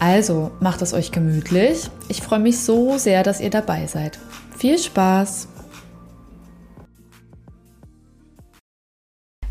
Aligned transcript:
Also 0.00 0.52
macht 0.60 0.80
es 0.82 0.94
euch 0.94 1.10
gemütlich. 1.10 1.90
Ich 2.08 2.22
freue 2.22 2.38
mich 2.38 2.60
so 2.60 2.98
sehr, 2.98 3.22
dass 3.24 3.40
ihr 3.40 3.50
dabei 3.50 3.86
seid. 3.86 4.18
Viel 4.56 4.78
Spaß! 4.78 5.48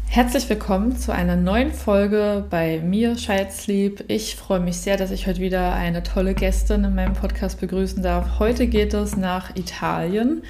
Herzlich 0.05 0.49
willkommen 0.49 0.97
zu 0.97 1.11
einer 1.11 1.35
neuen 1.35 1.71
Folge 1.71 2.45
bei 2.49 2.79
mir, 2.79 3.17
Scheidsleb. 3.17 4.05
Ich 4.07 4.35
freue 4.35 4.59
mich 4.59 4.77
sehr, 4.77 4.97
dass 4.97 5.11
ich 5.11 5.27
heute 5.27 5.41
wieder 5.41 5.73
eine 5.73 6.01
tolle 6.01 6.33
Gästin 6.33 6.85
in 6.85 6.95
meinem 6.95 7.13
Podcast 7.13 7.59
begrüßen 7.59 8.01
darf. 8.01 8.39
Heute 8.39 8.67
geht 8.67 8.93
es 8.93 9.15
nach 9.15 9.55
Italien. 9.55 10.43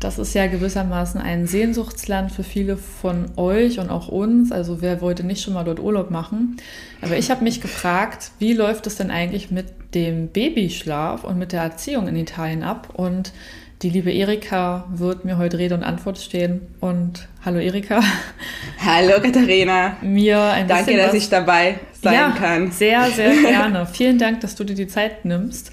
Das 0.00 0.18
ist 0.18 0.32
ja 0.32 0.46
gewissermaßen 0.46 1.20
ein 1.20 1.48
Sehnsuchtsland 1.48 2.30
für 2.30 2.44
viele 2.44 2.76
von 2.76 3.26
euch 3.36 3.80
und 3.80 3.90
auch 3.90 4.06
uns. 4.06 4.52
Also 4.52 4.80
wer 4.80 5.00
wollte 5.00 5.24
nicht 5.24 5.42
schon 5.42 5.54
mal 5.54 5.64
dort 5.64 5.80
Urlaub 5.80 6.10
machen? 6.10 6.56
Aber 7.02 7.16
ich 7.16 7.30
habe 7.32 7.42
mich 7.42 7.60
gefragt, 7.60 8.30
wie 8.38 8.52
läuft 8.52 8.86
es 8.86 8.94
denn 8.94 9.10
eigentlich 9.10 9.50
mit 9.50 9.66
dem 9.94 10.28
Babyschlaf 10.28 11.24
und 11.24 11.36
mit 11.36 11.52
der 11.52 11.62
Erziehung 11.62 12.06
in 12.06 12.14
Italien 12.14 12.62
ab? 12.62 12.90
Und 12.92 13.32
die 13.82 13.90
liebe 13.90 14.12
Erika 14.12 14.86
wird 14.92 15.24
mir 15.24 15.36
heute 15.36 15.58
Rede 15.58 15.74
und 15.74 15.82
Antwort 15.82 16.18
stehen. 16.18 16.60
Und 16.78 17.26
hallo 17.44 17.58
Erika. 17.58 18.00
Hallo 18.84 19.20
Katharina. 19.20 19.96
Mir 20.02 20.40
ein 20.40 20.68
Danke, 20.68 20.96
dass 20.96 21.14
ich 21.14 21.28
dabei 21.28 21.80
sein 22.00 22.14
ja, 22.14 22.30
kann. 22.30 22.70
Sehr, 22.70 23.04
sehr 23.10 23.34
gerne. 23.42 23.86
Vielen 23.86 24.18
Dank, 24.18 24.40
dass 24.42 24.54
du 24.54 24.62
dir 24.62 24.74
die 24.74 24.86
Zeit 24.86 25.24
nimmst. 25.24 25.72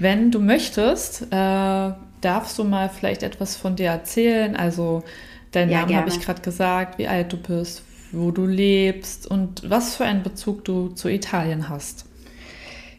Wenn 0.00 0.32
du 0.32 0.40
möchtest, 0.40 1.28
äh, 1.30 1.90
darfst 2.24 2.58
du 2.58 2.64
mal 2.64 2.88
vielleicht 2.88 3.22
etwas 3.22 3.56
von 3.56 3.76
dir 3.76 3.90
erzählen? 3.90 4.56
Also, 4.56 5.02
deinen 5.50 5.70
Ja, 5.70 5.80
Namen 5.80 5.96
habe 5.96 6.08
ich 6.08 6.20
gerade 6.20 6.40
gesagt, 6.40 6.98
wie 6.98 7.08
alt 7.08 7.32
du 7.32 7.36
bist, 7.36 7.82
wo 8.12 8.30
du 8.30 8.46
lebst 8.46 9.26
und 9.26 9.68
was 9.68 9.96
für 9.96 10.04
einen 10.04 10.22
Bezug 10.22 10.64
du 10.64 10.88
zu 10.88 11.08
Italien 11.08 11.68
hast. 11.68 12.06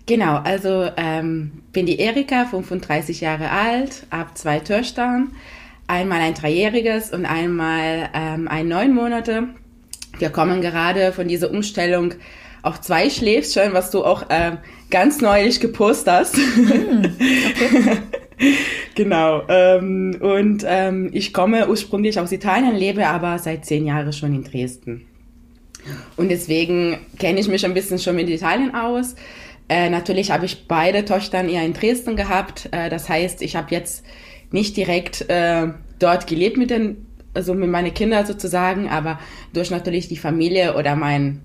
Genau, 0.05 0.37
also 0.37 0.89
ähm, 0.97 1.63
bin 1.71 1.85
die 1.85 1.97
Erika, 1.97 2.45
35 2.45 3.21
Jahre 3.21 3.49
alt, 3.49 4.05
habe 4.11 4.33
zwei 4.33 4.59
Töchter, 4.59 5.23
einmal 5.87 6.19
ein 6.19 6.33
dreijähriges 6.33 7.11
und 7.11 7.25
einmal 7.25 8.09
ähm, 8.13 8.47
ein 8.49 8.67
neun 8.67 8.93
Monate. 8.93 9.47
Wir 10.19 10.29
kommen 10.29 10.61
gerade 10.61 11.13
von 11.13 11.27
dieser 11.27 11.49
Umstellung 11.51 12.13
auf 12.63 12.79
zwei 12.79 13.09
schläfst 13.09 13.53
schon, 13.53 13.73
was 13.73 13.91
du 13.91 14.05
auch 14.05 14.25
ähm, 14.29 14.57
ganz 14.89 15.19
neulich 15.19 15.59
gepostet 15.59 16.13
hast. 16.13 16.37
genau. 18.95 19.43
Ähm, 19.47 20.17
und 20.19 20.63
ähm, 20.67 21.09
ich 21.13 21.33
komme 21.33 21.67
ursprünglich 21.69 22.19
aus 22.19 22.31
Italien, 22.31 22.75
lebe 22.75 23.07
aber 23.07 23.39
seit 23.39 23.65
zehn 23.65 23.85
Jahren 23.85 24.13
schon 24.13 24.33
in 24.33 24.43
Dresden. 24.43 25.05
Und 26.15 26.29
deswegen 26.29 26.97
kenne 27.19 27.39
ich 27.39 27.47
mich 27.47 27.65
ein 27.65 27.73
bisschen 27.73 27.99
schon 27.99 28.15
mit 28.15 28.29
Italien 28.29 28.73
aus. 28.73 29.15
Äh, 29.69 29.89
natürlich 29.89 30.31
habe 30.31 30.45
ich 30.45 30.67
beide 30.67 31.05
Töchter 31.05 31.43
eher 31.43 31.65
in 31.65 31.73
Dresden 31.73 32.15
gehabt. 32.15 32.69
Äh, 32.71 32.89
das 32.89 33.09
heißt, 33.09 33.41
ich 33.41 33.55
habe 33.55 33.67
jetzt 33.71 34.05
nicht 34.51 34.77
direkt 34.77 35.29
äh, 35.29 35.67
dort 35.99 36.27
gelebt 36.27 36.57
mit 36.57 36.69
den, 36.69 37.05
also 37.33 37.53
mit 37.53 37.69
meinen 37.69 37.93
Kindern 37.93 38.25
sozusagen, 38.25 38.89
aber 38.89 39.19
durch 39.53 39.71
natürlich 39.71 40.07
die 40.07 40.17
Familie 40.17 40.75
oder 40.75 40.95
mein 40.95 41.41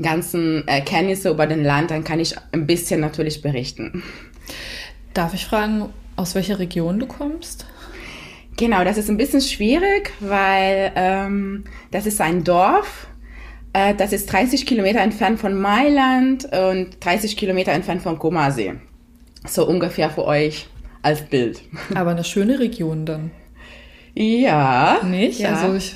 ganzen 0.00 0.66
äh, 0.66 0.80
Kenntnisse 0.80 1.30
über 1.30 1.46
den 1.46 1.62
Land, 1.64 1.90
dann 1.90 2.04
kann 2.04 2.20
ich 2.20 2.34
ein 2.52 2.66
bisschen 2.66 3.00
natürlich 3.00 3.42
berichten. 3.42 4.02
Darf 5.14 5.34
ich 5.34 5.44
fragen, 5.46 5.90
aus 6.16 6.34
welcher 6.34 6.58
Region 6.58 6.98
du 6.98 7.06
kommst? 7.06 7.66
Genau, 8.56 8.84
das 8.84 8.98
ist 8.98 9.08
ein 9.08 9.16
bisschen 9.16 9.40
schwierig, 9.40 10.12
weil 10.20 10.92
ähm, 10.94 11.64
das 11.90 12.06
ist 12.06 12.20
ein 12.20 12.44
Dorf, 12.44 13.06
äh, 13.72 13.94
das 13.94 14.12
ist 14.12 14.30
30 14.32 14.66
Kilometer 14.66 15.00
entfernt 15.00 15.40
von 15.40 15.54
Mailand 15.58 16.44
und 16.52 16.96
30 17.04 17.36
Kilometer 17.36 17.72
entfernt 17.72 18.02
von 18.02 18.18
Comasee. 18.18 18.74
So 19.46 19.66
ungefähr 19.66 20.10
für 20.10 20.24
euch 20.24 20.68
als 21.02 21.22
Bild. 21.22 21.62
Aber 21.94 22.10
eine 22.10 22.24
schöne 22.24 22.58
Region 22.58 23.06
dann. 23.06 23.30
Ja. 24.14 25.00
Nicht? 25.02 25.40
Ja. 25.40 25.54
Also 25.54 25.74
ich, 25.74 25.94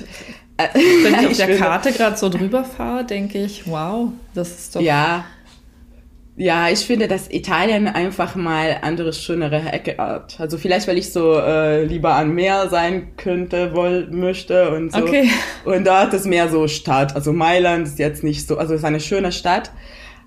Äh, 0.57 0.69
wenn 1.03 1.13
ich 1.19 1.27
auf 1.27 1.37
der 1.37 1.57
Karte 1.57 1.91
gerade 1.91 2.17
so 2.17 2.29
drüber 2.29 2.63
fahre, 2.63 3.05
denke 3.05 3.43
ich, 3.43 3.67
wow, 3.67 4.09
das 4.33 4.49
ist 4.49 4.75
doch. 4.75 4.81
Ja. 4.81 5.25
Ja, 6.39 6.69
ich 6.69 6.79
finde, 6.81 7.07
dass 7.07 7.31
Italien 7.31 7.87
einfach 7.87 8.35
mal 8.35 8.77
andere, 8.83 9.11
schönere 9.11 9.71
Ecke 9.71 9.95
hat. 9.97 10.39
Also 10.39 10.59
vielleicht, 10.59 10.87
weil 10.87 10.99
ich 10.99 11.11
so 11.11 11.33
äh, 11.33 11.83
lieber 11.83 12.13
an 12.13 12.35
Meer 12.35 12.69
sein 12.69 13.07
könnte, 13.17 13.73
woll, 13.73 14.07
möchte 14.11 14.69
und 14.69 14.93
so. 14.93 14.99
Okay. 14.99 15.29
Und 15.65 15.87
dort 15.87 16.13
ist 16.13 16.27
mehr 16.27 16.47
so 16.47 16.67
Stadt. 16.67 17.15
Also 17.15 17.33
Mailand 17.33 17.87
ist 17.87 17.97
jetzt 17.97 18.23
nicht 18.23 18.47
so, 18.47 18.59
also 18.59 18.75
ist 18.75 18.85
eine 18.85 18.99
schöne 18.99 19.31
Stadt, 19.31 19.71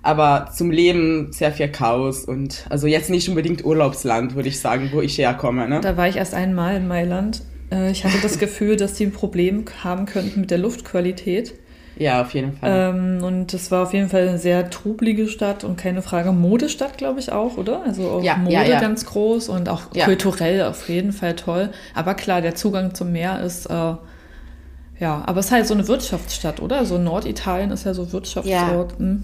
aber 0.03 0.49
zum 0.53 0.69
Leben 0.69 1.31
sehr 1.31 1.53
viel 1.53 1.69
Chaos 1.69 2.25
und 2.25 2.65
also 2.69 2.87
jetzt 2.87 3.09
nicht 3.09 3.29
unbedingt 3.29 3.63
Urlaubsland, 3.63 4.35
würde 4.35 4.49
ich 4.49 4.59
sagen, 4.59 4.89
wo 4.91 4.99
ich 4.99 5.17
herkomme. 5.17 5.69
Ne? 5.69 5.79
Da 5.81 5.95
war 5.95 6.09
ich 6.09 6.17
erst 6.17 6.33
einmal 6.33 6.75
in 6.75 6.89
Mailand. 6.89 7.41
Äh, 7.71 7.91
Ich 7.91 8.03
hatte 8.03 8.17
das 8.21 8.37
Gefühl, 8.39 8.75
dass 8.75 8.95
die 8.95 9.05
ein 9.05 9.13
Problem 9.13 9.63
haben 9.81 10.05
könnten 10.07 10.41
mit 10.41 10.51
der 10.51 10.57
Luftqualität. 10.57 11.53
Ja, 11.97 12.21
auf 12.21 12.33
jeden 12.33 12.53
Fall. 12.53 12.93
Ähm, 12.95 13.23
und 13.23 13.53
es 13.53 13.69
war 13.69 13.83
auf 13.83 13.93
jeden 13.93 14.09
Fall 14.09 14.27
eine 14.27 14.37
sehr 14.37 14.69
trubelige 14.69 15.27
Stadt 15.27 15.63
und 15.63 15.77
keine 15.77 16.01
Frage. 16.01 16.31
Modestadt, 16.31 16.97
glaube 16.97 17.19
ich, 17.19 17.31
auch, 17.31 17.57
oder? 17.57 17.83
Also 17.85 18.09
auch 18.09 18.23
Ja, 18.23 18.37
Mode 18.37 18.53
ja, 18.53 18.63
ja. 18.63 18.79
ganz 18.79 19.05
groß 19.05 19.49
und 19.49 19.69
auch 19.69 19.91
kulturell 19.91 20.63
auf 20.63 20.87
jeden 20.89 21.11
Fall 21.11 21.35
toll. 21.35 21.69
Aber 21.93 22.13
klar, 22.13 22.41
der 22.41 22.55
Zugang 22.55 22.95
zum 22.95 23.11
Meer 23.11 23.41
ist, 23.41 23.65
äh, 23.65 23.73
ja, 23.73 25.23
aber 25.25 25.39
es 25.39 25.47
ist 25.47 25.51
halt 25.51 25.67
so 25.67 25.73
eine 25.73 25.87
Wirtschaftsstadt, 25.87 26.61
oder? 26.61 26.85
So 26.85 26.97
Norditalien 26.97 27.71
ist 27.71 27.85
ja 27.85 27.93
so 27.93 28.11
Wirtschaftsort. 28.11 28.97
Hm. 28.97 29.23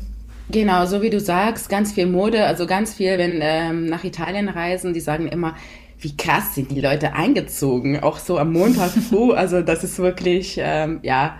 Genau, 0.49 0.85
so 0.85 1.01
wie 1.01 1.09
du 1.09 1.19
sagst, 1.19 1.69
ganz 1.69 1.91
viel 1.91 2.05
Mode, 2.05 2.45
also 2.45 2.67
ganz 2.67 2.93
viel, 2.93 3.17
wenn 3.17 3.39
ähm, 3.41 3.85
nach 3.85 4.03
Italien 4.03 4.47
reisen, 4.47 4.93
die 4.93 5.01
sagen 5.01 5.27
immer, 5.27 5.55
wie 5.99 6.15
krass 6.15 6.55
sind 6.55 6.71
die 6.71 6.79
Leute 6.79 7.13
eingezogen, 7.13 8.01
auch 8.01 8.17
so 8.19 8.37
am 8.37 8.53
Montag 8.53 8.91
früh, 8.91 9.33
also 9.35 9.61
das 9.61 9.83
ist 9.83 9.99
wirklich, 9.99 10.57
ähm, 10.61 10.99
ja, 11.03 11.37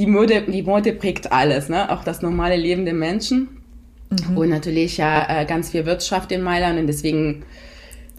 die 0.00 0.06
Mode, 0.06 0.44
die 0.48 0.62
Mode 0.62 0.94
prägt 0.94 1.30
alles, 1.30 1.68
ne? 1.68 1.90
auch 1.92 2.02
das 2.04 2.22
normale 2.22 2.56
Leben 2.56 2.86
der 2.86 2.94
Menschen 2.94 3.48
und 4.34 4.48
natürlich 4.48 4.96
ja 4.96 5.42
äh, 5.42 5.44
ganz 5.44 5.68
viel 5.70 5.84
Wirtschaft 5.84 6.32
in 6.32 6.40
Mailand 6.40 6.80
und 6.80 6.86
deswegen 6.86 7.42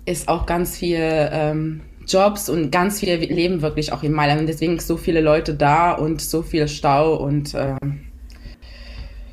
ist 0.06 0.28
auch 0.28 0.46
ganz 0.46 0.78
viel 0.78 1.00
ähm, 1.00 1.82
Jobs 2.08 2.50
und 2.50 2.72
ganz 2.72 3.00
viel 3.00 3.16
Leben 3.16 3.64
wirklich 3.64 3.94
auch 3.94 4.04
in 4.04 4.14
Mailand 4.14 4.42
und 4.42 4.48
deswegen 4.48 4.80
so 4.80 4.96
viele 4.96 5.22
Leute 5.22 5.56
da 5.56 5.94
und 5.94 6.22
so 6.22 6.44
viel 6.44 6.68
Stau 6.68 7.16
und 7.16 7.56
ähm, 7.56 8.02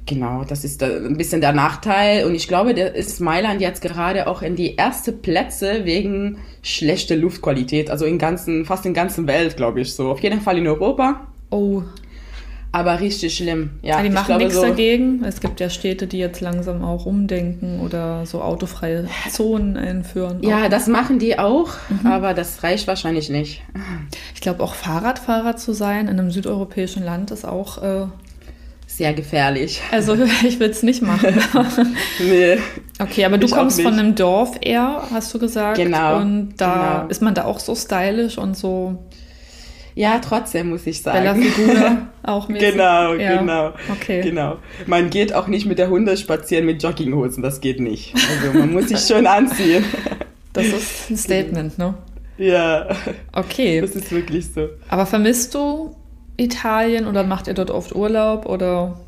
Genau, 0.07 0.43
das 0.43 0.65
ist 0.65 0.81
äh, 0.81 0.87
ein 0.87 1.19
bisschen 1.19 1.43
der 1.43 1.53
Nachteil. 1.53 2.25
Und 2.25 2.35
ich 2.35 2.49
glaube, 2.49 2.73
der 2.73 2.95
ist 2.95 3.21
Mailand 3.21 3.61
jetzt 3.61 3.83
gerade 3.83 4.27
auch 4.27 4.41
in 4.41 4.57
die 4.57 4.75
erste 4.75 5.13
Plätze 5.13 5.85
wegen 5.85 6.39
schlechter 6.63 7.15
Luftqualität. 7.15 7.91
Also 7.91 8.07
in 8.07 8.17
ganzen, 8.17 8.65
fast 8.65 8.87
in 8.87 8.95
ganzen 8.95 9.27
Welt, 9.27 9.59
glaube 9.59 9.83
ich 9.83 9.93
so. 9.93 10.11
Auf 10.11 10.21
jeden 10.21 10.41
Fall 10.41 10.57
in 10.57 10.67
Europa, 10.67 11.29
Oh, 11.51 11.83
aber 12.71 13.01
richtig 13.01 13.37
schlimm. 13.37 13.71
Ja, 13.83 14.01
die 14.03 14.09
ich 14.09 14.13
machen 14.13 14.37
nichts 14.39 14.55
so. 14.55 14.63
dagegen. 14.63 15.25
Es 15.25 15.41
gibt 15.41 15.59
ja 15.61 15.71
Städte, 15.71 16.07
die 16.07 16.19
jetzt 16.19 16.41
langsam 16.41 16.85
auch 16.85 17.07
umdenken 17.07 17.81
oder 17.81 18.27
so 18.27 18.43
autofreie 18.43 19.07
Zonen 19.31 19.77
einführen. 19.77 20.39
Ja, 20.43 20.69
das 20.69 20.87
machen 20.87 21.19
die 21.19 21.39
auch, 21.39 21.71
aber 22.05 22.35
das 22.35 22.63
reicht 22.63 22.87
wahrscheinlich 22.87 23.31
nicht. 23.31 23.63
Ich 24.35 24.41
glaube, 24.41 24.63
auch 24.63 24.75
Fahrradfahrer 24.75 25.57
zu 25.57 25.73
sein 25.73 26.09
in 26.09 26.19
einem 26.19 26.31
südeuropäischen 26.31 27.05
Land 27.05 27.31
ist 27.31 27.47
auch, 27.47 27.83
äh, 27.83 28.07
Sehr 28.87 29.15
gefährlich. 29.15 29.81
also 29.91 30.15
ich 30.47 30.61
will 30.61 30.71
es 30.71 30.83
nicht 30.83 31.03
machen. 31.03 31.41
Nee. 32.21 32.59
Okay, 32.99 33.25
aber 33.25 33.39
du 33.39 33.47
auch 33.47 33.53
kommst 33.53 33.81
von 33.81 33.95
einem 33.95 34.15
Dorf 34.15 34.57
eher, 34.61 35.05
hast 35.11 35.33
du 35.33 35.39
gesagt. 35.39 35.79
Genau, 35.79 36.17
Und 36.19 36.55
da 36.59 36.99
genau. 36.99 37.11
ist 37.11 37.23
man 37.23 37.33
da 37.35 37.45
auch 37.45 37.61
so 37.61 37.75
stylisch 37.75 38.39
und 38.39 38.57
so 38.57 38.99
Ja, 39.99 40.21
trotzdem 40.21 40.69
muss 40.69 40.87
ich 40.87 41.03
Bella 41.03 41.35
sagen. 41.35 41.43
Figura 41.43 41.97
auch 42.23 42.49
mäßig. 42.49 42.71
Genau, 42.71 43.15
Ja, 43.15 43.39
genau. 43.41 43.73
Okay. 43.91 44.21
Genau. 44.23 44.59
Man 44.87 45.11
geht 45.11 45.35
auch 45.35 45.49
nicht 45.49 45.67
mit 45.67 45.81
der 45.81 45.91
Hunde 45.91 46.17
spazieren 46.17 46.67
mit 46.67 46.81
Jogginghosen, 46.85 47.43
das 47.43 47.61
geht 47.61 47.81
nicht. 47.81 48.15
Also 48.15 48.57
man 48.57 48.73
muss 48.73 48.89
sich 48.91 49.01
schon 49.01 49.27
anziehen. 49.27 49.85
Das 50.55 50.67
ist 50.67 51.11
ein 51.11 51.17
Statement, 51.17 51.79
ne? 51.79 51.95
Ja, 52.39 52.89
Okay. 53.33 53.81
das 53.81 53.91
ist 53.97 54.11
wirklich 54.11 54.47
so. 54.53 54.69
Aber 54.89 55.05
vermisst 55.07 55.55
du 55.55 55.95
Italien 56.37 57.07
oder 57.07 57.23
macht 57.23 57.47
ihr 57.49 57.55
dort 57.55 57.71
oft 57.71 57.95
Urlaub 57.95 58.47
oder? 58.47 58.99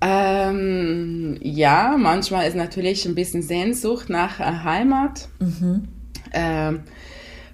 Ähm, 0.00 1.36
ja, 1.42 1.96
manchmal 1.98 2.46
ist 2.48 2.56
natürlich 2.56 3.04
ein 3.06 3.14
bisschen 3.14 3.42
Sehnsucht 3.42 4.08
nach 4.10 4.40
äh, 4.40 4.44
Heimat. 4.44 5.28
Äh, 6.32 6.72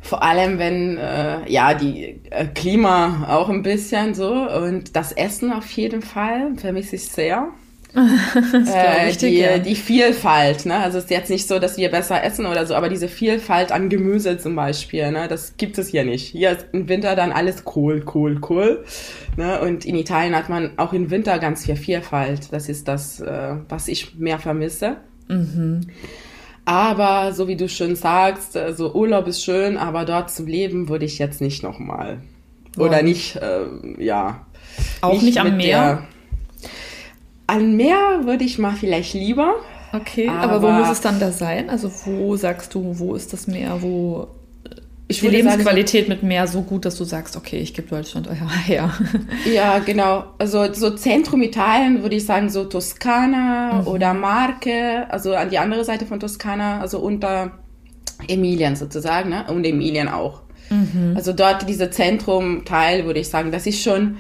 vor 0.07 0.23
allem, 0.23 0.59
wenn, 0.59 0.97
äh, 0.99 1.51
ja, 1.51 1.75
die 1.75 2.21
äh, 2.31 2.47
Klima 2.47 3.27
auch 3.29 3.49
ein 3.49 3.63
bisschen 3.63 4.15
so 4.15 4.33
und 4.33 4.97
das 4.97 5.13
Essen 5.13 5.53
auf 5.53 5.71
jeden 5.73 6.03
Fall 6.03 6.53
vermisse 6.57 6.97
ich 6.97 7.09
sehr. 7.09 7.49
äh, 7.97 9.13
die, 9.13 9.39
ja. 9.39 9.59
die 9.59 9.75
Vielfalt, 9.75 10.67
ne? 10.67 10.77
Also 10.77 10.99
es 10.99 11.05
ist 11.05 11.11
jetzt 11.11 11.31
nicht 11.31 11.49
so, 11.49 11.59
dass 11.59 11.79
wir 11.79 11.91
besser 11.91 12.23
essen 12.23 12.45
oder 12.45 12.67
so, 12.67 12.75
aber 12.75 12.91
diese 12.91 13.09
Vielfalt 13.09 13.73
an 13.73 13.89
Gemüse 13.89 14.37
zum 14.37 14.55
Beispiel, 14.55 15.11
ne? 15.11 15.29
Das 15.29 15.57
gibt 15.57 15.79
es 15.79 15.89
hier 15.89 16.05
nicht. 16.05 16.27
Hier 16.27 16.53
ist 16.53 16.67
im 16.73 16.89
Winter 16.91 17.17
dann 17.17 17.33
alles 17.33 17.65
Kohl, 17.65 18.03
Kohl, 18.03 18.39
Kohl. 18.41 18.85
Ne? 19.37 19.61
Und 19.61 19.87
in 19.87 19.97
Italien 19.97 20.37
hat 20.37 20.51
man 20.51 20.73
auch 20.77 20.93
im 20.93 21.11
Winter 21.11 21.39
ganz 21.39 21.65
viel 21.65 21.77
Vielfalt. 21.77 22.53
Das 22.53 22.69
ist 22.69 22.87
das, 22.87 23.21
äh, 23.21 23.55
was 23.69 23.89
ich 23.89 24.15
mehr 24.17 24.39
vermisse. 24.39 24.97
Mhm. 25.29 25.87
Aber 26.67 27.33
so 27.33 27.47
wie 27.47 27.55
du 27.55 27.69
schon 27.69 27.95
sagst, 27.95 28.57
also 28.57 28.93
Urlaub 28.93 29.29
ist 29.29 29.43
schön, 29.43 29.77
aber 29.77 30.05
dort 30.05 30.33
zu 30.33 30.45
leben 30.45 30.89
würde 30.89 31.05
ich 31.05 31.19
jetzt 31.19 31.41
nicht 31.41 31.63
nochmal. 31.63 32.19
Oder 32.77 33.03
nicht, 33.03 33.37
äh, 33.37 33.67
ja. 33.99 34.45
Auch 35.01 35.13
nicht, 35.13 35.23
nicht 35.23 35.41
am 35.41 35.57
Meer? 35.57 36.03
An 37.47 37.77
Meer 37.77 38.23
würde 38.25 38.43
ich 38.43 38.59
mal 38.59 38.75
vielleicht 38.75 39.15
lieber. 39.15 39.55
Okay, 39.93 40.29
aber, 40.29 40.55
aber, 40.55 40.63
wo 40.63 40.71
muss 40.73 40.91
es 40.91 41.01
dann 41.01 41.21
da 41.21 41.31
sein? 41.31 41.71
Also 41.71 41.91
wo 42.05 42.37
sagst 42.37 42.75
du, 42.75 42.99
wo 42.99 43.15
ist 43.15 43.33
das 43.33 43.47
Meer, 43.47 43.81
wo 43.81 44.27
ich 45.09 45.21
die 45.21 45.29
Lebensqualität 45.29 46.09
sagen, 46.09 46.21
mit 46.21 46.23
Meer 46.23 46.49
so 46.49 46.63
gut, 46.63 46.85
dass 46.85 46.97
du 46.97 47.05
sagst, 47.05 47.37
okay, 47.37 47.59
ich 47.59 47.75
gebe 47.75 47.89
Deutschland 47.89 48.29
her. 48.67 48.93
Ja, 49.53 49.79
genau. 49.79 50.25
Also 50.39 50.73
so 50.73 50.91
Zentrum 50.91 51.43
Italien 51.43 52.03
würde 52.03 52.17
ich 52.17 52.27
sagen, 52.27 52.51
so 52.51 52.65
Toskana 52.65 53.83
mhm. 53.83 53.87
oder 53.87 54.15
Marke, 54.15 55.07
also 55.09 55.35
an 55.35 55.51
die 55.51 55.59
andere 55.59 55.85
Seite 55.85 56.07
von 56.07 56.19
Toskana, 56.19 56.81
also 56.81 56.99
unter 56.99 57.53
Emilien 58.27 58.75
sozusagen, 58.75 59.31
ne? 59.31 59.45
Und 59.49 59.65
Emilien 59.65 60.09
auch. 60.09 60.43
Mhm. 60.71 61.13
Also 61.15 61.33
dort 61.33 61.69
diese 61.69 61.91
Zentrum-Teil 61.91 63.05
würde 63.05 63.21
ich 63.21 63.29
sagen, 63.29 63.53
das 63.53 63.67
ist 63.67 63.83
schon 63.83 64.17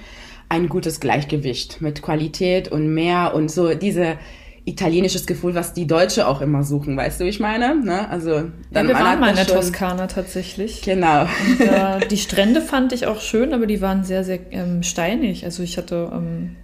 ein 0.49 0.69
gutes 0.69 1.01
Gleichgewicht 1.01 1.81
mit 1.81 2.03
Qualität 2.03 2.69
und 2.69 2.95
mehr 2.95 3.35
und 3.35 3.51
so 3.51 3.75
diese 3.75 4.19
italienisches 4.67 5.27
Gefühl, 5.27 5.55
was 5.55 5.73
die 5.73 5.87
Deutsche 5.87 6.27
auch 6.27 6.41
immer 6.41 6.65
suchen, 6.65 6.97
weißt 6.97 7.21
du, 7.21 7.25
wie 7.25 7.29
ich 7.29 7.39
meine? 7.39 7.77
Ne? 7.77 8.09
Also 8.11 8.51
dann 8.73 8.89
ja, 8.89 8.95
wir 8.95 9.05
waren 9.05 9.21
mal 9.21 9.31
in 9.31 9.37
der 9.37 9.47
Toskana 9.47 10.09
tatsächlich. 10.09 10.83
Genau. 10.83 11.23
Und, 11.23 11.61
äh, 11.61 12.07
die 12.11 12.17
Strände 12.19 12.61
fand 12.61 12.93
ich 12.93 13.07
auch 13.07 13.21
schön, 13.21 13.55
aber 13.55 13.67
die 13.67 13.81
waren 13.81 14.03
sehr, 14.03 14.25
sehr 14.25 14.41
ähm, 14.51 14.83
steinig. 14.83 15.45
Also 15.45 15.63
ich 15.63 15.79
hatte, 15.79 16.11
ähm, 16.13 16.57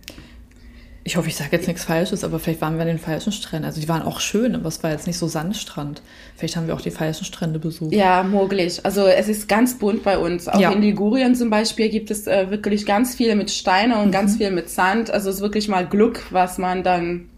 ich 1.04 1.16
hoffe, 1.16 1.28
ich 1.28 1.36
sage 1.36 1.50
jetzt 1.52 1.68
nichts 1.68 1.84
Falsches, 1.84 2.24
aber 2.24 2.40
vielleicht 2.40 2.60
waren 2.60 2.74
wir 2.74 2.82
an 2.82 2.88
den 2.88 2.98
falschen 2.98 3.30
Stränden. 3.30 3.66
Also 3.66 3.80
die 3.80 3.88
waren 3.88 4.02
auch 4.02 4.18
schön, 4.18 4.56
aber 4.56 4.66
es 4.66 4.82
war 4.82 4.90
jetzt 4.90 5.06
nicht 5.06 5.18
so 5.18 5.28
Sandstrand. 5.28 6.02
Vielleicht 6.34 6.56
haben 6.56 6.66
wir 6.66 6.74
auch 6.74 6.80
die 6.80 6.90
falschen 6.90 7.24
Strände 7.24 7.60
besucht. 7.60 7.92
Ja, 7.92 8.24
möglich. 8.24 8.84
Also 8.84 9.06
es 9.06 9.28
ist 9.28 9.48
ganz 9.48 9.78
bunt 9.78 10.02
bei 10.02 10.18
uns. 10.18 10.48
Auch 10.48 10.58
ja. 10.58 10.72
in 10.72 10.82
Ligurien 10.82 11.36
zum 11.36 11.50
Beispiel 11.50 11.88
gibt 11.88 12.10
es 12.10 12.26
äh, 12.26 12.50
wirklich 12.50 12.84
ganz 12.84 13.14
viele 13.14 13.36
mit 13.36 13.52
Steine 13.52 13.98
und 13.98 14.08
mhm. 14.08 14.12
ganz 14.12 14.38
viel 14.38 14.50
mit 14.50 14.70
Sand. 14.70 15.08
Also 15.12 15.30
es 15.30 15.36
ist 15.36 15.42
wirklich 15.42 15.68
mal 15.68 15.86
Glück, 15.86 16.24
was 16.30 16.58
man 16.58 16.82
dann 16.82 17.28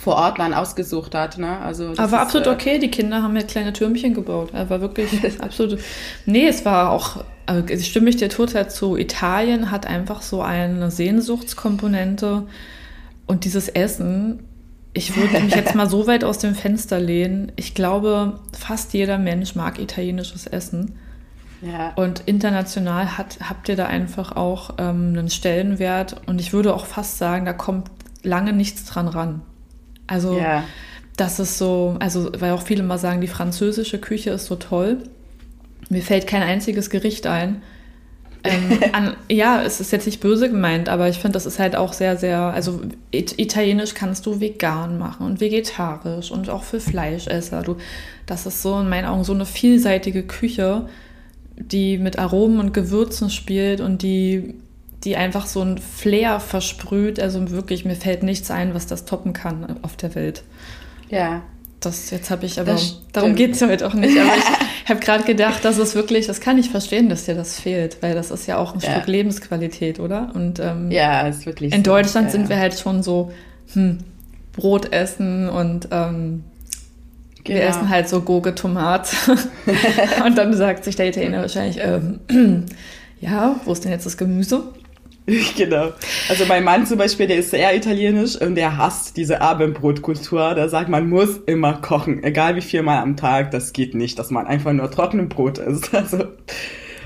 vor 0.00 0.14
Ort 0.14 0.38
dann 0.38 0.54
ausgesucht 0.54 1.14
hat. 1.14 1.36
Ne? 1.36 1.58
Also 1.58 1.92
Aber 1.98 2.12
war 2.12 2.20
absolut 2.20 2.46
äh, 2.46 2.50
okay, 2.50 2.78
die 2.78 2.90
Kinder 2.90 3.22
haben 3.22 3.36
ja 3.36 3.42
kleine 3.42 3.74
Türmchen 3.74 4.14
gebaut. 4.14 4.48
Er 4.54 4.70
war 4.70 4.80
wirklich 4.80 5.10
absolut. 5.40 5.78
Nee, 6.24 6.48
es 6.48 6.64
war 6.64 6.90
auch, 6.90 7.22
also 7.44 7.84
stimme 7.84 8.08
ich 8.08 8.16
dir 8.16 8.30
total 8.30 8.70
zu. 8.70 8.96
Italien 8.96 9.70
hat 9.70 9.86
einfach 9.86 10.22
so 10.22 10.40
eine 10.40 10.90
Sehnsuchtskomponente 10.90 12.46
und 13.26 13.44
dieses 13.44 13.68
Essen. 13.68 14.42
Ich 14.94 15.16
würde 15.16 15.38
mich 15.40 15.54
jetzt 15.54 15.74
mal 15.74 15.88
so 15.88 16.06
weit 16.06 16.24
aus 16.24 16.38
dem 16.38 16.54
Fenster 16.54 16.98
lehnen. 16.98 17.52
Ich 17.56 17.74
glaube, 17.74 18.40
fast 18.58 18.94
jeder 18.94 19.18
Mensch 19.18 19.54
mag 19.54 19.78
italienisches 19.78 20.46
Essen. 20.46 20.98
Ja. 21.60 21.92
Und 21.96 22.22
international 22.24 23.18
hat, 23.18 23.36
habt 23.46 23.68
ihr 23.68 23.76
da 23.76 23.84
einfach 23.84 24.34
auch 24.34 24.76
ähm, 24.78 25.08
einen 25.10 25.28
Stellenwert. 25.28 26.22
Und 26.26 26.40
ich 26.40 26.54
würde 26.54 26.74
auch 26.74 26.86
fast 26.86 27.18
sagen, 27.18 27.44
da 27.44 27.52
kommt 27.52 27.90
lange 28.22 28.54
nichts 28.54 28.86
dran 28.86 29.06
ran. 29.06 29.42
Also 30.10 30.36
ja. 30.36 30.64
das 31.16 31.38
ist 31.38 31.56
so, 31.56 31.96
also 32.00 32.32
weil 32.38 32.52
auch 32.52 32.62
viele 32.62 32.82
mal 32.82 32.98
sagen, 32.98 33.20
die 33.20 33.28
französische 33.28 33.98
Küche 33.98 34.30
ist 34.30 34.46
so 34.46 34.56
toll. 34.56 34.98
Mir 35.88 36.02
fällt 36.02 36.26
kein 36.26 36.42
einziges 36.42 36.90
Gericht 36.90 37.28
ein. 37.28 37.62
ähm, 38.42 38.80
an, 38.92 39.16
ja, 39.30 39.62
es 39.62 39.80
ist 39.80 39.92
jetzt 39.92 40.06
nicht 40.06 40.20
böse 40.20 40.50
gemeint, 40.50 40.88
aber 40.88 41.08
ich 41.08 41.18
finde, 41.18 41.34
das 41.34 41.46
ist 41.46 41.60
halt 41.60 41.76
auch 41.76 41.92
sehr, 41.92 42.16
sehr, 42.16 42.40
also 42.40 42.80
it 43.12 43.38
italienisch 43.38 43.94
kannst 43.94 44.26
du 44.26 44.40
vegan 44.40 44.98
machen 44.98 45.26
und 45.26 45.40
vegetarisch 45.40 46.32
und 46.32 46.50
auch 46.50 46.64
für 46.64 46.80
Fleischesser. 46.80 47.62
Du, 47.62 47.76
das 48.26 48.46
ist 48.46 48.62
so 48.62 48.80
in 48.80 48.88
meinen 48.88 49.06
Augen 49.06 49.22
so 49.22 49.32
eine 49.32 49.46
vielseitige 49.46 50.24
Küche, 50.24 50.88
die 51.56 51.98
mit 51.98 52.18
Aromen 52.18 52.58
und 52.58 52.74
Gewürzen 52.74 53.30
spielt 53.30 53.80
und 53.80 54.02
die 54.02 54.54
die 55.04 55.16
einfach 55.16 55.46
so 55.46 55.62
ein 55.62 55.78
Flair 55.78 56.40
versprüht. 56.40 57.20
Also 57.20 57.50
wirklich, 57.50 57.84
mir 57.84 57.96
fällt 57.96 58.22
nichts 58.22 58.50
ein, 58.50 58.74
was 58.74 58.86
das 58.86 59.04
toppen 59.04 59.32
kann 59.32 59.76
auf 59.82 59.96
der 59.96 60.14
Welt. 60.14 60.42
Ja. 61.08 61.42
Das 61.80 62.10
jetzt 62.10 62.30
habe 62.30 62.44
ich 62.44 62.60
aber, 62.60 62.76
darum 63.12 63.34
geht 63.34 63.52
es 63.52 63.60
ja 63.60 63.68
heute 63.68 63.86
auch 63.86 63.94
nicht. 63.94 64.18
Aber 64.18 64.36
ich 64.36 64.44
habe 64.88 65.00
gerade 65.00 65.24
gedacht, 65.24 65.64
dass 65.64 65.78
es 65.78 65.94
wirklich, 65.94 66.26
das 66.26 66.40
kann 66.40 66.58
ich 66.58 66.68
verstehen, 66.68 67.08
dass 67.08 67.24
dir 67.24 67.34
das 67.34 67.58
fehlt, 67.58 68.02
weil 68.02 68.14
das 68.14 68.30
ist 68.30 68.46
ja 68.46 68.58
auch 68.58 68.74
ein 68.74 68.80
ja. 68.80 68.90
Stück 68.90 69.06
Lebensqualität, 69.06 69.98
oder? 69.98 70.30
Und 70.34 70.60
ähm, 70.60 70.90
ja, 70.90 71.26
ist 71.26 71.46
wirklich. 71.46 71.72
In 71.72 71.82
so. 71.82 71.90
Deutschland 71.90 72.26
ja, 72.26 72.32
sind 72.32 72.50
wir 72.50 72.58
halt 72.58 72.78
schon 72.78 73.02
so, 73.02 73.32
hm, 73.72 73.98
Brot 74.52 74.92
essen 74.92 75.48
und 75.48 75.88
ähm, 75.90 76.44
Genau. 77.42 77.58
Wir 77.58 77.68
essen 77.68 77.88
halt 77.88 78.06
so 78.06 78.20
Gurke, 78.20 78.54
Tomat. 78.54 79.14
und 80.26 80.36
dann 80.36 80.52
sagt 80.52 80.84
sich 80.84 80.96
der 80.96 81.08
Italiener 81.08 81.40
wahrscheinlich, 81.40 81.78
ähm, 81.80 82.20
ja, 83.20 83.58
wo 83.64 83.72
ist 83.72 83.84
denn 83.84 83.92
jetzt 83.92 84.04
das 84.04 84.18
Gemüse? 84.18 84.64
genau. 85.56 85.92
Also 86.28 86.44
mein 86.46 86.64
Mann 86.64 86.86
zum 86.86 86.98
Beispiel, 86.98 87.26
der 87.26 87.38
ist 87.38 87.50
sehr 87.50 87.74
italienisch 87.76 88.40
und 88.40 88.54
der 88.54 88.76
hasst 88.76 89.16
diese 89.16 89.40
Abendbrotkultur. 89.40 90.54
Der 90.54 90.68
sagt, 90.68 90.88
man 90.88 91.08
muss 91.08 91.38
immer 91.46 91.74
kochen, 91.74 92.22
egal 92.24 92.56
wie 92.56 92.60
viel 92.60 92.82
Mal 92.82 93.00
am 93.00 93.16
Tag. 93.16 93.50
Das 93.50 93.72
geht 93.72 93.94
nicht, 93.94 94.18
dass 94.18 94.30
man 94.30 94.46
einfach 94.46 94.72
nur 94.72 94.90
trockenes 94.90 95.28
Brot 95.28 95.58
isst. 95.58 95.90
Also, 96.00 96.24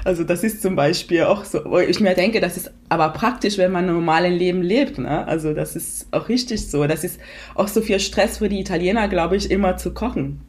also 0.05 0.23
das 0.23 0.45
ist 0.45 0.63
zum 0.63 0.77
Beispiel 0.77 1.25
auch 1.25 1.45
so, 1.45 1.65
wo 1.65 1.79
ich 1.79 1.99
mir 1.99 2.15
denke, 2.15 2.41
das 2.41 2.57
ist 2.57 2.71
aber 2.89 3.09
praktisch, 3.09 3.59
wenn 3.59 3.73
man 3.73 3.89
ein 3.89 3.95
normales 3.95 4.39
Leben 4.39 4.63
lebt. 4.63 4.99
Ne? 4.99 5.27
Also 5.27 5.53
das 5.53 5.75
ist 5.77 6.07
auch 6.13 6.29
richtig 6.29 6.71
so. 6.71 6.87
Das 6.87 7.05
ist 7.05 7.19
auch 7.55 7.69
so 7.69 7.81
viel 7.81 7.99
Stress 7.99 8.39
für 8.39 8.49
die 8.49 8.61
Italiener, 8.61 9.09
glaube 9.09 9.37
ich, 9.37 9.51
immer 9.51 9.77
zu 9.77 9.93
kochen. 9.93 10.43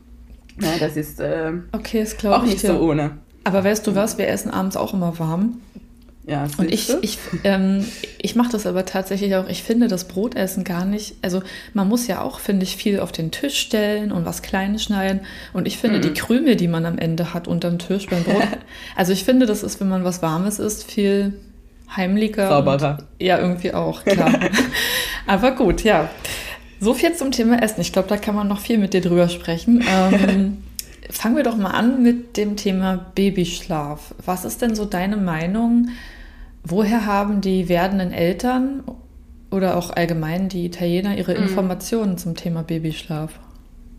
Ja, 0.61 0.77
das 0.79 0.95
ist 0.95 1.19
äh, 1.19 1.53
okay, 1.71 2.01
das 2.03 2.25
auch 2.25 2.43
nicht 2.43 2.59
so 2.59 2.79
ohne. 2.79 3.17
Aber 3.45 3.63
weißt 3.63 3.87
du 3.87 3.95
was, 3.95 4.17
wir 4.17 4.27
essen 4.27 4.51
abends 4.51 4.77
auch 4.77 4.93
immer 4.93 5.17
warm. 5.19 5.61
Ja, 6.27 6.47
und 6.57 6.73
ich, 6.73 6.91
ich, 7.01 7.19
ähm, 7.43 7.85
ich 8.19 8.35
mache 8.35 8.51
das 8.51 8.65
aber 8.65 8.85
tatsächlich 8.85 9.35
auch, 9.35 9.47
ich 9.47 9.61
finde 9.61 9.87
das 9.87 10.07
Brotessen 10.07 10.63
gar 10.63 10.83
nicht, 10.83 11.15
also 11.21 11.43
man 11.73 11.87
muss 11.87 12.07
ja 12.07 12.21
auch, 12.21 12.39
finde 12.39 12.63
ich, 12.63 12.77
viel 12.77 12.99
auf 12.99 13.11
den 13.11 13.29
Tisch 13.29 13.59
stellen 13.59 14.11
und 14.11 14.25
was 14.25 14.41
Kleines 14.41 14.83
schneiden. 14.83 15.21
Und 15.53 15.67
ich 15.67 15.77
finde 15.77 15.99
mhm. 15.99 16.01
die 16.01 16.13
Krümel, 16.13 16.55
die 16.55 16.67
man 16.67 16.85
am 16.87 16.97
Ende 16.97 17.35
hat 17.35 17.47
unterm 17.47 17.77
Tisch 17.77 18.07
beim 18.07 18.23
Brot, 18.23 18.41
also 18.95 19.13
ich 19.13 19.23
finde, 19.23 19.45
das 19.45 19.61
ist, 19.61 19.79
wenn 19.79 19.87
man 19.87 20.03
was 20.03 20.23
Warmes 20.23 20.57
isst, 20.57 20.89
viel 20.89 21.33
heimlicher. 21.95 22.49
Sauberer. 22.49 22.97
Ja, 23.19 23.37
irgendwie 23.37 23.73
auch, 23.73 24.03
klar. 24.03 24.39
aber 25.27 25.51
gut, 25.51 25.83
ja. 25.83 26.09
So 26.79 26.95
viel 26.95 27.13
zum 27.13 27.31
Thema 27.31 27.61
Essen. 27.61 27.81
Ich 27.81 27.93
glaube, 27.93 28.07
da 28.07 28.17
kann 28.17 28.35
man 28.35 28.47
noch 28.47 28.59
viel 28.59 28.79
mit 28.79 28.93
dir 28.93 29.01
drüber 29.01 29.29
sprechen. 29.29 29.83
Ähm, 29.87 30.57
fangen 31.11 31.35
wir 31.35 31.43
doch 31.43 31.55
mal 31.55 31.71
an 31.71 32.01
mit 32.01 32.35
dem 32.35 32.55
Thema 32.57 33.05
Babyschlaf. 33.13 34.15
Was 34.25 34.43
ist 34.43 34.63
denn 34.63 34.75
so 34.75 34.85
deine 34.85 35.17
Meinung? 35.17 35.89
Woher 36.67 37.05
haben 37.05 37.41
die 37.41 37.69
werdenden 37.69 38.11
Eltern 38.11 38.83
oder 39.51 39.77
auch 39.77 39.91
allgemein 39.91 40.49
die 40.49 40.65
Italiener 40.65 41.15
ihre 41.15 41.35
mhm. 41.35 41.43
Informationen 41.43 42.17
zum 42.17 42.33
Thema 42.35 42.63
Babyschlaf? 42.63 43.39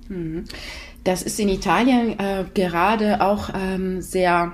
Mhm. 0.08 0.44
Das 1.04 1.22
ist 1.22 1.38
in 1.38 1.48
Italien 1.48 2.18
äh, 2.18 2.44
gerade 2.52 3.20
auch 3.20 3.50
ähm, 3.54 4.02
sehr 4.02 4.52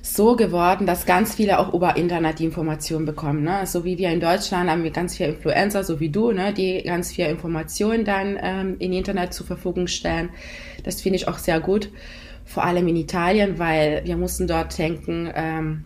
so 0.00 0.36
geworden, 0.36 0.86
dass 0.86 1.04
ganz 1.04 1.34
viele 1.34 1.58
auch 1.58 1.74
über 1.74 1.96
Internet 1.96 2.38
die 2.38 2.44
Informationen 2.44 3.04
bekommen. 3.04 3.42
Ne? 3.42 3.66
So 3.66 3.84
wie 3.84 3.98
wir 3.98 4.10
in 4.10 4.20
Deutschland 4.20 4.70
haben 4.70 4.84
wir 4.84 4.92
ganz 4.92 5.16
viele 5.16 5.30
Influencer, 5.30 5.82
so 5.82 5.98
wie 5.98 6.10
du, 6.10 6.30
ne? 6.30 6.52
die 6.52 6.84
ganz 6.84 7.12
viele 7.12 7.28
Informationen 7.30 8.04
dann 8.04 8.38
ähm, 8.40 8.76
im 8.78 8.92
Internet 8.92 9.34
zur 9.34 9.46
Verfügung 9.46 9.88
stellen. 9.88 10.30
Das 10.84 11.02
finde 11.02 11.16
ich 11.16 11.26
auch 11.26 11.38
sehr 11.38 11.58
gut, 11.58 11.90
vor 12.44 12.62
allem 12.62 12.86
in 12.86 12.94
Italien, 12.94 13.58
weil 13.58 14.02
wir 14.04 14.16
mussten 14.16 14.46
dort 14.46 14.78
denken, 14.78 15.28
ähm, 15.34 15.84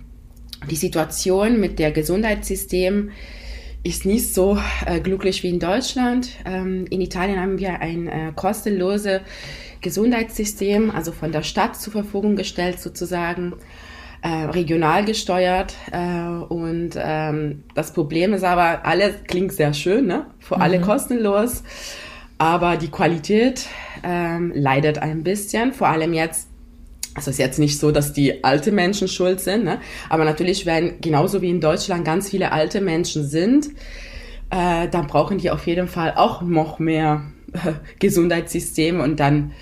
die 0.69 0.76
Situation 0.76 1.59
mit 1.59 1.79
der 1.79 1.93
Gesundheitssystem 1.93 3.11
ist 3.83 4.05
nicht 4.05 4.35
so 4.35 4.59
äh, 4.85 5.00
glücklich 5.00 5.43
wie 5.43 5.49
in 5.49 5.59
Deutschland. 5.59 6.31
Ähm, 6.45 6.87
in 6.90 7.00
Italien 7.00 7.40
haben 7.40 7.59
wir 7.59 7.81
ein 7.81 8.09
äh, 8.09 8.33
kostenloses 8.35 9.21
Gesundheitssystem, 9.81 10.90
also 10.90 11.12
von 11.12 11.33
der 11.33 11.43
Stadt 11.43 11.76
zur 11.76 11.93
Verfügung 11.93 12.37
gestellt 12.37 12.79
sozusagen, 12.79 13.55
äh, 14.21 14.29
regional 14.29 15.07
gesteuert. 15.07 15.75
Äh, 15.93 16.45
und 16.52 16.90
ähm, 16.97 17.64
das 17.75 17.93
Problem 17.95 18.35
ist 18.35 18.45
aber, 18.45 18.85
alles 18.85 19.14
klingt 19.26 19.52
sehr 19.52 19.73
schön, 19.73 20.07
ne? 20.07 20.26
für 20.38 20.61
alle 20.61 20.79
mhm. 20.79 20.83
kostenlos. 20.83 21.62
aber 22.37 22.76
die 22.76 22.90
Qualität 22.90 23.67
ähm, 24.02 24.52
leidet 24.55 24.99
ein 24.99 25.23
bisschen, 25.23 25.73
vor 25.73 25.88
allem 25.88 26.12
jetzt 26.12 26.50
also 27.14 27.31
ist 27.31 27.38
jetzt 27.38 27.59
nicht 27.59 27.79
so, 27.79 27.90
dass 27.90 28.12
die 28.12 28.45
alte 28.45 28.73
Menschen 28.73 29.09
schuld 29.09 29.40
sind, 29.40 29.64
ne? 29.64 29.81
aber 30.09 30.25
natürlich, 30.25 30.67
wenn 30.67 31.00
genauso 31.00 31.43
wie 31.43 31.50
in 31.50 31.61
Deutschland 31.61 32.05
ganz 32.05 32.31
viele 32.31 32.52
alte 32.52 32.81
Menschen 32.81 33.26
sind, 33.26 33.69
äh, 34.50 34.88
dann 34.88 35.07
brauchen 35.07 35.38
die 35.38 35.50
auf 35.50 35.67
jeden 35.67 35.88
Fall 35.88 36.14
auch 36.17 36.43
noch 36.43 36.79
mehr 36.79 37.25
äh, 37.52 37.73
Gesundheitssystem 37.99 39.00
und 39.00 39.21
dann 39.21 39.52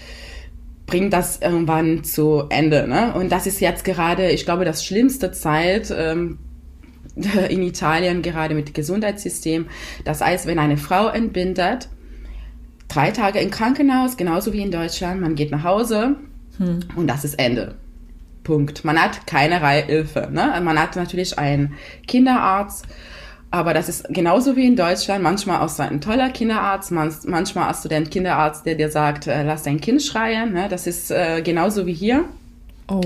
bringt 0.87 1.13
das 1.13 1.41
irgendwann 1.41 2.03
zu 2.03 2.45
Ende. 2.49 2.89
Ne? 2.89 3.13
Und 3.15 3.31
das 3.31 3.47
ist 3.47 3.61
jetzt 3.61 3.85
gerade, 3.85 4.31
ich 4.31 4.45
glaube, 4.45 4.65
das 4.65 4.85
schlimmste 4.85 5.33
Zeit 5.33 5.95
ähm, 5.97 6.39
in 7.49 7.63
Italien 7.63 8.23
gerade 8.23 8.55
mit 8.55 8.75
Gesundheitssystem. 8.75 9.67
Das 10.05 10.21
heißt, 10.21 10.47
wenn 10.47 10.59
eine 10.59 10.79
Frau 10.79 11.09
entbindet, 11.09 11.89
drei 12.89 13.11
Tage 13.11 13.39
im 13.41 13.51
Krankenhaus, 13.51 14.17
genauso 14.17 14.53
wie 14.53 14.63
in 14.63 14.71
Deutschland, 14.71 15.21
man 15.21 15.35
geht 15.35 15.51
nach 15.51 15.65
Hause, 15.65 16.17
hm. 16.59 16.81
Und 16.97 17.07
das 17.07 17.25
ist 17.25 17.39
Ende. 17.39 17.75
Punkt. 18.45 18.85
Man 18.85 19.01
hat 19.01 19.27
keinerlei 19.27 19.83
Hilfe. 19.83 20.29
Ne? 20.31 20.59
Man 20.63 20.81
hat 20.81 20.97
natürlich 20.97 21.39
einen 21.39 21.75
Kinderarzt, 22.07 22.87
aber 23.51 23.75
das 23.75 23.89
ist 23.89 24.07
genauso 24.09 24.57
wie 24.57 24.67
in 24.67 24.77
Deutschland. 24.77 25.23
Manchmal 25.23 25.61
hast 25.61 25.79
du 25.79 25.83
ein 25.83 26.01
toller 26.01 26.31
Kinderarzt, 26.31 26.91
manchmal 26.91 27.67
hast 27.67 27.85
du 27.85 27.89
den 27.89 28.09
Kinderarzt, 28.09 28.67
der 28.67 28.75
dir 28.75 28.91
sagt, 28.91 29.27
äh, 29.27 29.43
lass 29.43 29.63
dein 29.63 29.81
Kind 29.81 30.03
schreien. 30.03 30.53
Ne? 30.53 30.69
Das 30.69 30.87
ist 30.87 31.11
äh, 31.11 31.43
genauso 31.43 31.87
wie 31.87 31.95
hier. 31.95 32.25
Oh. 32.89 33.01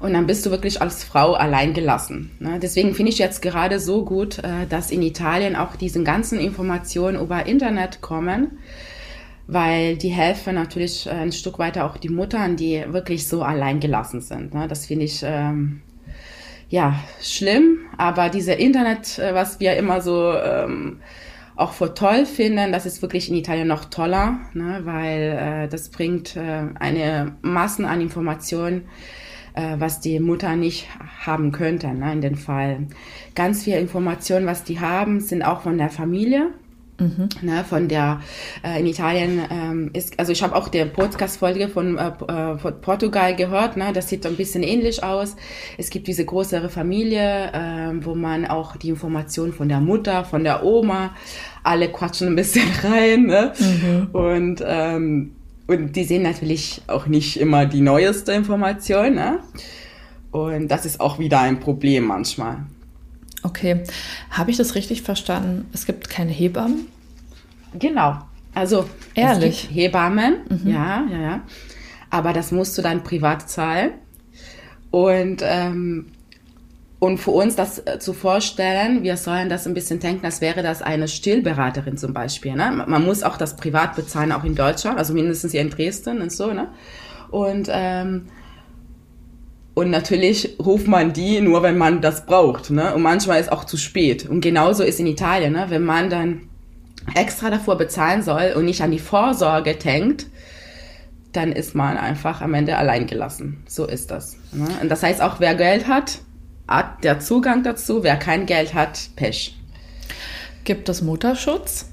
Und 0.00 0.12
dann 0.12 0.26
bist 0.26 0.44
du 0.44 0.50
wirklich 0.50 0.82
als 0.82 1.02
Frau 1.02 1.32
allein 1.32 1.72
gelassen. 1.72 2.30
Ne? 2.38 2.58
Deswegen 2.60 2.94
finde 2.94 3.10
ich 3.10 3.18
jetzt 3.18 3.40
gerade 3.40 3.80
so 3.80 4.04
gut, 4.04 4.38
äh, 4.38 4.66
dass 4.68 4.90
in 4.90 5.00
Italien 5.00 5.56
auch 5.56 5.76
diese 5.76 6.02
ganzen 6.02 6.38
Informationen 6.38 7.18
über 7.18 7.46
Internet 7.46 8.02
kommen 8.02 8.58
weil 9.46 9.96
die 9.96 10.08
helfen 10.08 10.54
natürlich 10.54 11.06
äh, 11.06 11.10
ein 11.10 11.32
Stück 11.32 11.58
weiter 11.58 11.84
auch 11.84 11.96
die 11.96 12.08
Muttern, 12.08 12.56
die 12.56 12.84
wirklich 12.88 13.28
so 13.28 13.42
allein 13.42 13.80
gelassen 13.80 14.20
sind. 14.20 14.54
Ne? 14.54 14.68
Das 14.68 14.86
finde 14.86 15.04
ich 15.04 15.22
ähm, 15.24 15.82
ja 16.70 16.98
schlimm, 17.20 17.80
aber 17.98 18.30
diese 18.30 18.52
Internet, 18.52 19.18
äh, 19.18 19.34
was 19.34 19.60
wir 19.60 19.76
immer 19.76 20.00
so 20.00 20.32
ähm, 20.32 21.00
auch 21.56 21.72
für 21.72 21.94
toll 21.94 22.26
finden, 22.26 22.72
das 22.72 22.86
ist 22.86 23.02
wirklich 23.02 23.28
in 23.28 23.36
Italien 23.36 23.68
noch 23.68 23.84
toller, 23.84 24.40
ne? 24.54 24.80
weil 24.84 25.64
äh, 25.64 25.68
das 25.68 25.90
bringt 25.90 26.36
äh, 26.36 26.64
eine 26.78 27.36
Massen 27.42 27.84
an 27.84 28.00
Informationen, 28.00 28.88
äh, 29.54 29.76
was 29.78 30.00
die 30.00 30.20
Mutter 30.20 30.56
nicht 30.56 30.88
haben 31.20 31.52
könnte 31.52 31.88
ne? 31.88 32.12
in 32.12 32.22
dem 32.22 32.34
Fall. 32.36 32.86
Ganz 33.34 33.64
viele 33.64 33.78
Informationen, 33.78 34.46
was 34.46 34.64
die 34.64 34.80
haben, 34.80 35.20
sind 35.20 35.42
auch 35.42 35.60
von 35.60 35.78
der 35.78 35.90
Familie. 35.90 36.50
Mhm. 36.98 37.28
Ne, 37.42 37.64
von 37.64 37.88
der 37.88 38.20
äh, 38.62 38.78
in 38.78 38.86
Italien 38.86 39.40
ähm, 39.50 39.90
ist, 39.94 40.18
also 40.18 40.30
ich 40.30 40.44
habe 40.44 40.54
auch 40.54 40.68
der 40.68 40.84
Podcast-Folge 40.84 41.68
von, 41.68 41.98
äh, 41.98 42.08
äh, 42.28 42.56
von 42.56 42.80
Portugal 42.80 43.34
gehört, 43.34 43.76
ne, 43.76 43.92
das 43.92 44.08
sieht 44.08 44.24
ein 44.26 44.36
bisschen 44.36 44.62
ähnlich 44.62 45.02
aus. 45.02 45.34
Es 45.76 45.90
gibt 45.90 46.06
diese 46.06 46.24
größere 46.24 46.68
Familie, 46.68 47.52
äh, 47.52 48.04
wo 48.04 48.14
man 48.14 48.46
auch 48.46 48.76
die 48.76 48.90
Informationen 48.90 49.52
von 49.52 49.68
der 49.68 49.80
Mutter, 49.80 50.24
von 50.24 50.44
der 50.44 50.64
Oma, 50.64 51.14
alle 51.64 51.88
quatschen 51.90 52.28
ein 52.28 52.36
bisschen 52.36 52.68
rein. 52.84 53.26
Ne? 53.26 53.52
Mhm. 53.58 54.08
Und, 54.12 54.64
ähm, 54.64 55.32
und 55.66 55.96
die 55.96 56.04
sehen 56.04 56.22
natürlich 56.22 56.82
auch 56.86 57.06
nicht 57.06 57.40
immer 57.40 57.66
die 57.66 57.80
neueste 57.80 58.32
Information. 58.32 59.14
Ne? 59.14 59.40
Und 60.30 60.68
das 60.68 60.86
ist 60.86 61.00
auch 61.00 61.18
wieder 61.18 61.40
ein 61.40 61.58
Problem 61.58 62.04
manchmal. 62.04 62.58
Okay, 63.44 63.84
habe 64.30 64.50
ich 64.50 64.56
das 64.56 64.74
richtig 64.74 65.02
verstanden? 65.02 65.68
Es 65.72 65.86
gibt 65.86 66.08
keine 66.08 66.32
Hebammen? 66.32 66.86
Genau. 67.78 68.18
Also 68.54 68.88
ehrlich 69.14 69.54
es 69.54 69.68
gibt 69.68 69.74
Hebammen, 69.74 70.38
mhm. 70.48 70.70
ja, 70.70 71.04
ja, 71.10 71.20
ja. 71.20 71.40
Aber 72.08 72.32
das 72.32 72.52
musst 72.52 72.76
du 72.78 72.82
dann 72.82 73.04
privat 73.04 73.48
zahlen. 73.50 73.92
Und 74.90 75.42
ähm, 75.42 76.06
und 77.00 77.18
für 77.18 77.32
uns 77.32 77.54
das 77.54 77.80
äh, 77.86 77.98
zu 77.98 78.14
vorstellen, 78.14 79.02
wir 79.02 79.18
sollen 79.18 79.50
das 79.50 79.66
ein 79.66 79.74
bisschen 79.74 80.00
denken, 80.00 80.24
als 80.24 80.40
wäre 80.40 80.62
das 80.62 80.80
eine 80.80 81.06
Stillberaterin 81.06 81.98
zum 81.98 82.14
Beispiel. 82.14 82.54
Ne? 82.54 82.84
Man 82.86 83.04
muss 83.04 83.22
auch 83.22 83.36
das 83.36 83.56
privat 83.56 83.94
bezahlen, 83.94 84.32
auch 84.32 84.44
in 84.44 84.54
Deutschland, 84.54 84.96
also 84.96 85.12
mindestens 85.12 85.52
hier 85.52 85.60
in 85.60 85.68
Dresden 85.68 86.22
und 86.22 86.32
so. 86.32 86.54
Ne? 86.54 86.68
Und 87.30 87.68
ähm, 87.70 88.28
und 89.74 89.90
natürlich 89.90 90.56
ruft 90.64 90.86
man 90.86 91.12
die 91.12 91.40
nur, 91.40 91.62
wenn 91.62 91.76
man 91.76 92.00
das 92.00 92.26
braucht. 92.26 92.70
Ne? 92.70 92.94
Und 92.94 93.02
manchmal 93.02 93.40
ist 93.40 93.50
auch 93.50 93.64
zu 93.64 93.76
spät. 93.76 94.28
Und 94.28 94.40
genauso 94.40 94.84
ist 94.84 95.00
in 95.00 95.06
Italien, 95.06 95.52
ne? 95.52 95.66
wenn 95.68 95.84
man 95.84 96.10
dann 96.10 96.42
extra 97.14 97.50
davor 97.50 97.76
bezahlen 97.76 98.22
soll 98.22 98.54
und 98.56 98.64
nicht 98.64 98.82
an 98.82 98.92
die 98.92 99.00
Vorsorge 99.00 99.74
denkt, 99.74 100.26
dann 101.32 101.50
ist 101.50 101.74
man 101.74 101.98
einfach 101.98 102.40
am 102.40 102.54
Ende 102.54 102.76
allein 102.76 103.08
gelassen. 103.08 103.64
So 103.66 103.86
ist 103.86 104.12
das. 104.12 104.36
Ne? 104.52 104.68
Und 104.80 104.88
das 104.88 105.02
heißt 105.02 105.20
auch, 105.20 105.40
wer 105.40 105.56
Geld 105.56 105.88
hat, 105.88 106.20
hat 106.68 107.02
der 107.02 107.18
Zugang 107.18 107.64
dazu. 107.64 108.04
Wer 108.04 108.16
kein 108.16 108.46
Geld 108.46 108.74
hat, 108.74 109.10
Pech. 109.16 109.58
Gibt 110.62 110.88
es 110.88 111.02
Mutterschutz? 111.02 111.90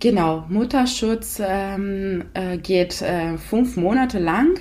Genau, 0.00 0.44
Mutterschutz 0.48 1.42
ähm, 1.44 2.26
äh, 2.32 2.56
geht 2.56 3.02
äh, 3.02 3.36
fünf 3.36 3.76
Monate 3.76 4.20
lang. 4.20 4.60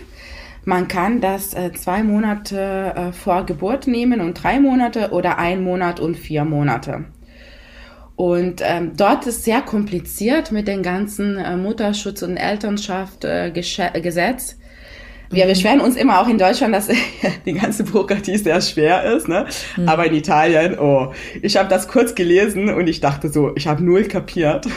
Man 0.68 0.88
kann 0.90 1.22
das 1.22 1.54
äh, 1.54 1.72
zwei 1.72 2.04
Monate 2.04 2.94
äh, 2.94 3.14
vor 3.14 3.46
Geburt 3.46 3.88
nehmen 3.88 4.20
und 4.20 4.34
drei 4.34 4.60
Monate 4.60 5.12
oder 5.12 5.38
ein 5.38 5.64
Monat 5.64 6.02
und 6.02 6.18
vier 6.18 6.44
Monate. 6.44 7.06
Und 8.18 8.62
ähm, 8.66 8.92
dort 8.98 9.26
ist 9.28 9.46
sehr 9.46 9.62
kompliziert 9.62 10.52
mit 10.52 10.68
den 10.68 10.84
ganzen 10.84 11.38
äh, 11.38 11.56
Mutterschutz- 11.56 12.22
und 12.22 12.36
Elternschaft-Gesetz. 12.36 14.52
Äh, 14.52 14.56
wir 15.30 15.46
mhm. 15.46 15.50
beschweren 15.50 15.82
uns 15.82 15.96
immer 15.96 16.22
auch 16.22 16.28
in 16.28 16.38
Deutschland, 16.38 16.74
dass 16.74 16.88
die 17.46 17.54
ganze 17.54 17.84
Bürokratie 17.84 18.38
sehr 18.38 18.62
schwer 18.62 19.04
ist, 19.16 19.28
ne? 19.28 19.46
Mhm. 19.76 19.90
Aber 19.90 20.06
in 20.06 20.16
Italien, 20.16 20.78
oh, 20.80 21.14
ich 21.42 21.58
habe 21.58 21.70
das 21.70 21.88
kurz 21.88 22.16
gelesen 22.16 22.70
und 22.70 22.88
ich 22.88 23.00
dachte 23.00 23.30
so, 23.30 23.52
ich 23.56 23.68
habe 23.68 23.84
null 23.84 24.04
kapiert. 24.04 24.68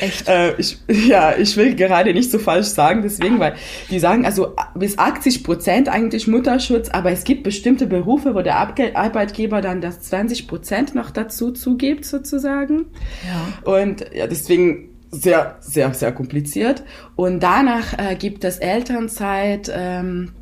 Echt? 0.00 0.22
Äh, 0.32 0.54
ich, 0.56 0.78
ja, 0.88 1.36
ich 1.36 1.56
will 1.56 1.74
gerade 1.74 2.14
nicht 2.14 2.30
so 2.30 2.38
falsch 2.38 2.68
sagen, 2.68 3.02
deswegen, 3.02 3.38
weil 3.40 3.54
die 3.90 3.98
sagen 3.98 4.24
also 4.24 4.54
bis 4.74 4.96
80 4.96 5.42
Prozent 5.42 5.88
eigentlich 5.88 6.26
Mutterschutz, 6.26 6.88
aber 6.88 7.10
es 7.10 7.24
gibt 7.24 7.42
bestimmte 7.42 7.86
Berufe, 7.86 8.34
wo 8.34 8.40
der 8.40 8.56
Arbeitgeber 8.56 9.60
dann 9.60 9.80
das 9.80 10.00
20 10.02 10.46
Prozent 10.46 10.94
noch 10.94 11.10
dazu 11.10 11.50
zugibt 11.50 12.04
sozusagen. 12.04 12.86
Ja. 13.26 13.70
Und 13.70 14.06
ja, 14.14 14.26
deswegen 14.26 14.91
sehr, 15.12 15.56
sehr, 15.60 15.94
sehr 15.94 16.10
kompliziert. 16.12 16.82
Und 17.14 17.42
danach 17.42 17.96
äh, 17.98 18.16
gibt 18.16 18.44
es 18.44 18.58
Elternzeit 18.58 19.70
ähm, 19.72 20.32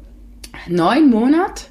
neun 0.68 1.10
Monate. 1.10 1.64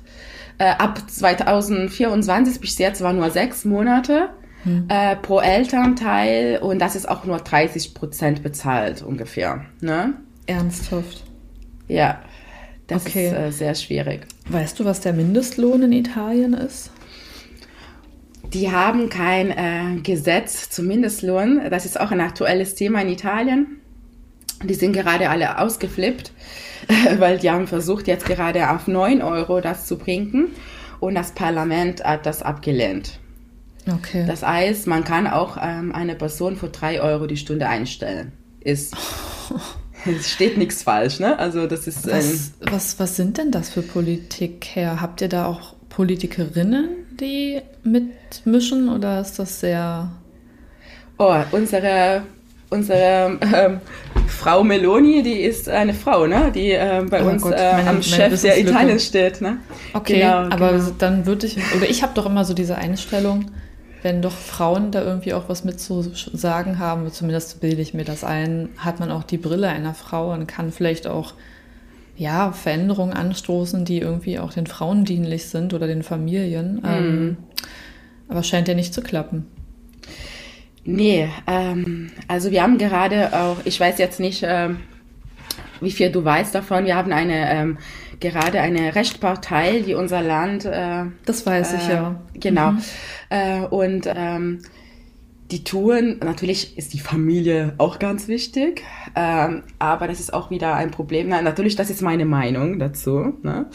Äh, 0.57 0.71
ab 0.77 1.01
2024 1.09 2.59
bis 2.59 2.77
jetzt 2.77 3.01
war 3.01 3.13
nur 3.13 3.31
sechs 3.31 3.63
Monate 3.63 4.29
hm. 4.63 4.85
äh, 4.89 5.15
pro 5.15 5.39
Elternteil 5.39 6.59
und 6.61 6.79
das 6.79 6.97
ist 6.97 7.07
auch 7.07 7.23
nur 7.23 7.37
30 7.37 7.93
Prozent 7.93 8.43
bezahlt 8.43 9.01
ungefähr. 9.01 9.65
Ne? 9.79 10.15
Ernsthaft? 10.45 11.23
Ja, 11.87 12.19
das 12.87 13.05
okay. 13.05 13.27
ist 13.27 13.33
äh, 13.33 13.51
sehr 13.51 13.75
schwierig. 13.75 14.27
Weißt 14.49 14.77
du, 14.77 14.83
was 14.83 14.99
der 14.99 15.13
Mindestlohn 15.13 15.83
in 15.83 15.93
Italien 15.93 16.53
ist? 16.53 16.91
Die 18.53 18.71
haben 18.71 19.09
kein 19.09 19.51
äh, 19.51 20.01
Gesetz 20.01 20.69
zum 20.69 20.87
Mindestlohn. 20.87 21.69
Das 21.69 21.85
ist 21.85 21.99
auch 21.99 22.11
ein 22.11 22.21
aktuelles 22.21 22.75
Thema 22.75 23.01
in 23.01 23.09
Italien. 23.09 23.79
Die 24.63 24.73
sind 24.73 24.93
gerade 24.93 25.29
alle 25.29 25.59
ausgeflippt, 25.59 26.31
weil 27.17 27.37
die 27.37 27.49
haben 27.49 27.67
versucht, 27.67 28.07
jetzt 28.07 28.25
gerade 28.25 28.71
auf 28.71 28.87
9 28.87 29.21
Euro 29.21 29.61
das 29.61 29.85
zu 29.85 29.97
bringen. 29.97 30.47
Und 30.99 31.15
das 31.15 31.31
Parlament 31.31 32.03
hat 32.03 32.25
das 32.25 32.41
abgelehnt. 32.41 33.19
Okay. 33.87 34.25
Das 34.27 34.45
heißt, 34.45 34.87
man 34.87 35.03
kann 35.03 35.27
auch 35.27 35.57
ähm, 35.61 35.93
eine 35.93 36.15
Person 36.15 36.57
für 36.57 36.69
3 36.69 37.01
Euro 37.01 37.27
die 37.27 37.37
Stunde 37.37 37.67
einstellen. 37.67 38.33
Ist. 38.59 38.95
Es 40.05 40.29
steht 40.31 40.57
nichts 40.57 40.81
falsch, 40.81 41.19
ne? 41.19 41.37
Also 41.37 41.67
das 41.67 41.85
ist. 41.85 42.07
Was, 42.07 42.53
was, 42.61 42.99
was 42.99 43.17
sind 43.17 43.37
denn 43.37 43.51
das 43.51 43.69
für 43.69 43.81
Politiker? 43.81 45.01
Habt 45.01 45.19
ihr 45.19 45.27
da 45.27 45.45
auch 45.45 45.75
Politikerinnen, 45.89 46.87
die 47.19 47.61
mitmischen 47.83 48.89
oder 48.89 49.21
ist 49.21 49.39
das 49.39 49.59
sehr... 49.59 50.09
Oh, 51.17 51.35
unsere, 51.51 52.23
unsere 52.69 53.37
ähm, 53.53 53.81
Frau 54.27 54.63
Meloni, 54.63 55.21
die 55.21 55.41
ist 55.41 55.67
eine 55.67 55.93
Frau, 55.93 56.27
ne? 56.27 56.51
die 56.53 56.71
äh, 56.71 57.03
bei 57.09 57.23
oh 57.23 57.29
uns 57.29 57.41
Gott, 57.41 57.53
äh, 57.53 57.83
am 57.85 58.01
Chef 58.01 58.41
der 58.41 58.59
Italien 58.59 58.99
steht. 58.99 59.41
Ne? 59.41 59.57
Okay, 59.93 60.19
genau, 60.19 60.49
aber 60.49 60.71
genau. 60.73 60.91
dann 60.97 61.25
würde 61.25 61.47
ich, 61.47 61.57
oder 61.75 61.89
ich 61.89 62.03
habe 62.03 62.13
doch 62.15 62.25
immer 62.25 62.45
so 62.45 62.53
diese 62.53 62.75
Einstellung, 62.75 63.51
wenn 64.01 64.21
doch 64.21 64.31
Frauen 64.31 64.91
da 64.91 65.03
irgendwie 65.03 65.33
auch 65.33 65.49
was 65.49 65.65
mit 65.65 65.79
zu 65.79 66.03
sagen 66.13 66.79
haben, 66.79 67.11
zumindest 67.11 67.59
bilde 67.59 67.81
ich 67.81 67.93
mir 67.93 68.05
das 68.05 68.23
ein, 68.23 68.69
hat 68.77 68.99
man 68.99 69.11
auch 69.11 69.23
die 69.23 69.37
Brille 69.37 69.67
einer 69.67 69.93
Frau 69.93 70.31
und 70.31 70.47
kann 70.47 70.71
vielleicht 70.71 71.05
auch 71.05 71.33
ja, 72.19 72.51
Veränderungen 72.51 73.13
anstoßen, 73.13 73.85
die 73.85 73.99
irgendwie 73.99 74.39
auch 74.39 74.51
den 74.51 74.67
Frauen 74.67 75.05
dienlich 75.05 75.47
sind 75.47 75.73
oder 75.73 75.87
den 75.87 76.03
Familien. 76.03 76.75
Mhm. 76.75 76.81
Ähm, 76.83 77.37
aber 78.27 78.43
scheint 78.43 78.67
ja 78.67 78.73
nicht 78.75 78.93
zu 78.93 79.01
klappen. 79.01 79.47
Nee, 80.83 81.29
ähm, 81.47 82.11
also 82.27 82.51
wir 82.51 82.61
haben 82.61 82.77
gerade 82.77 83.31
auch, 83.33 83.57
ich 83.63 83.79
weiß 83.79 83.97
jetzt 83.99 84.19
nicht, 84.19 84.43
ähm, 84.45 84.81
wie 85.79 85.91
viel 85.91 86.11
du 86.11 86.23
weißt 86.23 86.53
davon, 86.53 86.85
wir 86.85 86.97
haben 86.97 87.13
eine 87.13 87.49
ähm, 87.51 87.77
gerade 88.19 88.59
eine 88.59 88.95
Rechtspartei, 88.95 89.81
die 89.85 89.93
unser 89.93 90.21
Land. 90.21 90.65
Äh, 90.65 91.05
das 91.25 91.45
weiß 91.45 91.73
ich 91.75 91.87
äh, 91.87 91.93
ja. 91.93 92.21
Genau. 92.33 92.71
Mhm. 92.71 92.81
Äh, 93.29 93.59
und 93.61 94.09
ähm, 94.13 94.59
die 95.51 95.63
tun, 95.63 96.19
natürlich 96.23 96.77
ist 96.77 96.93
die 96.93 96.99
Familie 96.99 97.73
auch 97.79 97.97
ganz 97.97 98.27
wichtig, 98.27 98.83
ähm, 99.15 99.63
aber 99.79 100.07
das 100.07 100.19
ist 100.19 100.33
auch 100.33 100.51
wieder 100.51 100.75
ein 100.75 100.91
Problem. 100.91 101.29
Na, 101.29 101.41
natürlich, 101.41 101.75
das 101.75 101.89
ist 101.89 102.01
meine 102.01 102.25
Meinung 102.25 102.77
dazu. 102.77 103.33
Ne? 103.41 103.65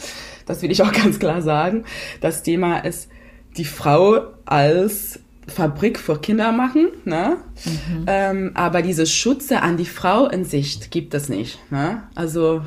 Das 0.45 0.61
will 0.61 0.71
ich 0.71 0.81
auch 0.83 0.91
ganz 1.03 1.19
klar 1.19 1.41
sagen. 1.41 1.83
Das 2.21 2.43
Thema 2.43 2.79
ist 2.79 3.09
die 3.57 3.65
Frau 3.65 4.21
als 4.45 5.19
Fabrik 5.47 5.99
für 5.99 6.19
Kinder 6.19 6.51
machen, 6.51 6.87
ne? 7.03 7.37
Mhm. 7.65 8.05
Ähm, 8.07 8.51
aber 8.55 8.81
diese 8.81 9.05
Schutze 9.05 9.61
an 9.61 9.77
die 9.77 9.85
Frau 9.85 10.27
in 10.27 10.43
Sicht 10.43 10.89
gibt 10.91 11.13
es 11.13 11.29
nicht. 11.29 11.59
Ne? 11.71 12.03
Also, 12.15 12.63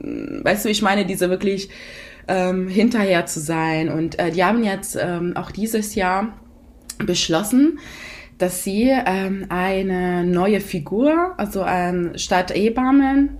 mm, 0.00 0.42
weißt 0.42 0.64
du, 0.64 0.70
ich 0.70 0.80
meine, 0.80 1.04
diese 1.04 1.28
wirklich 1.28 1.68
ähm, 2.26 2.68
hinterher 2.68 3.26
zu 3.26 3.40
sein. 3.40 3.90
Und 3.90 4.18
äh, 4.18 4.30
die 4.30 4.44
haben 4.44 4.64
jetzt 4.64 4.96
ähm, 4.98 5.36
auch 5.36 5.50
dieses 5.50 5.94
Jahr 5.94 6.32
beschlossen, 6.98 7.78
dass 8.38 8.64
sie 8.64 8.90
ähm, 8.90 9.46
eine 9.48 10.24
neue 10.24 10.60
Figur, 10.60 11.34
also 11.36 11.64
ähm, 11.66 12.12
statt 12.16 12.52
Hebammen, 12.54 13.38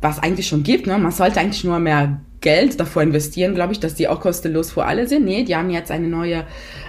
was 0.00 0.18
eigentlich 0.18 0.48
schon 0.48 0.64
gibt, 0.64 0.86
ne? 0.86 0.98
man 0.98 1.12
sollte 1.12 1.40
eigentlich 1.40 1.64
nur 1.64 1.78
mehr 1.78 2.20
Geld 2.40 2.78
davor 2.80 3.02
investieren, 3.02 3.54
glaube 3.54 3.72
ich, 3.72 3.80
dass 3.80 3.94
die 3.94 4.08
auch 4.08 4.20
kostenlos 4.20 4.72
für 4.72 4.84
alle 4.84 5.06
sind. 5.06 5.24
Nee, 5.24 5.44
die 5.44 5.56
haben 5.56 5.70
jetzt 5.70 5.90
eine 5.90 6.08
neue, 6.08 6.44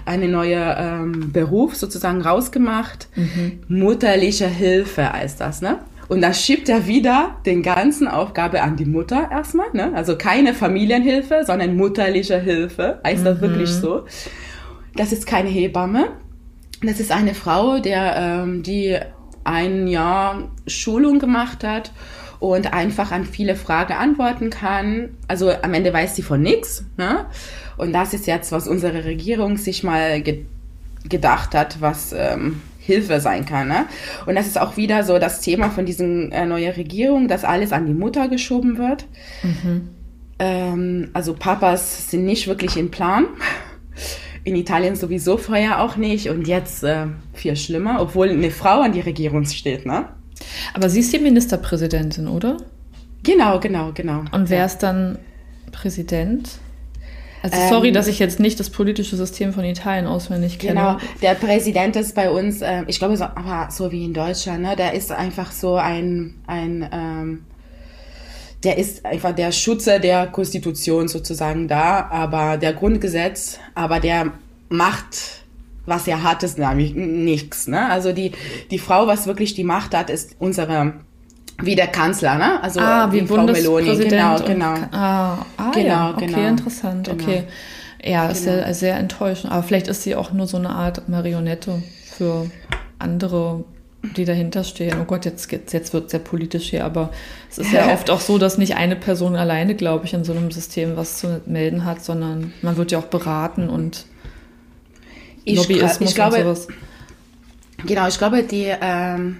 eine 0.05 0.27
neue 0.27 0.75
ähm, 0.77 1.31
Beruf 1.31 1.75
sozusagen 1.75 2.21
rausgemacht. 2.21 3.07
Mhm. 3.15 3.59
Mutterliche 3.67 4.47
Hilfe 4.47 5.13
heißt 5.13 5.39
das, 5.39 5.61
ne? 5.61 5.79
Und 6.09 6.21
dann 6.21 6.33
schiebt 6.33 6.67
er 6.69 6.85
wieder 6.85 7.37
den 7.45 7.63
ganzen 7.63 8.07
Aufgabe 8.07 8.61
an 8.61 8.75
die 8.75 8.85
Mutter 8.85 9.29
erstmal, 9.31 9.67
ne? 9.73 9.93
Also 9.95 10.17
keine 10.17 10.53
Familienhilfe, 10.53 11.43
sondern 11.45 11.77
mutterliche 11.77 12.39
Hilfe. 12.39 12.99
Heißt 13.05 13.21
mhm. 13.21 13.25
das 13.25 13.41
wirklich 13.41 13.69
so? 13.69 14.05
Das 14.95 15.11
ist 15.11 15.25
keine 15.25 15.49
Hebamme. 15.49 16.09
Das 16.83 16.99
ist 16.99 17.11
eine 17.11 17.33
Frau, 17.33 17.79
der, 17.79 18.15
ähm, 18.17 18.63
die 18.63 18.97
ein 19.43 19.87
Jahr 19.87 20.51
Schulung 20.67 21.19
gemacht 21.19 21.63
hat 21.63 21.91
und 22.39 22.73
einfach 22.73 23.11
an 23.11 23.25
viele 23.25 23.55
Fragen 23.55 23.93
antworten 23.93 24.49
kann. 24.49 25.11
Also 25.27 25.51
am 25.61 25.73
Ende 25.73 25.93
weiß 25.93 26.15
sie 26.15 26.23
von 26.23 26.41
nichts. 26.41 26.85
Ne? 26.97 27.25
Und 27.77 27.93
das 27.93 28.13
ist 28.13 28.27
jetzt, 28.27 28.51
was 28.51 28.67
unsere 28.67 29.05
Regierung 29.05 29.57
sich 29.57 29.83
mal 29.83 30.21
ge 30.21 30.45
gedacht 31.09 31.53
hat, 31.53 31.81
was 31.81 32.13
ähm, 32.17 32.61
Hilfe 32.79 33.19
sein 33.19 33.45
kann. 33.45 33.67
Ne? 33.67 33.87
Und 34.25 34.35
das 34.35 34.47
ist 34.47 34.57
auch 34.57 34.77
wieder 34.77 35.03
so 35.03 35.19
das 35.19 35.41
Thema 35.41 35.69
von 35.69 35.85
diesen 35.85 36.31
äh, 36.31 36.45
neuen 36.45 36.71
Regierung, 36.71 37.27
dass 37.27 37.43
alles 37.43 37.73
an 37.73 37.85
die 37.85 37.93
Mutter 37.93 38.29
geschoben 38.29 38.77
wird. 38.77 39.05
Mhm. 39.43 39.89
Ähm, 40.39 41.09
also 41.11 41.33
Papas 41.33 42.09
sind 42.09 42.23
nicht 42.23 42.47
wirklich 42.47 42.77
im 42.77 42.89
Plan. 42.89 43.25
In 44.43 44.55
Italien 44.55 44.95
sowieso 44.95 45.37
vorher 45.37 45.81
auch 45.81 45.95
nicht 45.95 46.29
und 46.29 46.47
jetzt 46.47 46.83
äh, 46.83 47.07
viel 47.33 47.55
schlimmer, 47.55 48.01
obwohl 48.01 48.29
eine 48.29 48.51
Frau 48.51 48.81
an 48.81 48.91
die 48.91 48.99
Regierung 48.99 49.45
steht, 49.45 49.85
ne? 49.85 50.09
Aber 50.73 50.89
sie 50.89 50.99
ist 50.99 51.13
die 51.13 51.19
Ministerpräsidentin, 51.19 52.27
oder? 52.27 52.57
Genau, 53.23 53.59
genau, 53.59 53.91
genau. 53.93 54.23
Und 54.31 54.49
wer 54.49 54.65
ist 54.65 54.79
dann 54.79 55.17
Präsident? 55.71 56.59
Also 57.43 57.57
sorry, 57.69 57.89
ähm, 57.89 57.93
dass 57.93 58.07
ich 58.07 58.19
jetzt 58.19 58.39
nicht 58.39 58.59
das 58.59 58.69
politische 58.69 59.17
System 59.17 59.51
von 59.51 59.65
Italien 59.65 60.07
auswendig 60.07 60.59
kenne. 60.59 60.73
Genau, 60.73 60.97
der 61.21 61.35
Präsident 61.35 61.95
ist 61.97 62.15
bei 62.15 62.29
uns, 62.29 62.61
äh, 62.61 62.83
ich 62.87 62.99
glaube, 62.99 63.17
so, 63.17 63.25
aber 63.25 63.67
so 63.69 63.91
wie 63.91 64.05
in 64.05 64.13
Deutschland, 64.13 64.61
ne, 64.61 64.75
der 64.77 64.93
ist 64.93 65.11
einfach 65.11 65.51
so 65.51 65.75
ein, 65.75 66.35
ein 66.47 66.89
ähm, 66.91 67.45
der 68.63 68.77
ist 68.77 69.05
einfach 69.05 69.33
der 69.33 69.51
Schutzer 69.51 69.99
der 69.99 70.27
Konstitution 70.27 71.07
sozusagen 71.07 71.67
da, 71.67 72.07
aber 72.09 72.57
der 72.57 72.73
Grundgesetz, 72.73 73.59
aber 73.75 73.99
der 73.99 74.31
macht, 74.69 75.43
was 75.85 76.07
er 76.07 76.23
hat, 76.23 76.43
ist 76.43 76.57
nämlich 76.57 76.95
nichts. 76.95 77.67
Ne? 77.67 77.89
Also 77.89 78.13
die, 78.13 78.31
die 78.71 78.79
Frau, 78.79 79.07
was 79.07 79.27
wirklich 79.27 79.53
die 79.53 79.63
Macht 79.63 79.95
hat, 79.95 80.09
ist 80.09 80.35
unsere 80.39 80.93
wie 81.61 81.75
der 81.75 81.87
Kanzler, 81.87 82.35
ne? 82.35 82.61
Also 82.63 82.79
ah, 82.79 83.11
wie 83.11 83.21
Frau 83.27 83.43
Meloni. 83.43 83.95
Genau, 83.95 84.39
genau. 84.39 84.73
Ah, 84.91 85.45
ah 85.55 85.71
genau, 85.71 85.87
ja. 85.87 86.11
okay, 86.11 86.25
genau. 86.25 86.47
interessant. 86.47 87.07
Genau. 87.07 87.23
Okay. 87.23 87.43
Ja, 88.03 88.27
ist 88.27 88.45
genau. 88.45 88.57
ja 88.57 88.73
sehr 88.73 88.97
enttäuschend. 88.97 89.53
Aber 89.53 89.61
vielleicht 89.61 89.87
ist 89.87 90.01
sie 90.01 90.15
auch 90.15 90.31
nur 90.31 90.47
so 90.47 90.57
eine 90.57 90.69
Art 90.71 91.07
Marionette 91.07 91.83
für 92.17 92.49
andere 92.97 93.63
die 94.03 94.25
dahinter 94.25 94.63
stehen. 94.63 94.97
Oh 95.01 95.05
Gott, 95.05 95.25
jetzt, 95.25 95.51
jetzt 95.51 95.93
wird 95.93 96.05
es 96.05 96.11
sehr 96.11 96.19
politisch 96.19 96.69
hier, 96.69 96.83
aber 96.83 97.11
es 97.49 97.57
ist 97.57 97.71
ja 97.71 97.93
oft 97.93 98.09
auch 98.09 98.19
so, 98.19 98.37
dass 98.37 98.57
nicht 98.57 98.75
eine 98.75 98.97
Person 98.97 99.35
alleine, 99.35 99.75
glaube 99.75 100.05
ich, 100.05 100.13
in 100.13 100.25
so 100.25 100.33
einem 100.33 100.51
System 100.51 100.97
was 100.97 101.19
zu 101.19 101.41
melden 101.45 101.85
hat, 101.85 102.03
sondern 102.03 102.53
man 102.61 102.75
wird 102.75 102.91
ja 102.91 102.99
auch 102.99 103.05
beraten 103.05 103.69
und 103.69 104.05
ich 105.45 105.55
Lobbyismus 105.55 106.09
ich 106.09 106.15
glaube, 106.15 106.37
und 106.37 106.43
sowas. 106.43 106.67
Genau, 107.85 108.07
ich 108.07 108.17
glaube, 108.17 108.43
die, 108.43 108.71
ähm, 108.81 109.37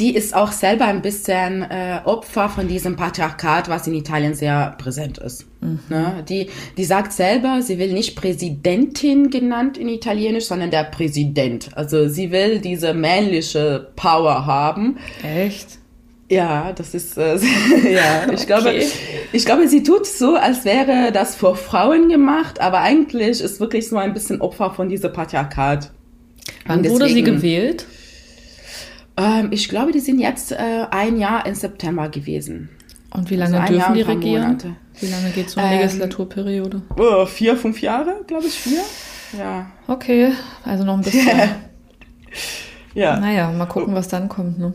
die 0.00 0.14
ist 0.14 0.34
auch 0.34 0.50
selber 0.50 0.86
ein 0.86 1.02
bisschen 1.02 1.62
äh, 1.62 2.00
Opfer 2.04 2.48
von 2.48 2.66
diesem 2.66 2.96
Patriarchat, 2.96 3.68
was 3.68 3.86
in 3.86 3.94
Italien 3.94 4.34
sehr 4.34 4.74
präsent 4.78 5.18
ist. 5.18 5.46
Mhm. 5.60 5.80
Ne? 5.90 6.24
Die, 6.26 6.48
die 6.78 6.84
sagt 6.84 7.12
selber, 7.12 7.60
sie 7.60 7.78
will 7.78 7.92
nicht 7.92 8.16
Präsidentin 8.16 9.28
genannt 9.28 9.76
in 9.76 9.88
Italienisch, 9.88 10.46
sondern 10.46 10.70
der 10.70 10.84
Präsident. 10.84 11.68
Also 11.76 12.08
sie 12.08 12.30
will 12.32 12.60
diese 12.60 12.94
männliche 12.94 13.88
Power 13.94 14.46
haben. 14.46 14.96
Echt? 15.22 15.78
Ja, 16.30 16.72
das 16.72 16.94
ist 16.94 17.18
äh, 17.18 17.36
ja. 17.92 18.32
Ich 18.32 18.46
glaube, 18.46 18.70
okay. 18.70 18.86
ich 19.32 19.44
glaube, 19.44 19.68
sie 19.68 19.82
tut 19.82 20.06
so, 20.06 20.34
als 20.34 20.64
wäre 20.64 21.12
das 21.12 21.34
vor 21.34 21.56
Frauen 21.56 22.08
gemacht, 22.08 22.58
aber 22.60 22.80
eigentlich 22.80 23.42
ist 23.42 23.60
wirklich 23.60 23.86
so 23.88 23.98
ein 23.98 24.14
bisschen 24.14 24.40
Opfer 24.40 24.70
von 24.70 24.88
diesem 24.88 25.12
Patriarchat. 25.12 25.90
Wann 26.66 26.88
wurde 26.88 27.08
sie 27.08 27.22
gewählt? 27.22 27.84
Ähm, 29.16 29.48
ich 29.50 29.68
glaube, 29.68 29.92
die 29.92 30.00
sind 30.00 30.18
jetzt 30.18 30.52
äh, 30.52 30.86
ein 30.90 31.18
Jahr 31.18 31.46
im 31.46 31.54
September 31.54 32.08
gewesen. 32.08 32.70
Und 33.12 33.30
wie 33.30 33.36
lange 33.36 33.60
also 33.60 33.72
dürfen 33.72 33.94
die 33.94 34.02
regieren? 34.02 34.42
Monate. 34.42 34.76
Wie 35.00 35.06
lange 35.06 35.30
geht 35.30 35.50
so 35.50 35.60
eine 35.60 35.74
ähm, 35.74 35.80
Legislaturperiode? 35.80 36.82
Oh, 36.96 37.26
vier, 37.26 37.56
fünf 37.56 37.80
Jahre, 37.80 38.20
glaube 38.26 38.46
ich, 38.46 38.54
vier. 38.54 38.82
Ja. 39.38 39.66
Okay, 39.86 40.32
also 40.64 40.84
noch 40.84 40.94
ein 40.94 41.02
bisschen. 41.02 41.38
ja. 42.94 43.16
Naja, 43.20 43.50
mal 43.50 43.66
gucken, 43.66 43.94
was 43.94 44.08
dann 44.08 44.28
kommt, 44.28 44.58
ne? 44.58 44.72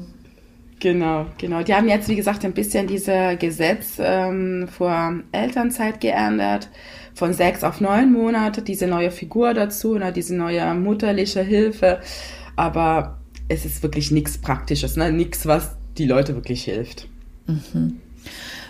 Genau, 0.79 1.25
genau. 1.37 1.63
Die 1.63 1.73
haben 1.73 1.87
jetzt, 1.87 2.09
wie 2.09 2.15
gesagt, 2.15 2.43
ein 2.43 2.53
bisschen 2.53 2.87
dieses 2.87 3.39
Gesetz 3.39 3.95
ähm, 3.99 4.67
vor 4.67 5.13
Elternzeit 5.31 6.01
geändert, 6.01 6.69
von 7.13 7.33
sechs 7.33 7.63
auf 7.63 7.79
neun 7.79 8.11
Monate, 8.11 8.61
diese 8.61 8.87
neue 8.87 9.11
Figur 9.11 9.53
dazu, 9.53 9.97
ne, 9.97 10.11
diese 10.11 10.35
neue 10.35 10.73
mutterliche 10.73 11.41
Hilfe. 11.41 12.01
Aber 12.57 13.19
es 13.47 13.65
ist 13.65 13.83
wirklich 13.83 14.11
nichts 14.11 14.37
Praktisches, 14.37 14.95
ne? 14.95 15.11
nichts, 15.11 15.45
was 15.45 15.75
die 15.97 16.05
Leute 16.05 16.35
wirklich 16.35 16.63
hilft. 16.63 17.07
Mhm. 17.47 17.97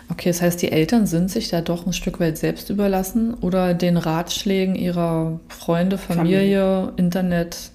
Okay, 0.09 0.29
das 0.29 0.41
heißt, 0.41 0.61
die 0.61 0.71
Eltern 0.71 1.07
sind 1.07 1.31
sich 1.31 1.49
da 1.49 1.61
doch 1.61 1.87
ein 1.87 1.93
Stück 1.93 2.19
weit 2.19 2.37
selbst 2.37 2.69
überlassen 2.69 3.33
oder 3.33 3.73
den 3.73 3.97
Ratschlägen 3.97 4.75
ihrer 4.75 5.39
Freunde, 5.47 5.97
Familie, 5.97 6.83
Familie. 6.85 6.93
Internet 6.97 7.71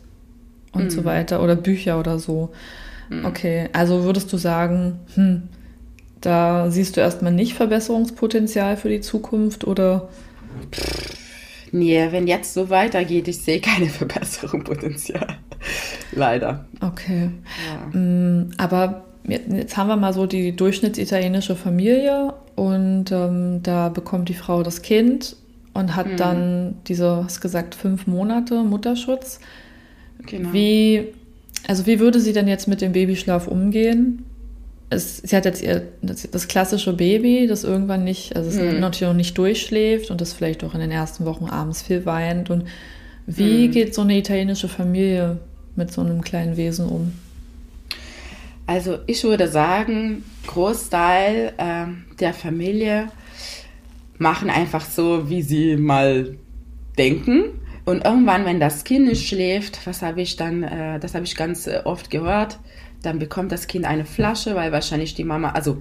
und 0.73 0.85
mhm. 0.85 0.91
so 0.91 1.05
weiter 1.05 1.43
oder 1.43 1.57
Bücher 1.57 1.99
oder 1.99 2.19
so. 2.19 2.51
Mhm. 3.09 3.25
Okay, 3.25 3.69
also 3.73 4.05
würdest 4.05 4.33
du 4.33 4.37
sagen, 4.37 5.01
hm, 5.15 5.43
da 6.21 6.71
siehst 6.71 6.97
du 6.97 7.01
erstmal 7.01 7.33
nicht 7.33 7.55
Verbesserungspotenzial 7.55 8.77
für 8.77 8.91
die 8.91 9.01
Zukunft 9.01 9.67
oder? 9.67 10.09
Nee, 11.73 12.09
wenn 12.11 12.27
jetzt 12.27 12.55
so 12.55 12.71
weitergeht, 12.71 13.27
ich 13.27 13.39
sehe 13.39 13.61
keine 13.61 13.87
Verbesserungspotenzial. 13.89 15.39
Leider. 16.13 16.65
Okay. 16.81 17.31
Ja. 17.93 17.99
Mm, 17.99 18.51
aber 18.57 19.05
jetzt 19.25 19.77
haben 19.77 19.89
wir 19.89 19.97
mal 19.97 20.13
so 20.13 20.27
die 20.27 20.55
durchschnittsitalienische 20.55 21.57
Familie 21.57 22.35
und 22.57 23.13
ähm, 23.13 23.63
da 23.63 23.89
bekommt 23.89 24.29
die 24.29 24.35
Frau 24.35 24.63
das 24.63 24.83
Kind 24.83 25.37
und 25.73 25.97
hat 25.97 26.07
mhm. 26.07 26.17
dann 26.17 26.75
diese, 26.87 27.25
hast 27.25 27.41
gesagt, 27.41 27.75
fünf 27.75 28.07
Monate 28.07 28.63
Mutterschutz. 28.63 29.41
Genau. 30.27 30.53
Wie, 30.53 31.09
also 31.67 31.87
wie 31.87 32.01
würde 32.01 32.21
sie 32.21 32.33
denn 32.33 32.49
jetzt 32.49 32.69
mit 32.69 32.81
dem 32.81 32.93
Babyschlaf 32.93 33.47
umgehen? 33.47 34.25
Es, 34.93 35.19
sie 35.19 35.37
hat 35.37 35.45
jetzt 35.45 35.63
ihr, 35.63 35.85
das, 36.03 36.29
das, 36.29 36.49
klassische 36.49 36.93
Baby, 36.93 37.47
das 37.47 37.63
irgendwann 37.63 38.03
nicht, 38.03 38.35
also 38.35 38.61
mhm. 38.61 38.81
natürlich 38.81 39.09
noch 39.09 39.15
nicht 39.15 39.39
durchschläft 39.39 40.11
und 40.11 40.21
das 40.21 40.33
vielleicht 40.33 40.65
auch 40.65 40.75
in 40.75 40.81
den 40.81 40.91
ersten 40.91 41.25
Wochen 41.27 41.47
abends 41.47 41.83
viel 41.83 42.05
weint. 42.07 42.51
Und 42.51 42.65
wie 43.27 43.69
mhm. 43.69 43.71
geht 43.71 43.95
so 43.95 44.03
eine 44.03 44.19
italienische 44.19 44.69
Familie 44.69 45.39
mit 45.81 45.93
so 45.93 46.03
einem 46.03 46.23
kleinen 46.23 46.57
Wesen 46.57 46.87
um? 46.89 47.13
Also 48.67 48.99
ich 49.07 49.25
würde 49.25 49.49
sagen, 49.49 50.23
Großteil 50.47 51.55
äh, 51.57 51.87
der 52.21 52.35
Familie 52.35 53.09
machen 54.19 54.51
einfach 54.51 54.85
so, 54.85 55.29
wie 55.29 55.43
sie 55.43 55.77
mal 55.77 56.37
denken. 56.97 57.47
Und 57.85 58.05
irgendwann, 58.05 58.45
wenn 58.45 58.61
das 58.61 58.85
Kind 58.85 59.09
nicht 59.09 59.27
schläft, 59.27 59.85
was 59.87 60.03
habe 60.03 60.21
ich 60.21 60.37
dann, 60.37 60.63
äh, 60.63 61.01
das 61.01 61.15
habe 61.15 61.25
ich 61.25 61.35
ganz 61.35 61.67
äh, 61.67 61.81
oft 61.85 62.11
gehört, 62.11 62.61
dann 63.03 63.19
bekommt 63.19 63.51
das 63.51 63.67
Kind 63.67 63.87
eine 63.87 64.05
Flasche, 64.05 64.55
weil 64.55 64.71
wahrscheinlich 64.71 65.15
die 65.15 65.25
Mama, 65.25 65.51
also 65.51 65.79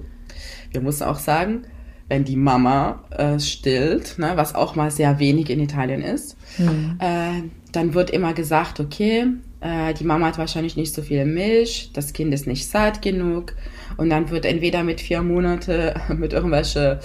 wir 0.72 0.80
müssen 0.80 1.04
auch 1.04 1.18
sagen, 1.18 1.62
wenn 2.08 2.24
die 2.24 2.36
Mama 2.36 3.04
äh, 3.10 3.38
stillt, 3.38 4.18
ne, 4.18 4.32
was 4.34 4.54
auch 4.54 4.74
mal 4.74 4.90
sehr 4.90 5.20
wenig 5.20 5.50
in 5.50 5.60
Italien 5.60 6.02
ist, 6.02 6.36
mhm. 6.58 6.96
äh, 6.98 7.42
dann 7.72 7.94
wird 7.94 8.10
immer 8.10 8.32
gesagt, 8.32 8.80
okay, 8.80 9.26
äh, 9.60 9.94
die 9.94 10.04
Mama 10.04 10.26
hat 10.26 10.38
wahrscheinlich 10.38 10.76
nicht 10.76 10.94
so 10.94 11.02
viel 11.02 11.24
Milch, 11.24 11.90
das 11.92 12.12
Kind 12.12 12.32
ist 12.32 12.46
nicht 12.46 12.68
satt 12.68 13.02
genug 13.02 13.54
und 13.96 14.10
dann 14.10 14.30
wird 14.30 14.44
entweder 14.44 14.82
mit 14.82 15.00
vier 15.00 15.22
Monate 15.22 15.94
mit 16.16 16.32
irgendwelche 16.32 17.00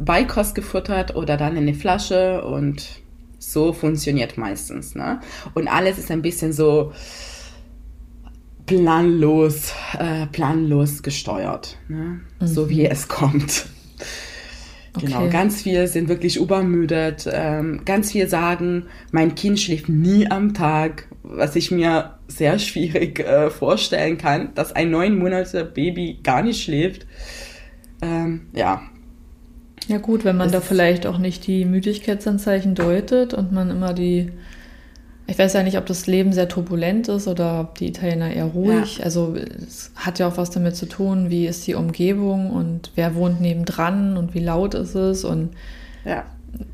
Beikost 0.00 0.54
gefuttert 0.54 1.16
oder 1.16 1.36
dann 1.36 1.56
in 1.56 1.68
eine 1.68 1.74
Flasche 1.74 2.44
und 2.44 2.88
so 3.38 3.72
funktioniert 3.72 4.36
meistens. 4.36 4.94
Ne? 4.94 5.20
Und 5.54 5.68
alles 5.68 5.98
ist 5.98 6.10
ein 6.10 6.22
bisschen 6.22 6.52
so 6.52 6.92
planlos, 8.66 9.72
äh, 9.98 10.26
planlos 10.26 11.02
gesteuert, 11.02 11.78
ne? 11.88 12.20
Mhm. 12.40 12.46
so 12.46 12.68
wie 12.68 12.86
es 12.86 13.08
kommt. 13.08 13.66
Genau, 15.00 15.22
okay. 15.22 15.30
ganz 15.30 15.62
viel 15.62 15.86
sind 15.86 16.08
wirklich 16.08 16.36
übermüdet. 16.36 17.28
Ähm, 17.30 17.82
ganz 17.84 18.12
viel 18.12 18.28
sagen, 18.28 18.86
mein 19.12 19.34
Kind 19.34 19.58
schläft 19.60 19.88
nie 19.88 20.30
am 20.30 20.54
Tag, 20.54 21.08
was 21.22 21.56
ich 21.56 21.70
mir 21.70 22.18
sehr 22.28 22.58
schwierig 22.58 23.20
äh, 23.20 23.50
vorstellen 23.50 24.18
kann, 24.18 24.54
dass 24.54 24.74
ein 24.74 24.90
neun 24.90 25.18
Monate 25.18 25.64
Baby 25.64 26.20
gar 26.22 26.42
nicht 26.42 26.62
schläft. 26.62 27.06
Ähm, 28.02 28.48
ja. 28.52 28.82
Ja 29.86 29.98
gut, 29.98 30.24
wenn 30.24 30.36
man 30.36 30.52
das 30.52 30.62
da 30.62 30.68
vielleicht 30.68 31.06
auch 31.06 31.18
nicht 31.18 31.46
die 31.46 31.64
Müdigkeitsanzeichen 31.64 32.74
deutet 32.74 33.32
und 33.32 33.52
man 33.52 33.70
immer 33.70 33.94
die 33.94 34.30
ich 35.28 35.38
weiß 35.38 35.52
ja 35.52 35.62
nicht, 35.62 35.76
ob 35.76 35.84
das 35.84 36.06
Leben 36.06 36.32
sehr 36.32 36.48
turbulent 36.48 37.06
ist 37.08 37.28
oder 37.28 37.60
ob 37.60 37.74
die 37.76 37.88
Italiener 37.88 38.32
eher 38.32 38.46
ruhig. 38.46 38.96
Ja. 38.96 39.04
Also 39.04 39.36
es 39.36 39.92
hat 39.94 40.18
ja 40.18 40.26
auch 40.26 40.38
was 40.38 40.48
damit 40.48 40.74
zu 40.74 40.86
tun, 40.86 41.28
wie 41.28 41.46
ist 41.46 41.66
die 41.66 41.74
Umgebung 41.74 42.50
und 42.50 42.92
wer 42.94 43.14
wohnt 43.14 43.38
nebendran 43.38 44.16
und 44.16 44.34
wie 44.34 44.40
laut 44.40 44.72
ist 44.72 44.94
es. 44.94 45.24
Und 45.24 45.50
ja. 46.06 46.24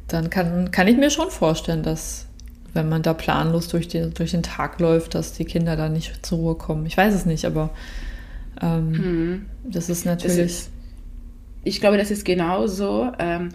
dann 0.07 0.31
kann, 0.31 0.71
kann 0.71 0.87
ich 0.87 0.97
mir 0.97 1.11
schon 1.11 1.31
vorstellen, 1.31 1.83
dass 1.83 2.27
wenn 2.75 2.89
man 2.89 3.03
da 3.03 3.13
planlos 3.13 3.67
durch, 3.67 3.89
die, 3.89 4.09
durch 4.11 4.31
den 4.31 4.45
Tag 4.45 4.79
läuft, 4.79 5.17
dass 5.17 5.33
die 5.33 5.45
Kinder 5.45 5.75
da 5.75 5.89
nicht 5.89 6.25
zur 6.25 6.39
Ruhe 6.39 6.55
kommen. 6.55 6.87
Ich 6.87 6.97
weiß 6.97 7.13
es 7.13 7.27
nicht, 7.27 7.47
aber 7.47 7.71
ähm, 8.63 8.91
mhm. 8.91 9.47
das 9.65 9.89
ist 9.89 10.07
natürlich. 10.07 10.37
Das 10.37 10.47
ist, 10.47 10.71
ich 11.65 11.81
glaube, 11.81 11.97
das 11.97 12.13
ist 12.13 12.25
genauso. 12.25 13.11
Ähm, 13.19 13.49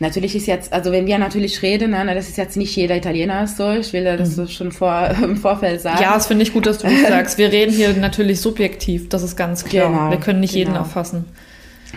Natürlich 0.00 0.34
ist 0.34 0.46
jetzt, 0.46 0.72
also 0.72 0.92
wenn 0.92 1.06
wir 1.06 1.18
natürlich 1.18 1.60
reden, 1.60 1.90
ne, 1.90 2.14
das 2.14 2.26
ist 2.28 2.38
jetzt 2.38 2.56
nicht 2.56 2.74
jeder 2.74 2.96
Italiener 2.96 3.46
so. 3.46 3.70
Ich 3.72 3.92
will 3.92 4.04
das 4.04 4.34
mhm. 4.34 4.48
schon 4.48 4.72
vor, 4.72 5.10
im 5.22 5.36
Vorfeld 5.36 5.82
sagen. 5.82 6.02
Ja, 6.02 6.14
das 6.14 6.26
finde 6.26 6.42
ich 6.42 6.54
gut, 6.54 6.64
dass 6.64 6.78
du 6.78 6.88
das 6.88 7.02
sagst. 7.08 7.36
Wir 7.36 7.52
reden 7.52 7.72
hier 7.72 7.92
natürlich 7.92 8.40
subjektiv, 8.40 9.10
das 9.10 9.22
ist 9.22 9.36
ganz 9.36 9.62
klar. 9.64 9.90
Genau, 9.90 10.10
wir 10.10 10.16
können 10.16 10.40
nicht 10.40 10.54
genau. 10.54 10.64
jeden 10.64 10.74
erfassen. 10.74 11.26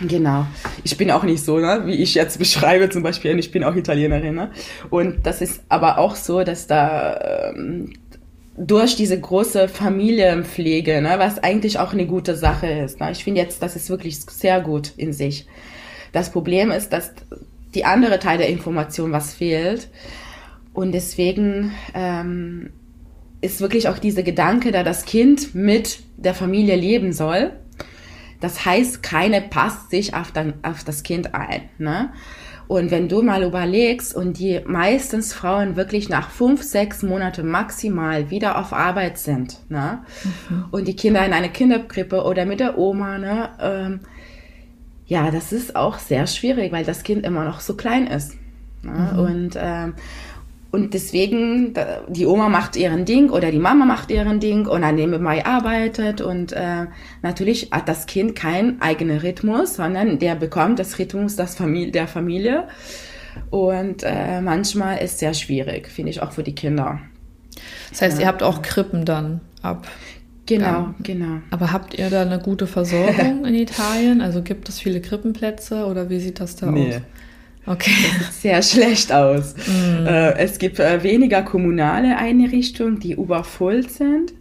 Genau. 0.06 0.46
Ich 0.82 0.96
bin 0.98 1.10
auch 1.10 1.22
nicht 1.22 1.42
so, 1.42 1.58
ne, 1.58 1.82
wie 1.86 1.94
ich 1.94 2.14
jetzt 2.14 2.38
beschreibe 2.38 2.90
zum 2.90 3.02
Beispiel. 3.02 3.38
Ich 3.38 3.50
bin 3.50 3.64
auch 3.64 3.74
Italienerin. 3.74 4.34
Ne? 4.34 4.50
Und 4.90 5.26
das 5.26 5.40
ist 5.40 5.62
aber 5.70 5.96
auch 5.96 6.14
so, 6.14 6.44
dass 6.44 6.66
da 6.66 7.52
ähm, 7.54 7.94
durch 8.58 8.96
diese 8.96 9.18
große 9.18 9.66
Familienpflege, 9.68 11.00
ne, 11.00 11.14
was 11.16 11.42
eigentlich 11.42 11.78
auch 11.78 11.94
eine 11.94 12.06
gute 12.06 12.36
Sache 12.36 12.66
ist. 12.66 13.00
Ne? 13.00 13.12
Ich 13.12 13.24
finde 13.24 13.40
jetzt, 13.40 13.62
das 13.62 13.76
ist 13.76 13.88
wirklich 13.88 14.20
sehr 14.20 14.60
gut 14.60 14.92
in 14.98 15.14
sich. 15.14 15.46
Das 16.12 16.30
Problem 16.30 16.70
ist, 16.70 16.92
dass 16.92 17.12
die 17.74 17.84
andere 17.84 18.18
Teil 18.18 18.38
der 18.38 18.48
Information, 18.48 19.12
was 19.12 19.34
fehlt. 19.34 19.88
Und 20.72 20.92
deswegen 20.92 21.72
ähm, 21.94 22.70
ist 23.40 23.60
wirklich 23.60 23.88
auch 23.88 23.98
dieser 23.98 24.22
Gedanke, 24.22 24.72
da 24.72 24.82
das 24.82 25.04
Kind 25.04 25.54
mit 25.54 26.00
der 26.16 26.34
Familie 26.34 26.76
leben 26.76 27.12
soll. 27.12 27.52
Das 28.40 28.64
heißt, 28.64 29.02
keine 29.02 29.40
passt 29.40 29.90
sich 29.90 30.14
auf, 30.14 30.32
dann, 30.32 30.54
auf 30.62 30.84
das 30.84 31.02
Kind 31.02 31.34
ein. 31.34 31.62
Ne? 31.78 32.10
Und 32.66 32.90
wenn 32.90 33.08
du 33.08 33.22
mal 33.22 33.42
überlegst 33.42 34.14
und 34.14 34.38
die 34.38 34.60
meistens 34.66 35.32
Frauen 35.32 35.76
wirklich 35.76 36.08
nach 36.08 36.30
fünf, 36.30 36.62
sechs 36.62 37.02
Monate 37.02 37.42
maximal 37.42 38.30
wieder 38.30 38.58
auf 38.58 38.72
Arbeit 38.72 39.18
sind, 39.18 39.58
ne? 39.68 40.02
Mhm. 40.48 40.64
und 40.70 40.88
die 40.88 40.96
Kinder 40.96 41.24
in 41.26 41.34
eine 41.34 41.50
Kinderkrippe 41.50 42.22
oder 42.24 42.46
mit 42.46 42.60
der 42.60 42.78
Oma, 42.78 43.18
ne? 43.18 43.50
Ähm, 43.60 44.00
ja, 45.06 45.30
das 45.30 45.52
ist 45.52 45.76
auch 45.76 45.98
sehr 45.98 46.26
schwierig, 46.26 46.72
weil 46.72 46.84
das 46.84 47.02
Kind 47.02 47.24
immer 47.24 47.44
noch 47.44 47.60
so 47.60 47.74
klein 47.74 48.06
ist. 48.06 48.36
Ne? 48.82 49.10
Mhm. 49.12 49.18
Und, 49.18 49.58
ähm, 49.58 49.94
und 50.70 50.92
deswegen, 50.92 51.74
die 52.08 52.26
Oma 52.26 52.48
macht 52.48 52.74
ihren 52.74 53.04
Ding 53.04 53.30
oder 53.30 53.50
die 53.52 53.58
Mama 53.58 53.84
macht 53.84 54.10
ihren 54.10 54.40
Ding 54.40 54.66
und 54.66 54.82
dann 54.82 54.96
nebenbei 54.96 55.46
arbeitet 55.46 56.20
und 56.20 56.52
äh, 56.52 56.86
natürlich 57.22 57.70
hat 57.70 57.88
das 57.88 58.06
Kind 58.06 58.34
keinen 58.34 58.82
eigenen 58.82 59.18
Rhythmus, 59.18 59.74
sondern 59.74 60.18
der 60.18 60.34
bekommt 60.34 60.80
das 60.80 60.98
Rhythmus 60.98 61.36
das 61.36 61.54
Familie, 61.54 61.92
der 61.92 62.08
Familie 62.08 62.66
und 63.50 64.02
äh, 64.02 64.40
manchmal 64.40 64.98
ist 64.98 65.12
es 65.12 65.18
sehr 65.20 65.34
schwierig, 65.34 65.88
finde 65.88 66.10
ich 66.10 66.22
auch 66.22 66.32
für 66.32 66.42
die 66.42 66.56
Kinder. 66.56 67.00
Das 67.90 68.02
heißt, 68.02 68.18
ja. 68.18 68.22
ihr 68.22 68.26
habt 68.26 68.42
auch 68.42 68.62
Krippen 68.62 69.04
dann 69.04 69.42
ab? 69.62 69.86
Genau, 70.46 70.64
ja. 70.64 70.94
genau. 71.02 71.40
Aber 71.50 71.72
habt 71.72 71.94
ihr 71.94 72.10
da 72.10 72.22
eine 72.22 72.38
gute 72.38 72.66
Versorgung 72.66 73.44
in 73.44 73.54
Italien? 73.54 74.20
Also 74.20 74.42
gibt 74.42 74.68
es 74.68 74.78
viele 74.78 75.00
Krippenplätze 75.00 75.86
oder 75.86 76.10
wie 76.10 76.20
sieht 76.20 76.40
das 76.40 76.56
da 76.56 76.70
nee. 76.70 76.96
aus? 76.96 77.02
Okay. 77.66 77.90
Das 78.18 78.42
sieht 78.42 78.42
sehr 78.42 78.62
schlecht 78.62 79.12
aus. 79.12 79.54
Mm. 79.66 80.06
Äh, 80.06 80.32
es 80.34 80.58
gibt 80.58 80.78
äh, 80.78 81.02
weniger 81.02 81.42
kommunale 81.42 82.18
Einrichtungen, 82.18 83.00
die 83.00 83.12
übervoll 83.12 83.88
sind. 83.88 84.34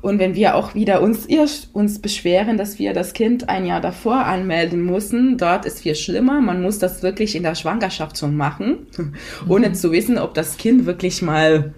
Und 0.00 0.18
wenn 0.18 0.34
wir 0.34 0.54
auch 0.54 0.74
wieder 0.74 1.02
uns, 1.02 1.26
uns 1.72 1.98
beschweren, 2.00 2.56
dass 2.56 2.78
wir 2.78 2.92
das 2.92 3.12
Kind 3.12 3.48
ein 3.48 3.66
Jahr 3.66 3.80
davor 3.80 4.24
anmelden 4.24 4.84
müssen, 4.84 5.36
dort 5.36 5.66
ist 5.66 5.80
viel 5.80 5.96
schlimmer. 5.96 6.40
Man 6.40 6.62
muss 6.62 6.78
das 6.78 7.02
wirklich 7.02 7.34
in 7.34 7.42
der 7.42 7.56
Schwangerschaft 7.56 8.16
schon 8.16 8.36
machen, 8.36 8.86
ohne 9.48 9.70
mhm. 9.70 9.74
zu 9.74 9.92
wissen, 9.92 10.16
ob 10.16 10.34
das 10.34 10.56
Kind 10.56 10.86
wirklich 10.86 11.22
mal 11.22 11.74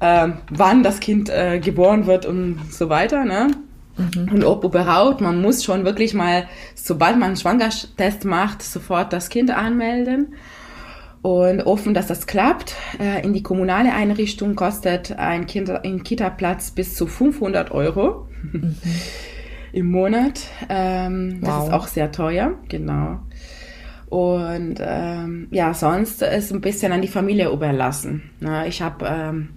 äh, 0.00 0.28
wann 0.50 0.82
das 0.82 1.00
Kind 1.00 1.28
äh, 1.30 1.58
geboren 1.58 2.06
wird 2.06 2.26
und 2.26 2.60
so 2.70 2.88
weiter, 2.88 3.24
ne? 3.24 3.50
Mhm. 3.96 4.32
Und 4.32 4.44
ob 4.44 4.64
überhaupt, 4.64 5.20
man 5.20 5.42
muss 5.42 5.64
schon 5.64 5.84
wirklich 5.84 6.14
mal, 6.14 6.46
sobald 6.74 7.18
man 7.18 7.28
einen 7.28 7.36
Schwangerschaftstest 7.36 8.24
macht, 8.24 8.62
sofort 8.62 9.12
das 9.12 9.28
Kind 9.28 9.50
anmelden 9.50 10.34
und 11.22 11.62
offen, 11.62 11.94
dass 11.94 12.06
das 12.06 12.26
klappt. 12.26 12.76
Äh, 13.00 13.24
in 13.24 13.32
die 13.32 13.42
kommunale 13.42 13.92
Einrichtung 13.92 14.54
kostet 14.54 15.12
ein, 15.18 15.46
kind, 15.46 15.70
ein 15.70 16.02
Kita-Platz 16.02 16.70
bis 16.70 16.94
zu 16.94 17.06
500 17.06 17.72
Euro 17.72 18.28
mhm. 18.52 18.76
im 19.72 19.86
Monat. 19.90 20.42
Ähm, 20.68 21.38
wow. 21.40 21.48
Das 21.48 21.64
ist 21.64 21.72
auch 21.72 21.86
sehr 21.88 22.12
teuer, 22.12 22.52
genau. 22.68 23.18
Und 24.08 24.76
ähm, 24.80 25.48
ja, 25.50 25.74
sonst 25.74 26.22
ist 26.22 26.52
ein 26.52 26.60
bisschen 26.60 26.92
an 26.92 27.02
die 27.02 27.08
Familie 27.08 27.50
überlassen. 27.50 28.30
Ne? 28.40 28.66
Ich 28.66 28.80
habe 28.80 29.06
ähm, 29.06 29.50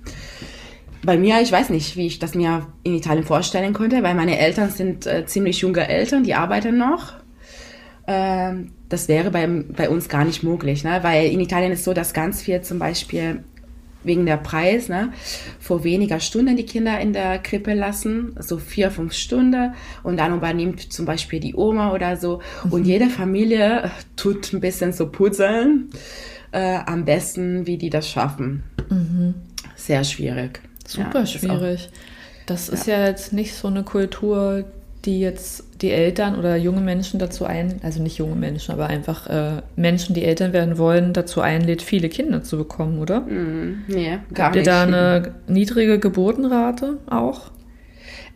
bei 1.03 1.17
mir, 1.17 1.41
ich 1.41 1.51
weiß 1.51 1.69
nicht, 1.69 1.95
wie 1.95 2.07
ich 2.07 2.19
das 2.19 2.35
mir 2.35 2.67
in 2.83 2.95
Italien 2.95 3.23
vorstellen 3.23 3.73
könnte, 3.73 4.03
weil 4.03 4.13
meine 4.13 4.37
Eltern 4.37 4.69
sind 4.69 5.07
äh, 5.07 5.25
ziemlich 5.25 5.59
junge 5.59 5.87
Eltern, 5.87 6.23
die 6.23 6.35
arbeiten 6.35 6.77
noch. 6.77 7.13
Ähm, 8.07 8.71
das 8.89 9.07
wäre 9.07 9.31
bei, 9.31 9.47
bei 9.47 9.89
uns 9.89 10.09
gar 10.09 10.25
nicht 10.25 10.43
möglich, 10.43 10.83
ne? 10.83 10.99
weil 11.01 11.31
in 11.31 11.39
Italien 11.39 11.71
ist 11.71 11.85
so, 11.85 11.93
dass 11.93 12.13
ganz 12.13 12.41
viel 12.41 12.61
zum 12.61 12.77
Beispiel 12.77 13.43
wegen 14.03 14.25
der 14.25 14.37
Preis, 14.37 14.89
ne, 14.89 15.13
vor 15.59 15.83
weniger 15.83 16.19
Stunden 16.19 16.55
die 16.55 16.65
Kinder 16.65 16.99
in 16.99 17.13
der 17.13 17.39
Krippe 17.39 17.73
lassen, 17.73 18.35
so 18.39 18.57
vier, 18.57 18.91
fünf 18.91 19.13
Stunden 19.13 19.73
und 20.03 20.17
dann 20.17 20.35
übernimmt 20.35 20.91
zum 20.91 21.05
Beispiel 21.05 21.39
die 21.39 21.55
Oma 21.55 21.93
oder 21.93 22.17
so 22.17 22.41
mhm. 22.65 22.71
und 22.71 22.85
jede 22.85 23.09
Familie 23.09 23.91
tut 24.15 24.53
ein 24.53 24.59
bisschen 24.59 24.93
so 24.93 25.09
puzzeln, 25.09 25.89
äh, 26.51 26.79
am 26.85 27.05
besten, 27.05 27.67
wie 27.67 27.77
die 27.77 27.89
das 27.89 28.09
schaffen. 28.09 28.63
Mhm. 28.89 29.35
Sehr 29.75 30.03
schwierig. 30.03 30.61
Super 30.85 31.21
ja, 31.21 31.25
schwierig. 31.25 31.89
Das 32.45 32.69
ist 32.69 32.87
ja. 32.87 32.99
ja 32.99 33.07
jetzt 33.07 33.33
nicht 33.33 33.53
so 33.53 33.67
eine 33.67 33.83
Kultur, 33.83 34.65
die 35.05 35.19
jetzt 35.19 35.63
die 35.81 35.91
Eltern 35.91 36.37
oder 36.37 36.55
junge 36.55 36.81
Menschen 36.81 37.19
dazu 37.19 37.45
ein, 37.45 37.79
also 37.81 38.01
nicht 38.01 38.17
junge 38.17 38.35
Menschen, 38.35 38.71
aber 38.71 38.87
einfach 38.87 39.27
äh, 39.27 39.61
Menschen, 39.75 40.13
die 40.13 40.23
Eltern 40.23 40.53
werden 40.53 40.77
wollen, 40.77 41.13
dazu 41.13 41.41
einlädt, 41.41 41.81
viele 41.81 42.07
Kinder 42.09 42.43
zu 42.43 42.57
bekommen, 42.57 42.99
oder? 42.99 43.21
Mm, 43.21 43.85
nee, 43.87 44.19
gar 44.33 44.47
Habt 44.47 44.57
ihr 44.57 44.63
da 44.63 44.83
eine 44.83 45.35
niedrige 45.47 45.97
Geburtenrate 45.97 46.97
auch? 47.09 47.51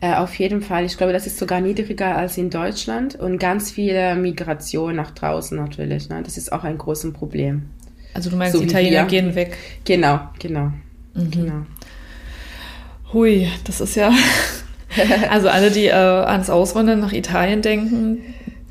Äh, 0.00 0.14
auf 0.14 0.34
jeden 0.34 0.60
Fall. 0.60 0.84
Ich 0.84 0.98
glaube, 0.98 1.12
das 1.12 1.26
ist 1.26 1.38
sogar 1.38 1.60
niedriger 1.60 2.16
als 2.16 2.36
in 2.36 2.50
Deutschland 2.50 3.14
und 3.14 3.38
ganz 3.38 3.70
viele 3.70 4.14
Migration 4.16 4.96
nach 4.96 5.12
draußen 5.12 5.56
natürlich. 5.56 6.08
Ne? 6.08 6.22
Das 6.22 6.36
ist 6.36 6.52
auch 6.52 6.64
ein 6.64 6.76
großes 6.76 7.12
Problem. 7.12 7.70
Also 8.12 8.30
du 8.30 8.36
meinst, 8.36 8.54
so 8.54 8.60
die 8.60 8.66
Italiener 8.66 9.04
gehen 9.04 9.34
weg? 9.34 9.56
Genau, 9.84 10.20
genau, 10.38 10.72
mhm. 11.14 11.30
genau. 11.30 11.66
Hui, 13.12 13.48
das 13.64 13.80
ist 13.80 13.94
ja. 13.94 14.10
also 15.30 15.48
alle, 15.48 15.70
die 15.70 15.86
äh, 15.86 15.92
ans 15.92 16.50
Auswandern 16.50 17.00
nach 17.00 17.12
Italien 17.12 17.62
denken, 17.62 18.22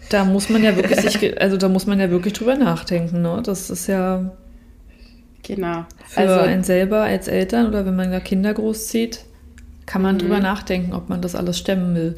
da 0.09 0.23
muss 0.23 0.49
man 0.49 0.63
ja 0.63 0.75
wirklich 0.75 0.99
sich, 1.01 1.41
also 1.41 1.57
da 1.57 1.69
muss 1.69 1.87
man 1.87 1.99
ja 1.99 2.09
wirklich 2.09 2.33
drüber 2.33 2.55
nachdenken, 2.55 3.21
ne? 3.21 3.41
Das 3.43 3.69
ist 3.69 3.87
ja. 3.87 4.31
Genau. 5.43 5.85
Für 6.07 6.21
also, 6.21 6.39
einen 6.39 6.63
selber 6.63 7.01
als 7.01 7.27
Eltern 7.27 7.67
oder 7.67 7.85
wenn 7.85 7.95
man 7.95 8.11
da 8.11 8.19
Kinder 8.19 8.53
großzieht, 8.53 9.25
kann 9.85 10.01
man 10.01 10.15
mhm. 10.15 10.19
drüber 10.19 10.39
nachdenken, 10.39 10.93
ob 10.93 11.09
man 11.09 11.21
das 11.21 11.35
alles 11.35 11.59
stemmen 11.59 11.95
will. 11.95 12.15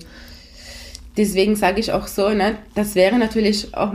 Deswegen 1.17 1.55
sage 1.55 1.79
ich 1.79 1.91
auch 1.91 2.07
so, 2.07 2.29
ne, 2.29 2.55
das 2.75 2.95
wäre 2.95 3.17
natürlich 3.17 3.75
auch 3.75 3.93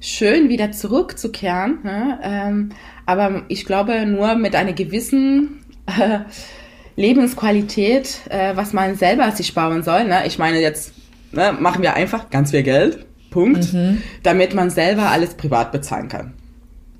schön, 0.00 0.48
wieder 0.48 0.72
zurückzukehren. 0.72 1.80
Ne, 1.82 2.18
ähm, 2.22 2.70
aber 3.04 3.42
ich 3.48 3.64
glaube, 3.64 4.06
nur 4.06 4.36
mit 4.36 4.54
einer 4.54 4.72
gewissen 4.72 5.64
äh, 5.86 6.20
Lebensqualität, 6.96 8.20
äh, 8.28 8.56
was 8.56 8.72
man 8.72 8.96
selber 8.96 9.30
sich 9.32 9.54
bauen 9.54 9.82
soll. 9.82 10.04
Ne? 10.04 10.26
Ich 10.26 10.38
meine, 10.38 10.60
jetzt 10.60 10.92
ne, 11.32 11.52
machen 11.58 11.82
wir 11.82 11.94
einfach 11.94 12.30
ganz 12.30 12.50
viel 12.50 12.62
Geld, 12.62 13.04
Punkt, 13.30 13.72
mhm. 13.72 14.02
damit 14.22 14.54
man 14.54 14.70
selber 14.70 15.10
alles 15.10 15.34
privat 15.34 15.72
bezahlen 15.72 16.08
kann. 16.08 16.34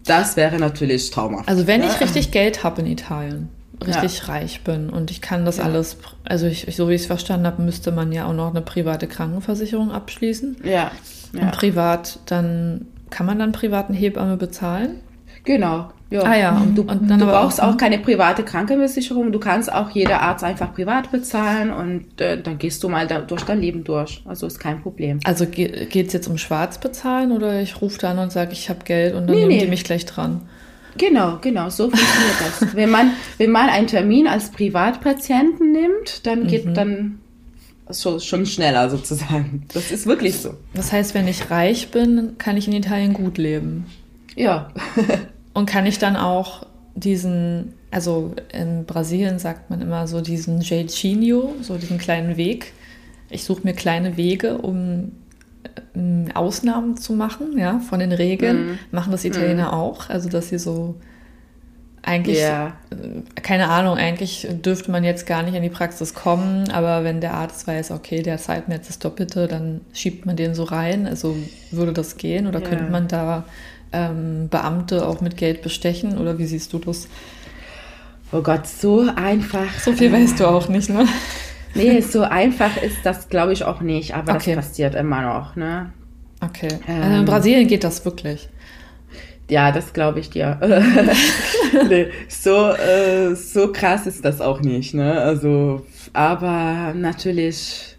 Das 0.04 0.36
wäre 0.36 0.58
natürlich 0.58 1.10
traumhaft. 1.10 1.48
Also 1.48 1.66
wenn 1.66 1.82
ich 1.82 2.00
richtig 2.00 2.32
Geld 2.32 2.64
habe 2.64 2.80
in 2.80 2.88
Italien, 2.88 3.50
richtig 3.86 4.18
ja. 4.20 4.24
reich 4.24 4.62
bin 4.62 4.90
und 4.90 5.10
ich 5.10 5.20
kann 5.20 5.44
das 5.44 5.58
ja. 5.58 5.64
alles, 5.64 5.98
also 6.24 6.46
ich, 6.46 6.66
so 6.74 6.88
wie 6.88 6.94
ich 6.94 7.02
es 7.02 7.06
verstanden 7.06 7.46
habe, 7.46 7.62
müsste 7.62 7.92
man 7.92 8.10
ja 8.10 8.26
auch 8.26 8.32
noch 8.32 8.50
eine 8.50 8.62
private 8.62 9.06
Krankenversicherung 9.06 9.92
abschließen. 9.92 10.56
Ja. 10.64 10.70
ja. 10.70 10.90
Und 11.40 11.52
privat, 11.52 12.18
dann 12.26 12.86
kann 13.10 13.26
man 13.26 13.38
dann 13.38 13.52
privaten 13.52 13.94
Hebamme 13.94 14.36
bezahlen? 14.36 15.00
Genau. 15.44 15.90
Ja. 16.12 16.22
Ah 16.24 16.36
ja, 16.36 16.58
und 16.58 16.76
du, 16.76 16.82
und 16.82 17.08
du 17.08 17.24
brauchst 17.24 17.62
auch, 17.62 17.72
auch, 17.72 17.76
keine 17.78 17.98
private 17.98 18.42
Krankenversicherung. 18.42 19.32
Du 19.32 19.38
kannst 19.38 19.72
auch 19.72 19.88
jeder 19.90 20.20
Arzt 20.20 20.44
einfach 20.44 20.74
privat 20.74 21.10
bezahlen 21.10 21.72
und 21.72 22.20
äh, 22.20 22.40
dann 22.40 22.58
gehst 22.58 22.82
du 22.82 22.90
mal 22.90 23.06
da, 23.06 23.20
durch 23.20 23.44
dein 23.44 23.62
Leben 23.62 23.82
durch. 23.82 24.22
Also 24.26 24.46
ist 24.46 24.58
kein 24.58 24.82
Problem. 24.82 25.20
Also 25.24 25.46
ge 25.46 25.86
geht 25.86 26.08
es 26.08 26.12
jetzt 26.12 26.28
um 26.28 26.36
schwarz 26.36 26.78
bezahlen 26.78 27.32
oder 27.32 27.62
ich 27.62 27.80
rufe 27.80 27.98
da 27.98 28.10
an 28.10 28.18
und 28.18 28.30
sage, 28.30 28.52
ich 28.52 28.68
habe 28.68 28.80
Geld 28.84 29.14
und 29.14 29.26
dann 29.26 29.36
nee, 29.36 29.42
nehmen 29.42 29.54
nee. 29.54 29.60
die 29.60 29.70
mich 29.70 29.84
gleich 29.84 30.04
dran? 30.04 30.42
Genau, 30.98 31.38
genau, 31.40 31.70
so 31.70 31.84
funktioniert 31.84 32.36
das. 32.60 32.74
Wenn 32.76 32.90
man, 32.90 33.12
wenn 33.38 33.50
man 33.50 33.70
einen 33.70 33.86
Termin 33.86 34.26
als 34.26 34.50
Privatpatienten 34.50 35.72
nimmt, 35.72 36.26
dann 36.26 36.46
geht 36.46 36.66
mhm. 36.66 36.74
dann 36.74 37.18
so, 37.88 38.18
schon 38.18 38.44
schneller 38.44 38.90
sozusagen. 38.90 39.64
Das 39.72 39.90
ist 39.90 40.06
wirklich 40.06 40.36
so. 40.36 40.54
Das 40.74 40.92
heißt, 40.92 41.14
wenn 41.14 41.28
ich 41.28 41.50
reich 41.50 41.90
bin, 41.90 42.36
kann 42.38 42.56
ich 42.56 42.68
in 42.68 42.74
Italien 42.74 43.14
gut 43.14 43.38
leben. 43.38 43.86
Ja. 44.36 44.70
Und 45.54 45.66
kann 45.66 45.86
ich 45.86 45.98
dann 45.98 46.16
auch 46.16 46.66
diesen, 46.94 47.74
also 47.90 48.34
in 48.52 48.84
Brasilien 48.84 49.38
sagt 49.38 49.70
man 49.70 49.80
immer 49.80 50.06
so 50.06 50.20
diesen 50.20 50.60
Jeitinho, 50.60 51.54
so 51.62 51.76
diesen 51.76 51.98
kleinen 51.98 52.36
Weg. 52.36 52.72
Ich 53.30 53.44
suche 53.44 53.62
mir 53.64 53.72
kleine 53.72 54.16
Wege, 54.16 54.58
um 54.58 55.12
Ausnahmen 56.34 56.96
zu 56.96 57.14
machen, 57.14 57.58
ja, 57.58 57.78
von 57.78 57.98
den 57.98 58.12
Regeln. 58.12 58.72
Mm. 58.72 58.78
Machen 58.90 59.12
das 59.12 59.24
Italiener 59.24 59.68
mm. 59.72 59.74
auch, 59.74 60.08
also 60.10 60.28
dass 60.28 60.48
sie 60.48 60.58
so 60.58 60.96
eigentlich, 62.02 62.38
yeah. 62.38 62.72
keine 63.42 63.68
Ahnung, 63.68 63.96
eigentlich 63.96 64.48
dürfte 64.50 64.90
man 64.90 65.04
jetzt 65.04 65.24
gar 65.24 65.42
nicht 65.44 65.54
in 65.54 65.62
die 65.62 65.68
Praxis 65.68 66.14
kommen, 66.14 66.68
aber 66.70 67.04
wenn 67.04 67.20
der 67.20 67.34
Arzt 67.34 67.66
weiß, 67.66 67.92
okay, 67.92 68.22
der 68.22 68.38
zahlt 68.38 68.68
mir 68.68 68.74
jetzt 68.74 68.88
das 68.88 68.98
Doppelte, 68.98 69.46
dann 69.46 69.82
schiebt 69.92 70.26
man 70.26 70.34
den 70.36 70.54
so 70.54 70.64
rein. 70.64 71.06
Also 71.06 71.36
würde 71.70 71.92
das 71.92 72.16
gehen 72.16 72.46
oder 72.48 72.58
yeah. 72.58 72.68
könnte 72.68 72.90
man 72.90 73.06
da 73.06 73.44
ähm, 73.92 74.48
Beamte 74.48 75.06
auch 75.06 75.20
mit 75.20 75.36
Geld 75.36 75.62
bestechen 75.62 76.18
oder 76.18 76.38
wie 76.38 76.46
siehst 76.46 76.72
du 76.72 76.78
das? 76.78 77.08
Oh 78.32 78.40
Gott, 78.40 78.66
so 78.66 79.08
einfach. 79.14 79.78
So 79.78 79.92
viel 79.92 80.10
weißt 80.12 80.40
du 80.40 80.46
auch 80.46 80.68
nicht, 80.68 80.88
ne? 80.88 81.06
Nee, 81.74 82.00
so 82.00 82.22
einfach 82.22 82.76
ist 82.82 82.98
das, 83.04 83.28
glaube 83.28 83.52
ich, 83.52 83.64
auch 83.64 83.80
nicht, 83.80 84.14
aber 84.14 84.34
okay. 84.34 84.54
das 84.54 84.66
passiert 84.66 84.94
immer 84.94 85.22
noch, 85.22 85.56
ne? 85.56 85.92
Okay. 86.40 86.68
Ähm, 86.88 87.02
also 87.02 87.16
in 87.20 87.24
Brasilien 87.24 87.68
geht 87.68 87.84
das 87.84 88.04
wirklich. 88.04 88.48
Ja, 89.50 89.72
das 89.72 89.92
glaube 89.92 90.20
ich 90.20 90.30
dir. 90.30 90.58
nee, 91.88 92.08
so, 92.28 92.70
äh, 92.70 93.34
so 93.34 93.72
krass 93.72 94.06
ist 94.06 94.24
das 94.24 94.40
auch 94.40 94.60
nicht, 94.60 94.94
ne? 94.94 95.20
Also, 95.20 95.86
aber 96.12 96.94
natürlich 96.94 97.96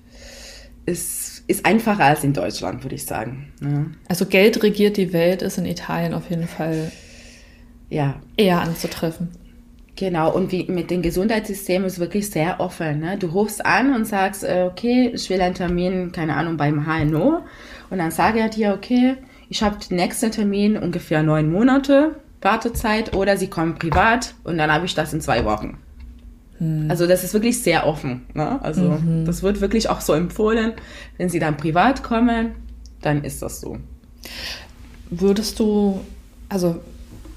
ist 0.86 1.24
ist 1.48 1.66
einfacher 1.66 2.06
als 2.06 2.24
in 2.24 2.34
Deutschland, 2.34 2.84
würde 2.84 2.96
ich 2.96 3.06
sagen. 3.06 3.52
Ja. 3.62 3.86
Also 4.08 4.26
Geld 4.26 4.64
regiert 4.64 4.98
die 4.98 5.14
Welt 5.14 5.42
ist 5.42 5.58
in 5.58 5.66
Italien 5.66 6.14
auf 6.14 6.30
jeden 6.30 6.48
Fall 6.48 6.92
ja. 7.90 8.16
eher 8.38 8.62
anzutreffen. 8.62 9.30
Genau, 9.96 10.34
und 10.34 10.52
wie 10.52 10.64
mit 10.72 10.90
dem 10.90 11.04
Gesundheitssystem 11.04 11.86
ist 11.86 12.00
wirklich 12.00 12.30
sehr 12.30 12.60
offen. 12.60 13.02
Ne? 13.02 13.18
Du 13.18 13.28
rufst 13.28 13.64
an 13.64 13.94
und 13.94 14.06
sagst, 14.06 14.44
äh, 14.44 14.68
okay, 14.68 15.12
ich 15.14 15.30
will 15.30 15.40
einen 15.40 15.54
Termin, 15.54 16.12
keine 16.12 16.36
Ahnung, 16.36 16.58
beim 16.58 16.88
HNO. 16.88 17.44
Und 17.92 17.98
dann 18.00 18.10
sage 18.10 18.40
er 18.40 18.50
dir, 18.50 18.74
okay, 18.74 19.18
ich 19.50 19.64
habe 19.64 19.78
den 19.78 19.98
nächsten 19.98 20.32
Termin 20.32 20.78
ungefähr 20.78 21.24
neun 21.24 21.52
Monate 21.52 22.16
Wartezeit 22.44 23.16
oder 23.16 23.38
sie 23.38 23.48
kommen 23.48 23.76
privat 23.76 24.34
und 24.44 24.58
dann 24.58 24.72
habe 24.72 24.86
ich 24.86 24.96
das 24.96 25.14
in 25.14 25.22
zwei 25.22 25.46
Wochen. 25.46 25.78
Hm. 26.58 26.88
Also 26.90 27.08
das 27.08 27.24
ist 27.24 27.34
wirklich 27.34 27.62
sehr 27.62 27.88
offen. 27.88 28.26
Ne? 28.34 28.62
Also 28.62 28.82
mhm. 28.84 29.26
das 29.26 29.44
wird 29.44 29.62
wirklich 29.62 29.90
auch 29.90 30.02
so 30.02 30.14
empfohlen, 30.14 30.74
wenn 31.18 31.30
sie 31.30 31.40
dann 31.40 31.58
privat 31.58 32.04
kommen, 32.04 32.56
dann 33.02 33.24
ist 33.24 33.42
das 33.42 33.62
so. 33.62 33.78
Würdest 35.10 35.60
du, 35.60 36.02
also 36.50 36.80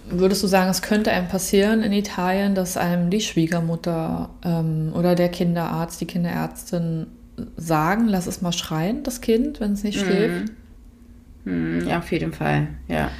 würdest 0.09 0.42
du 0.42 0.47
sagen, 0.47 0.71
es 0.71 0.83
könnte 0.83 1.11
einem 1.11 1.29
passieren 1.29 1.83
in 1.83 1.92
Italien, 1.92 2.55
dass 2.55 2.77
einem 2.77 3.11
die 3.11 3.21
Schwiegermutter 3.21 4.31
ähm, 4.45 4.92
oder 4.95 5.14
der 5.14 5.29
Kinderarzt, 5.29 6.01
die 6.01 6.07
Kinderärztin 6.07 7.07
sagen, 7.57 8.07
lass 8.07 8.27
es 8.27 8.40
mal 8.40 8.53
schreien, 8.53 9.03
das 9.03 9.21
Kind, 9.21 9.61
wenn 9.61 9.73
es 9.73 9.83
nicht 9.83 9.99
schläft? 9.99 10.53
Mhm. 11.47 11.87
Ja, 11.89 11.99
auf 11.99 12.13
jeden 12.13 12.33
Fall, 12.33 12.69
ja. 12.89 13.11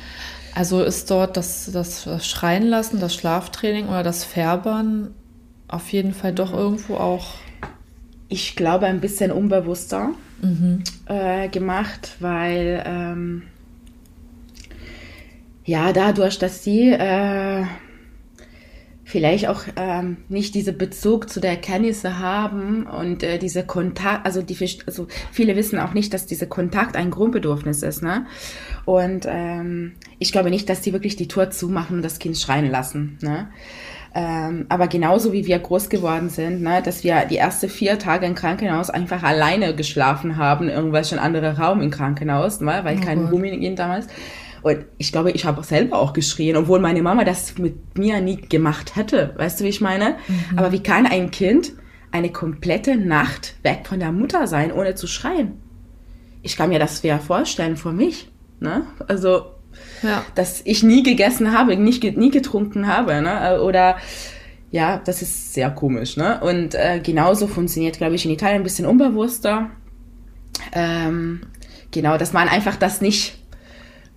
Also 0.55 0.83
ist 0.83 1.11
dort 1.11 1.37
das, 1.37 1.71
das 1.73 2.09
Schreien 2.27 2.65
lassen, 2.65 2.99
das 2.99 3.15
Schlaftraining 3.15 3.89
oder 3.89 4.03
das 4.03 4.25
Färbern 4.25 5.15
auf 5.69 5.93
jeden 5.93 6.13
Fall 6.15 6.33
doch 6.33 6.53
irgendwo 6.53 6.97
auch. 6.97 7.35
Ich 8.29 8.57
glaube, 8.57 8.87
ein 8.87 9.01
bisschen 9.01 9.31
unbewusster 9.31 10.11
mhm. 10.43 10.83
äh, 11.07 11.49
gemacht, 11.49 12.17
weil 12.21 12.83
ähm, 12.85 13.43
ja, 15.65 15.93
dadurch, 15.93 16.39
dass 16.39 16.65
sie 16.65 16.91
äh, 16.91 17.65
vielleicht 19.17 19.49
auch 19.49 19.63
ähm, 19.77 20.19
nicht 20.29 20.55
diese 20.55 20.75
Bezug 20.75 21.31
zu 21.31 21.41
der 21.41 21.53
Erkenntnisse 21.53 22.19
haben 22.19 22.85
und 22.85 23.23
äh, 23.23 23.39
diese 23.39 23.65
Kontakt, 23.65 24.27
also 24.27 24.43
die 24.43 24.59
also 24.87 25.07
viele 25.33 25.57
wissen 25.57 25.79
auch 25.79 25.95
nicht, 25.95 26.13
dass 26.13 26.27
dieser 26.27 26.45
Kontakt 26.45 26.97
ein 26.97 27.11
Grundbedürfnis 27.11 27.83
ist, 27.83 28.03
ne? 28.03 28.27
Und 28.85 29.25
ähm, 29.27 29.93
ich 30.19 30.33
glaube 30.33 30.51
nicht, 30.51 30.69
dass 30.69 30.85
sie 30.85 30.93
wirklich 30.93 31.17
die 31.17 31.29
Tour 31.29 31.49
zumachen 31.49 31.97
und 31.97 32.03
das 32.03 32.19
Kind 32.19 32.37
schreien 32.37 32.71
lassen, 32.71 33.17
ne? 33.23 33.49
Ähm, 34.15 34.67
aber 34.69 34.87
genauso 34.87 35.33
wie 35.33 35.47
wir 35.47 35.59
groß 35.61 35.89
geworden 35.89 36.29
sind, 36.29 36.61
ne, 36.61 36.83
dass 36.83 37.03
wir 37.03 37.25
die 37.25 37.39
ersten 37.39 37.71
vier 37.71 37.99
Tage 37.99 38.27
im 38.27 38.35
Krankenhaus 38.35 38.91
einfach 38.91 39.23
alleine 39.23 39.75
geschlafen 39.75 40.37
haben, 40.37 40.69
irgendwelchen 40.69 41.19
anderen 41.19 41.57
Raum 41.57 41.81
im 41.81 41.91
Krankenhaus, 41.91 42.61
ne, 42.61 42.81
weil 42.83 42.99
oh 42.99 43.03
kein 43.03 43.25
Rooming 43.25 43.77
damals. 43.77 44.09
Und 44.67 44.85
ich 44.99 45.13
glaube, 45.13 45.31
ich 45.31 45.45
habe 45.45 45.63
selber 45.63 46.01
auch 46.01 46.13
geschrien, 46.13 46.57
obwohl 46.57 46.81
meine 46.81 47.01
Mama 47.01 47.23
das 47.23 47.57
mit 47.57 47.97
mir 47.97 48.21
nie 48.21 48.35
gemacht 48.35 48.97
hätte. 48.97 49.33
Weißt 49.37 49.61
du, 49.61 49.65
wie 49.65 49.69
ich 49.69 49.81
meine? 49.81 50.17
Mhm. 50.27 50.59
Aber 50.59 50.73
wie 50.73 50.83
kann 50.83 51.07
ein 51.07 51.31
Kind 51.31 51.75
eine 52.11 52.33
komplette 52.33 52.97
Nacht 52.97 53.55
weg 53.63 53.83
von 53.85 54.01
der 54.01 54.11
Mutter 54.11 54.49
sein, 54.49 54.73
ohne 54.73 54.97
zu 54.97 55.07
schreien? 55.07 55.53
Ich 56.43 56.57
kann 56.57 56.71
mir 56.71 56.81
das 56.81 56.99
schwer 56.99 57.21
vorstellen 57.21 57.77
für 57.77 57.93
mich. 57.93 58.29
Ne? 58.59 58.83
Also 59.07 59.53
ja. 60.03 60.25
dass 60.35 60.63
ich 60.65 60.83
nie 60.83 61.05
gegessen 61.05 61.57
habe, 61.57 61.77
nicht, 61.77 62.03
nie 62.17 62.33
getrunken 62.33 62.89
habe. 62.89 63.23
Ne? 63.23 63.63
Oder 63.63 63.99
ja, 64.73 65.01
das 65.05 65.23
ist 65.23 65.55
sehr 65.55 65.71
komisch. 65.71 66.17
Ne? 66.17 66.41
Und 66.41 66.75
äh, 66.75 66.99
genauso 67.01 67.47
funktioniert, 67.47 67.99
glaube 67.99 68.17
ich, 68.17 68.25
in 68.25 68.33
Italien 68.33 68.63
ein 68.63 68.65
bisschen 68.65 68.87
unbewusster. 68.87 69.71
Ähm, 70.73 71.43
genau, 71.93 72.19
dass 72.19 72.33
man 72.33 72.49
einfach 72.49 72.75
das 72.75 73.01
nicht 73.01 73.46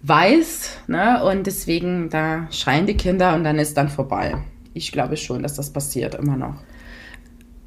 weiß. 0.04 0.78
Ne? 0.88 1.24
Und 1.24 1.46
deswegen, 1.48 2.10
da 2.10 2.48
schreien 2.52 2.86
die 2.86 2.98
Kinder 2.98 3.36
und 3.36 3.44
dann 3.44 3.60
ist 3.60 3.78
dann 3.78 3.90
vorbei. 3.90 4.38
Ich 4.74 4.92
glaube 4.92 5.18
schon, 5.18 5.44
dass 5.44 5.56
das 5.56 5.72
passiert 5.72 6.16
immer 6.16 6.38
noch. 6.38 6.56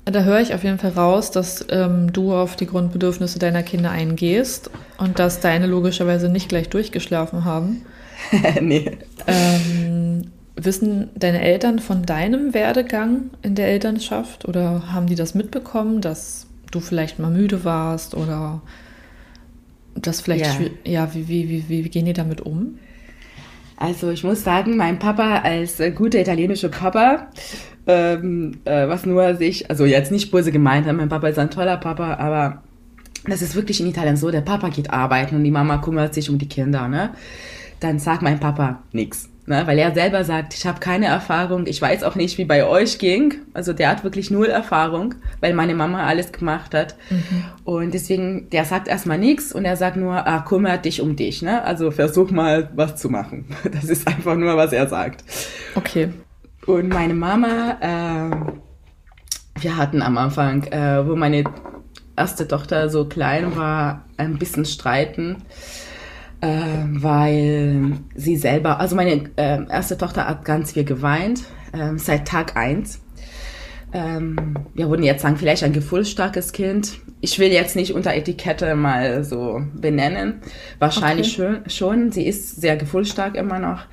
Da 0.05 0.25
höre 0.25 0.41
ich 0.41 0.53
auf 0.53 0.65
jeden 0.65 0.79
Fall 0.79 0.93
raus, 0.93 1.31
dass 1.31 1.65
ähm, 1.71 2.13
du 2.13 2.35
auf 2.35 2.57
die 2.57 2.67
Grundbedürfnisse 2.67 3.39
deiner 3.39 3.63
Kinder 3.63 3.91
eingehst 3.91 4.71
und 4.99 5.19
dass 5.21 5.41
deine 5.41 5.67
logischerweise 5.67 6.29
nicht 6.29 6.49
gleich 6.49 6.69
durchgeschlafen 6.69 7.45
haben. 7.45 7.83
nee. 8.61 8.99
Ähm, 9.29 10.33
wissen 10.57 11.11
deine 11.15 11.41
Eltern 11.41 11.79
von 11.79 12.03
deinem 12.03 12.53
Werdegang 12.53 13.31
in 13.43 13.55
der 13.55 13.69
Elternschaft 13.69 14.47
oder 14.47 14.93
haben 14.93 15.07
die 15.07 15.15
das 15.15 15.35
mitbekommen, 15.35 16.01
dass 16.01 16.47
du 16.73 16.81
vielleicht 16.81 17.21
mal 17.21 17.31
müde 17.31 17.65
warst 17.65 18.17
oder 18.17 18.61
das 19.95 20.21
vielleicht, 20.21 20.45
ja, 20.45 20.67
ja 20.85 21.15
wie, 21.15 21.29
wie, 21.29 21.69
wie, 21.69 21.85
wie 21.85 21.89
gehen 21.89 22.07
die 22.07 22.13
damit 22.13 22.41
um? 22.41 22.79
Also 23.77 24.11
ich 24.11 24.23
muss 24.23 24.45
sagen, 24.45 24.77
mein 24.77 24.99
Papa 24.99 25.39
als 25.39 25.81
äh, 25.81 25.91
guter 25.91 26.21
italienischer 26.21 26.69
Papa, 26.69 27.29
ähm, 27.87 28.59
äh, 28.65 28.87
was 28.89 29.07
nur 29.07 29.35
sich, 29.35 29.69
also 29.71 29.85
jetzt 29.85 30.13
nicht 30.13 30.31
böse 30.31 30.53
gemeint, 30.53 30.87
mein 30.87 31.09
Papa 31.09 31.29
ist 31.29 31.39
ein 31.39 31.51
toller 31.51 31.79
Papa, 31.79 32.15
aber 32.15 32.63
das 33.27 33.43
ist 33.43 33.55
wirklich 33.55 33.81
in 33.81 33.89
Italien 33.89 34.17
so, 34.17 34.31
der 34.31 34.41
Papa 34.41 34.69
geht 34.69 34.91
arbeiten 34.91 35.37
und 35.37 35.45
die 35.45 35.51
Mama 35.51 35.79
kümmert 35.79 36.15
sich 36.15 36.31
um 36.31 36.39
die 36.39 36.49
Kinder, 36.49 36.89
ne? 36.89 37.11
dann 37.81 37.99
sagt 37.99 38.23
mein 38.23 38.41
Papa 38.41 38.83
nichts. 38.93 39.29
Ne, 39.45 39.67
weil 39.67 39.77
er 39.77 39.93
selber 39.93 40.23
sagt, 40.23 40.55
ich 40.55 40.67
habe 40.67 40.79
keine 40.79 41.07
Erfahrung, 41.07 41.67
ich 41.67 41.83
weiß 41.83 42.05
auch 42.05 42.15
nicht, 42.15 42.39
wie 42.39 42.45
bei 42.45 42.65
euch 42.65 43.01
ging. 43.01 43.35
Also 43.55 43.73
der 43.73 43.89
hat 43.89 44.05
wirklich 44.05 44.31
null 44.31 44.47
Erfahrung, 44.47 45.17
weil 45.41 45.53
meine 45.53 45.75
Mama 45.75 46.07
alles 46.07 46.31
gemacht 46.31 46.75
hat. 46.75 46.95
Mhm. 47.11 47.45
Und 47.65 47.93
deswegen, 47.93 48.49
der 48.51 48.65
sagt 48.65 48.87
erstmal 48.87 49.19
nichts 49.19 49.53
und 49.53 49.65
er 49.65 49.77
sagt 49.77 49.97
nur, 49.97 50.29
ah, 50.29 50.45
kümmere 50.47 50.79
dich 50.79 51.01
um 51.01 51.17
dich. 51.17 51.43
Ne? 51.43 51.65
Also 51.65 51.91
versuch 51.91 52.31
mal 52.31 52.71
was 52.77 52.97
zu 52.97 53.09
machen. 53.09 53.47
Das 53.73 53.85
ist 53.85 54.07
einfach 54.07 54.37
nur, 54.37 54.57
was 54.57 54.73
er 54.73 54.87
sagt. 54.87 55.25
Okay. 55.75 56.11
Und 56.67 56.91
meine 56.91 57.15
Mama, 57.15 57.79
äh, 57.81 59.61
wir 59.61 59.77
hatten 59.77 60.03
am 60.03 60.19
Anfang, 60.19 60.63
äh, 60.69 61.05
wo 61.05 61.17
meine 61.17 61.43
erste 62.17 62.47
Tochter 62.47 62.89
so 62.89 63.07
klein 63.07 63.57
war, 63.57 64.05
ein 64.19 64.39
bisschen 64.39 64.67
streiten 64.67 65.43
äh, 66.43 66.49
weil 66.89 67.93
sie 68.15 68.37
selber, 68.37 68.81
also 68.81 68.97
meine 68.97 69.31
äh, 69.37 69.65
erste 69.71 69.97
Tochter 69.97 70.27
hat 70.27 70.45
ganz 70.45 70.73
viel 70.73 70.85
geweint, 70.85 71.45
äh, 71.73 71.97
seit 71.97 72.27
Tag 72.27 72.57
eins. 72.57 73.01
Ähm, 73.95 74.57
wir 74.75 74.91
würden 74.91 75.05
jetzt 75.05 75.23
sagen, 75.23 75.37
vielleicht 75.37 75.63
ein 75.63 75.73
gefühlsstarkes 75.73 76.53
Kind. 76.53 76.99
Ich 77.21 77.39
will 77.39 77.53
jetzt 77.53 77.77
nicht 77.77 77.95
unter 77.95 78.13
Etikette 78.15 78.75
mal 78.75 79.23
so 79.23 79.63
benennen. 79.75 80.41
Wahrscheinlich 80.79 81.39
okay. 81.39 81.61
schon, 81.67 81.71
schon. 81.71 82.13
Sie 82.13 82.27
ist 82.27 82.61
sehr 82.61 82.77
gefühlsstark 82.77 83.37
immer 83.37 83.61
noch. 83.61 83.85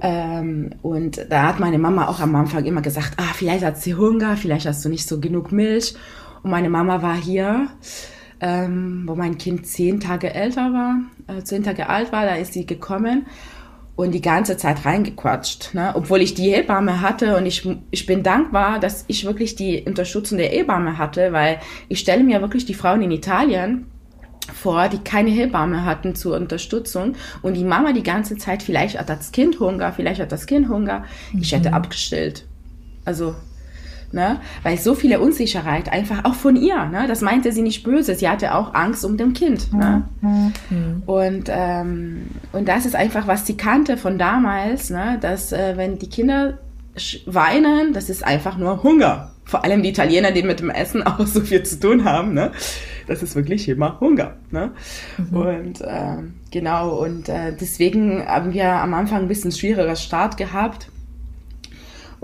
Ähm, 0.00 0.70
und 0.82 1.26
da 1.28 1.48
hat 1.48 1.60
meine 1.60 1.78
Mama 1.78 2.08
auch 2.08 2.20
am 2.20 2.34
Anfang 2.34 2.64
immer 2.64 2.80
gesagt, 2.80 3.12
ah, 3.18 3.32
vielleicht 3.34 3.64
hat 3.64 3.76
sie 3.76 3.94
Hunger, 3.94 4.36
vielleicht 4.36 4.66
hast 4.66 4.84
du 4.84 4.88
nicht 4.88 5.06
so 5.06 5.20
genug 5.20 5.52
Milch. 5.52 5.94
Und 6.42 6.50
meine 6.50 6.70
Mama 6.70 7.02
war 7.02 7.16
hier 7.16 7.68
ähm, 8.44 9.04
wo 9.06 9.14
mein 9.14 9.38
Kind 9.38 9.66
zehn 9.66 10.00
Tage 10.00 10.34
älter 10.34 10.70
war, 10.74 10.98
äh, 11.34 11.42
zehn 11.42 11.62
Tage 11.62 11.88
alt 11.88 12.12
war, 12.12 12.26
da 12.26 12.34
ist 12.34 12.52
sie 12.52 12.66
gekommen 12.66 13.24
und 13.96 14.12
die 14.12 14.20
ganze 14.20 14.58
Zeit 14.58 14.84
reingequatscht, 14.84 15.72
ne? 15.72 15.92
obwohl 15.94 16.20
ich 16.20 16.34
die 16.34 16.50
Hebamme 16.50 17.00
hatte 17.00 17.38
und 17.38 17.46
ich, 17.46 17.66
ich 17.90 18.04
bin 18.04 18.22
dankbar, 18.22 18.80
dass 18.80 19.06
ich 19.08 19.24
wirklich 19.24 19.56
die 19.56 19.84
Unterstützung 19.86 20.36
der 20.36 20.48
Hebamme 20.48 20.98
hatte, 20.98 21.32
weil 21.32 21.58
ich 21.88 22.00
stelle 22.00 22.22
mir 22.22 22.42
wirklich 22.42 22.66
die 22.66 22.74
Frauen 22.74 23.00
in 23.00 23.12
Italien 23.12 23.86
vor, 24.52 24.90
die 24.90 24.98
keine 24.98 25.30
Hebamme 25.30 25.86
hatten 25.86 26.14
zur 26.14 26.36
Unterstützung 26.36 27.14
und 27.40 27.54
die 27.54 27.64
Mama 27.64 27.94
die 27.94 28.02
ganze 28.02 28.36
Zeit, 28.36 28.62
vielleicht 28.62 28.98
hat 28.98 29.08
das 29.08 29.32
Kind 29.32 29.58
Hunger, 29.58 29.90
vielleicht 29.94 30.20
hat 30.20 30.32
das 30.32 30.44
Kind 30.44 30.68
Hunger, 30.68 31.04
ich 31.40 31.52
hätte 31.52 31.70
mhm. 31.70 31.76
abgestellt. 31.76 32.46
Also 33.06 33.36
ne? 34.14 34.40
weil 34.62 34.78
so 34.78 34.94
viele 34.94 35.20
Unsicherheit 35.20 35.92
einfach 35.92 36.24
auch 36.24 36.34
von 36.34 36.56
ihr. 36.56 36.86
Ne? 36.86 37.06
Das 37.06 37.20
meinte 37.20 37.52
sie 37.52 37.62
nicht 37.62 37.82
böse, 37.82 38.14
sie 38.14 38.28
hatte 38.28 38.54
auch 38.54 38.72
Angst 38.72 39.04
um 39.04 39.16
dem 39.16 39.34
Kind. 39.34 39.72
Ne? 39.74 40.04
Mhm. 40.22 41.02
Und, 41.04 41.44
ähm, 41.48 42.28
und 42.52 42.68
das 42.68 42.86
ist 42.86 42.96
einfach, 42.96 43.26
was 43.26 43.46
sie 43.46 43.56
kannte 43.56 43.96
von 43.96 44.16
damals, 44.16 44.90
ne? 44.90 45.18
dass 45.20 45.52
äh, 45.52 45.76
wenn 45.76 45.98
die 45.98 46.08
Kinder 46.08 46.58
weinen, 47.26 47.92
das 47.92 48.08
ist 48.08 48.24
einfach 48.24 48.56
nur 48.56 48.82
Hunger. 48.82 49.32
Vor 49.46 49.62
allem 49.62 49.82
die 49.82 49.90
Italiener, 49.90 50.30
die 50.30 50.42
mit 50.42 50.60
dem 50.60 50.70
Essen 50.70 51.02
auch 51.06 51.26
so 51.26 51.40
viel 51.40 51.62
zu 51.64 51.78
tun 51.78 52.04
haben, 52.04 52.32
ne? 52.32 52.52
das 53.06 53.22
ist 53.22 53.36
wirklich 53.36 53.68
immer 53.68 54.00
Hunger. 54.00 54.36
Ne? 54.50 54.70
Mhm. 55.18 55.36
Und 55.36 55.80
äh, 55.82 56.16
genau, 56.50 56.96
und 56.96 57.28
äh, 57.28 57.52
deswegen 57.60 58.24
haben 58.24 58.54
wir 58.54 58.70
am 58.70 58.94
Anfang 58.94 59.22
ein 59.22 59.28
bisschen 59.28 59.52
schwieriger 59.52 59.96
Start 59.96 60.36
gehabt 60.36 60.88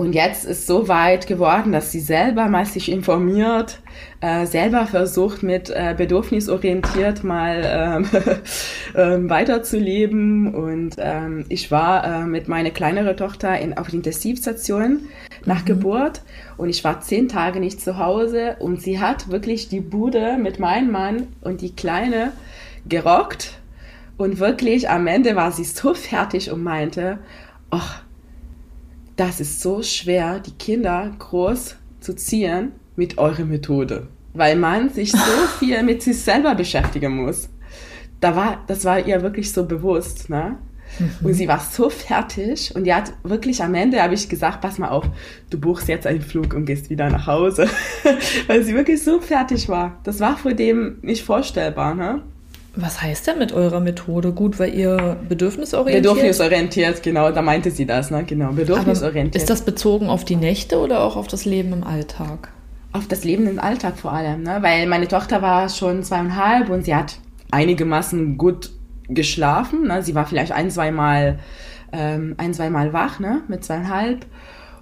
und 0.01 0.15
jetzt 0.15 0.47
ist 0.47 0.67
so 0.67 0.89
weit 0.89 1.27
geworden, 1.27 1.73
dass 1.73 1.93
sie 1.93 2.01
selber 2.01 2.49
mal 2.49 2.65
sich 2.65 2.91
informiert, 2.91 3.83
äh, 4.23 4.47
selber 4.47 4.87
versucht 4.87 5.43
mit 5.43 5.69
äh, 5.69 5.95
bedürfnisorientiert 5.95 7.23
mal 7.23 7.63
ähm, 7.67 8.09
äh, 8.95 9.29
weiterzuleben. 9.29 10.55
Und 10.55 10.97
ähm, 10.97 11.45
ich 11.51 11.71
war 11.71 12.23
äh, 12.23 12.25
mit 12.25 12.49
meiner 12.49 12.71
kleineren 12.71 13.15
Tochter 13.15 13.59
in, 13.59 13.77
auf 13.77 13.89
der 13.89 13.97
Intensivstation 13.97 15.01
nach 15.45 15.65
mhm. 15.65 15.67
Geburt 15.67 16.23
und 16.57 16.71
ich 16.71 16.83
war 16.83 17.03
zehn 17.03 17.29
Tage 17.29 17.61
nicht 17.61 17.83
zu 17.83 17.99
Hause 17.99 18.57
und 18.59 18.81
sie 18.81 19.01
hat 19.01 19.31
wirklich 19.31 19.69
die 19.69 19.81
Bude 19.81 20.39
mit 20.39 20.59
meinem 20.59 20.93
Mann 20.93 21.27
und 21.43 21.61
die 21.61 21.77
Kleine 21.77 22.33
gerockt. 22.89 23.59
Und 24.17 24.39
wirklich 24.39 24.89
am 24.89 25.07
Ende 25.07 25.37
war 25.37 25.53
sie 25.53 25.65
so 25.65 25.93
fertig 25.95 26.51
und 26.51 26.63
meinte, 26.63 27.19
ach, 27.69 28.01
das 29.21 29.39
ist 29.39 29.61
so 29.61 29.83
schwer, 29.83 30.41
die 30.41 30.53
Kinder 30.53 31.15
groß 31.19 31.77
zu 32.01 32.17
ziehen 32.17 32.73
mit 32.97 33.19
eurer 33.19 33.45
Methode, 33.45 34.09
weil 34.33 34.57
man 34.57 34.89
sich 34.89 35.13
so 35.13 35.19
viel 35.59 35.83
mit 35.83 36.01
sich 36.03 36.19
selber 36.19 36.55
beschäftigen 36.55 37.23
muss. 37.23 37.51
Da 38.21 38.35
war, 38.35 38.65
das 38.67 38.87
war 38.87 39.07
ihr 39.07 39.21
wirklich 39.21 39.53
so 39.53 39.67
bewusst, 39.67 40.31
ne? 40.31 40.57
Mhm. 40.99 41.27
Und 41.27 41.35
sie 41.35 41.49
war 41.49 41.61
so 41.61 41.91
fertig 41.91 42.75
und 42.75 42.85
die 42.85 42.95
hat 42.95 43.13
wirklich 43.23 43.63
am 43.63 43.75
Ende 43.75 44.03
habe 44.03 44.15
ich 44.15 44.27
gesagt, 44.27 44.63
pass 44.63 44.79
mal 44.79 44.89
auf, 44.89 45.05
du 45.51 45.61
buchst 45.61 45.89
jetzt 45.89 46.07
einen 46.07 46.23
Flug 46.23 46.55
und 46.55 46.65
gehst 46.65 46.89
wieder 46.89 47.11
nach 47.11 47.27
Hause, 47.27 47.69
weil 48.47 48.65
sie 48.65 48.75
wirklich 48.75 49.05
so 49.05 49.21
fertig 49.21 49.69
war. 49.69 50.01
Das 50.03 50.21
war 50.21 50.39
vor 50.39 50.55
dem 50.55 50.97
nicht 51.03 51.25
vorstellbar, 51.25 51.95
ne? 51.95 52.23
Was 52.77 53.03
heißt 53.03 53.27
denn 53.27 53.39
mit 53.39 53.53
eurer 53.53 53.81
Methode? 53.81 54.33
Gut, 54.33 54.59
weil 54.59 54.75
ihr 54.75 55.17
bedürfnisorientiert? 55.29 56.05
Bedürfnisorientiert, 56.05 57.03
genau, 57.03 57.33
da 57.33 57.43
meinte 57.43 57.71
sie 57.71 57.85
das, 57.85 58.11
ne? 58.11 58.25
Genau, 58.25 58.53
bedürfnisorientiert. 58.53 59.35
Aber 59.35 59.43
ist 59.43 59.51
das 59.51 59.63
bezogen 59.63 60.09
auf 60.09 60.25
die 60.25 60.37
Nächte 60.37 60.79
oder 60.79 61.01
auch 61.01 61.17
auf 61.17 61.27
das 61.27 61.45
Leben 61.45 61.73
im 61.73 61.85
Alltag? 61.85 62.53
Auf 62.93 63.09
das 63.09 63.25
Leben 63.25 63.49
im 63.49 63.59
Alltag 63.59 63.99
vor 63.99 64.13
allem, 64.13 64.43
ne? 64.43 64.59
Weil 64.61 64.87
meine 64.87 65.09
Tochter 65.09 65.43
war 65.43 65.69
schon 65.69 66.05
zweieinhalb 66.05 66.69
und 66.71 66.85
sie 66.85 66.95
hat 66.95 67.19
einigermaßen 67.51 68.39
gut 68.39 68.71
geschlafen. 69.09 69.89
Ne? 69.89 70.03
Sie 70.03 70.15
war 70.15 70.27
vielleicht 70.27 70.53
ein, 70.53 70.71
zweimal, 70.71 71.39
ähm, 71.93 72.35
ein, 72.39 72.55
zweimal 72.55 72.93
wach, 72.93 73.19
ne? 73.19 73.43
Mit 73.49 73.65
zweieinhalb. 73.65 74.27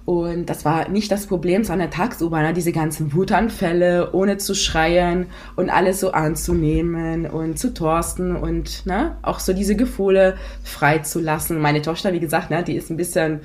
Und 0.09 0.47
das 0.47 0.65
war 0.65 0.89
nicht 0.89 1.11
das 1.11 1.27
Problem, 1.27 1.63
sondern 1.63 1.91
tagsüber, 1.91 2.41
ne, 2.41 2.51
diese 2.51 2.71
ganzen 2.71 3.13
Wutanfälle, 3.13 4.11
ohne 4.11 4.39
zu 4.39 4.55
schreien 4.55 5.27
und 5.55 5.69
alles 5.69 5.99
so 5.99 6.13
anzunehmen 6.13 7.27
und 7.27 7.59
zu 7.59 7.75
torsten 7.75 8.35
und 8.35 8.87
ne, 8.87 9.17
auch 9.21 9.39
so 9.39 9.53
diese 9.53 9.75
Gefühle 9.75 10.35
freizulassen. 10.63 11.61
Meine 11.61 11.83
Tochter, 11.83 12.11
wie 12.11 12.19
gesagt, 12.19 12.49
ne, 12.49 12.63
die 12.63 12.73
ist 12.73 12.89
ein 12.89 12.97
bisschen 12.97 13.41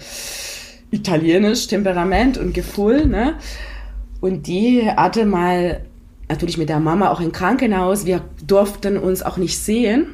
italienisch 0.91 1.67
Temperament 1.67 2.39
und 2.39 2.55
Gefühl, 2.55 3.05
ne? 3.05 3.35
Und 4.23 4.47
die 4.47 4.91
hatte 4.91 5.27
mal 5.27 5.83
natürlich 6.31 6.57
mit 6.57 6.71
der 6.71 6.81
Mama 6.81 7.11
auch 7.11 7.21
im 7.21 7.33
Krankenhaus. 7.33 8.07
Wir 8.07 8.23
durften 8.47 8.97
uns 8.97 9.23
auch 9.23 9.37
nicht 9.37 9.59
sehen, 9.59 10.07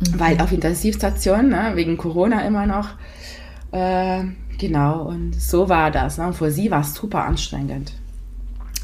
mhm. 0.00 0.18
weil 0.18 0.40
auf 0.40 0.52
Intensivstation, 0.52 1.50
ne, 1.50 1.72
wegen 1.74 1.98
Corona 1.98 2.46
immer 2.46 2.64
noch. 2.64 2.94
Äh, 3.72 4.24
Genau, 4.58 5.02
und 5.02 5.34
so 5.34 5.68
war 5.68 5.90
das. 5.90 6.18
Ne? 6.18 6.26
Und 6.26 6.34
für 6.34 6.50
sie 6.50 6.70
war 6.70 6.80
es 6.80 6.94
super 6.94 7.24
anstrengend. 7.24 7.92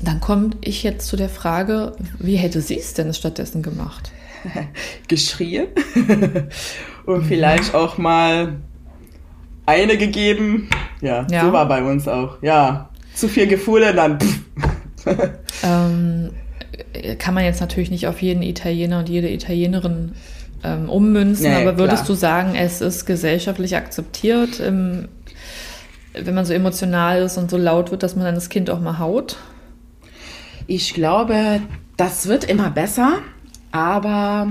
Dann 0.01 0.21
komme 0.21 0.51
ich 0.61 0.83
jetzt 0.83 1.09
zu 1.09 1.17
der 1.17 1.29
Frage, 1.29 1.93
wie 2.19 2.37
hätte 2.37 2.61
sie 2.61 2.79
es 2.79 2.95
denn 2.95 3.13
stattdessen 3.15 3.63
gemacht? 3.63 4.13
Geschrien 5.09 5.67
und 7.07 7.25
vielleicht 7.25 7.75
auch 7.75 7.99
mal 7.99 8.61
eine 9.67 9.99
gegeben. 9.99 10.69
Ja, 11.01 11.27
ja, 11.31 11.45
so 11.45 11.53
war 11.53 11.67
bei 11.67 11.83
uns 11.83 12.07
auch. 12.07 12.41
Ja, 12.43 12.91
zu 13.15 13.29
viel 13.29 13.47
Gefühle, 13.47 13.95
dann. 13.95 14.19
ähm, 15.63 16.31
kann 17.19 17.35
man 17.35 17.45
jetzt 17.45 17.61
natürlich 17.61 17.91
nicht 17.91 18.07
auf 18.07 18.23
jeden 18.23 18.43
Italiener 18.43 19.01
und 19.01 19.09
jede 19.09 19.31
Italienerin 19.31 20.13
ähm, 20.65 20.89
ummünzen, 20.89 21.51
nee, 21.51 21.55
aber 21.55 21.79
würdest 21.79 22.05
klar. 22.05 22.07
du 22.07 22.15
sagen, 22.15 22.55
es 22.55 22.81
ist 22.81 23.05
gesellschaftlich 23.07 23.77
akzeptiert 23.77 24.61
im 24.61 25.09
wenn 26.13 26.35
man 26.35 26.45
so 26.45 26.53
emotional 26.53 27.23
ist 27.23 27.37
und 27.37 27.51
so 27.51 27.57
laut 27.57 27.91
wird, 27.91 28.03
dass 28.03 28.17
man 28.17 28.25
dann 28.25 28.35
das 28.35 28.49
Kind 28.49 28.71
auch 28.71 28.81
mal 28.81 28.99
haut? 28.99 29.37
Ich 30.67 30.95
glaube, 30.95 31.61
das 31.97 32.29
wird 32.29 32.45
immer 32.45 32.71
besser, 32.71 33.19
aber 33.73 34.49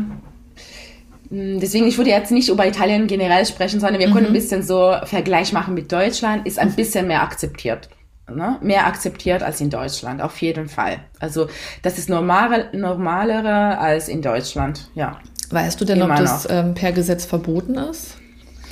hm, 1.30 1.60
deswegen, 1.60 1.88
ich 1.88 1.98
würde 1.98 2.10
jetzt 2.10 2.32
nicht 2.32 2.50
über 2.50 2.68
Italien 2.68 3.08
generell 3.08 3.46
sprechen, 3.46 3.80
sondern 3.80 4.00
wir 4.00 4.08
mhm. 4.10 4.14
können 4.14 4.28
ein 4.28 4.34
bisschen 4.34 4.64
so 4.64 4.96
Vergleich 5.04 5.54
machen 5.54 5.74
mit 5.74 5.92
Deutschland, 5.92 6.46
ist 6.48 6.60
ein 6.60 6.74
bisschen 6.74 7.08
mehr 7.08 7.22
akzeptiert. 7.22 7.90
Ne? 8.30 8.58
Mehr 8.62 8.88
akzeptiert 8.88 9.42
als 9.42 9.62
in 9.62 9.70
Deutschland, 9.70 10.22
auf 10.22 10.42
jeden 10.42 10.68
Fall. 10.68 11.00
Also 11.20 11.48
das 11.82 11.98
ist 11.98 12.10
normal, 12.10 12.70
normalere 12.74 13.78
als 13.78 14.10
in 14.10 14.22
Deutschland, 14.22 14.90
ja. 14.96 15.20
Weißt 15.50 15.80
du 15.80 15.86
denn, 15.86 16.02
Immer 16.02 16.12
ob 16.12 16.18
das 16.18 16.46
ähm, 16.50 16.74
per 16.74 16.92
Gesetz 16.92 17.26
verboten 17.26 17.76
ist, 17.76 18.18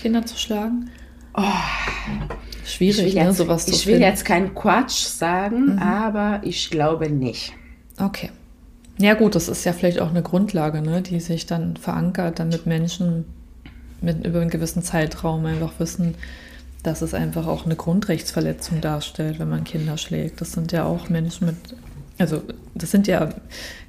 Kinder 0.01 0.25
zu 0.25 0.37
schlagen? 0.37 0.89
Oh, 1.33 1.41
Schwierig, 2.65 3.13
ne, 3.13 3.25
jetzt, 3.25 3.37
sowas 3.37 3.65
zu 3.65 3.71
Ich 3.71 3.85
will 3.85 4.01
jetzt 4.01 4.25
keinen 4.25 4.55
Quatsch 4.55 5.05
sagen, 5.05 5.73
mhm. 5.73 5.79
aber 5.79 6.41
ich 6.43 6.71
glaube 6.71 7.09
nicht. 7.09 7.53
Okay. 7.99 8.31
Ja 8.97 9.13
gut, 9.13 9.35
das 9.35 9.49
ist 9.49 9.65
ja 9.65 9.73
vielleicht 9.73 9.99
auch 9.99 10.09
eine 10.09 10.23
Grundlage, 10.23 10.81
ne, 10.81 11.01
die 11.01 11.19
sich 11.19 11.45
dann 11.45 11.77
verankert, 11.77 12.39
damit 12.39 12.65
Menschen 12.65 13.25
mit 14.01 14.25
über 14.25 14.41
einen 14.41 14.49
gewissen 14.49 14.83
Zeitraum 14.83 15.45
einfach 15.45 15.73
wissen, 15.79 16.15
dass 16.81 17.01
es 17.01 17.13
einfach 17.13 17.47
auch 17.47 17.65
eine 17.65 17.75
Grundrechtsverletzung 17.75 18.81
darstellt, 18.81 19.39
wenn 19.39 19.49
man 19.49 19.63
Kinder 19.63 19.97
schlägt. 19.97 20.41
Das 20.41 20.51
sind 20.53 20.71
ja 20.71 20.85
auch 20.85 21.09
Menschen 21.09 21.47
mit, 21.47 21.55
also 22.17 22.41
das 22.73 22.91
sind 22.91 23.07
ja 23.07 23.29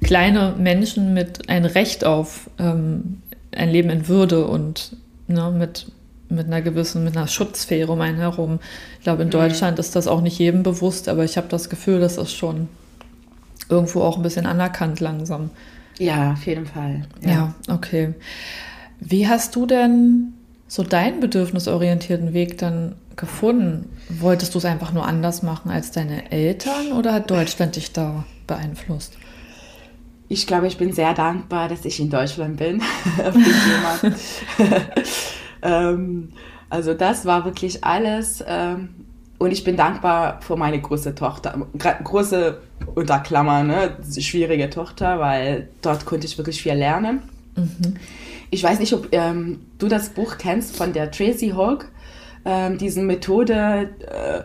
kleine 0.03 0.55
Menschen 0.57 1.13
mit 1.13 1.49
ein 1.49 1.65
Recht 1.65 2.03
auf 2.03 2.49
ähm, 2.59 3.21
ein 3.51 3.69
Leben 3.69 3.89
in 3.89 4.07
Würde 4.07 4.45
und 4.45 4.97
ne, 5.27 5.51
mit 5.51 5.87
mit 6.29 6.47
einer 6.47 6.61
gewissen, 6.61 7.03
mit 7.03 7.15
einer 7.15 7.27
Schutzsphäre 7.27 7.91
um 7.91 8.01
einen 8.01 8.17
herum. 8.17 8.59
Ich 8.97 9.03
glaube, 9.03 9.21
in 9.21 9.29
mhm. 9.29 9.31
Deutschland 9.31 9.79
ist 9.79 9.95
das 9.95 10.07
auch 10.07 10.21
nicht 10.21 10.37
jedem 10.37 10.63
bewusst, 10.63 11.07
aber 11.09 11.23
ich 11.23 11.37
habe 11.37 11.47
das 11.47 11.69
Gefühl, 11.69 11.99
das 11.99 12.17
ist 12.17 12.33
schon 12.33 12.67
irgendwo 13.69 14.01
auch 14.01 14.17
ein 14.17 14.23
bisschen 14.23 14.45
anerkannt 14.45 14.99
langsam. 14.99 15.49
Ja, 15.97 16.33
auf 16.33 16.45
jeden 16.45 16.65
Fall. 16.65 17.03
Ja, 17.21 17.29
ja 17.29 17.55
okay. 17.73 18.13
Wie 18.99 19.27
hast 19.27 19.55
du 19.55 19.65
denn 19.65 20.33
so 20.67 20.83
deinen 20.83 21.19
bedürfnisorientierten 21.19 22.33
Weg 22.33 22.57
dann 22.57 22.95
gefunden? 23.15 23.89
Wolltest 24.09 24.53
du 24.53 24.59
es 24.59 24.65
einfach 24.65 24.93
nur 24.93 25.05
anders 25.05 25.43
machen 25.43 25.71
als 25.71 25.91
deine 25.91 26.31
Eltern 26.31 26.91
oder 26.93 27.13
hat 27.13 27.31
Deutschland 27.31 27.75
dich 27.75 27.93
da 27.93 28.25
beeinflusst? 28.45 29.13
Ich 30.29 30.45
glaube, 30.45 30.67
ich 30.67 30.77
bin 30.77 30.91
sehr 30.91 31.13
dankbar, 31.13 31.69
dass 31.69 31.85
ich 31.85 32.01
in 32.01 32.09
Deutschland 32.09 32.57
bin. 32.57 32.81
ähm, 35.61 36.29
also 36.69 36.93
das 36.93 37.25
war 37.25 37.45
wirklich 37.45 37.83
alles. 37.83 38.43
Ähm, 38.47 38.89
und 39.39 39.51
ich 39.51 39.63
bin 39.63 39.77
dankbar 39.77 40.41
für 40.41 40.55
meine 40.55 40.81
große 40.81 41.13
Tochter, 41.13 41.67
große 42.03 42.59
unter 42.95 43.19
Klammern, 43.19 43.67
ne, 43.67 43.97
schwierige 44.19 44.69
Tochter, 44.69 45.19
weil 45.19 45.69
dort 45.81 46.05
konnte 46.05 46.25
ich 46.25 46.37
wirklich 46.37 46.61
viel 46.61 46.73
lernen. 46.73 47.21
Mhm. 47.55 47.97
Ich 48.49 48.63
weiß 48.63 48.79
nicht, 48.79 48.93
ob 48.93 49.09
ähm, 49.11 49.59
du 49.77 49.87
das 49.87 50.09
Buch 50.09 50.37
kennst 50.37 50.75
von 50.75 50.93
der 50.93 51.11
Tracy 51.11 51.49
Hawk, 51.49 51.89
ähm, 52.45 52.77
diese 52.77 53.01
Methode, 53.01 53.89
äh, 53.99 54.43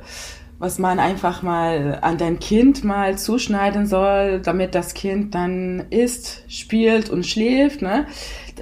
was 0.58 0.78
man 0.78 0.98
einfach 0.98 1.42
mal 1.42 1.98
an 2.02 2.18
dein 2.18 2.38
Kind 2.38 2.84
mal 2.84 3.16
zuschneiden 3.16 3.86
soll, 3.86 4.40
damit 4.40 4.74
das 4.74 4.94
Kind 4.94 5.34
dann 5.34 5.86
isst, 5.90 6.44
spielt 6.48 7.10
und 7.10 7.26
schläft. 7.26 7.82
Ne? 7.82 8.06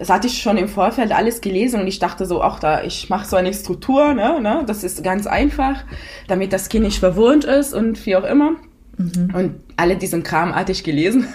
Das 0.00 0.08
hatte 0.08 0.28
ich 0.28 0.40
schon 0.40 0.56
im 0.56 0.66
Vorfeld 0.66 1.12
alles 1.12 1.42
gelesen 1.42 1.82
und 1.82 1.86
ich 1.86 1.98
dachte 1.98 2.24
so, 2.24 2.40
ach 2.40 2.58
da, 2.58 2.82
ich 2.82 3.10
mache 3.10 3.28
so 3.28 3.36
eine 3.36 3.52
Struktur, 3.52 4.14
ne, 4.14 4.40
ne? 4.40 4.64
das 4.66 4.82
ist 4.82 5.04
ganz 5.04 5.26
einfach, 5.26 5.84
damit 6.26 6.54
das 6.54 6.70
Kind 6.70 6.86
nicht 6.86 7.00
verwohnt 7.00 7.44
ist 7.44 7.74
und 7.74 8.06
wie 8.06 8.16
auch 8.16 8.24
immer. 8.24 8.52
Mhm. 8.96 9.34
Und 9.34 9.54
alle 9.76 9.96
diesen 9.96 10.22
Kram 10.22 10.54
hatte 10.54 10.72
ich 10.72 10.84
gelesen. 10.84 11.28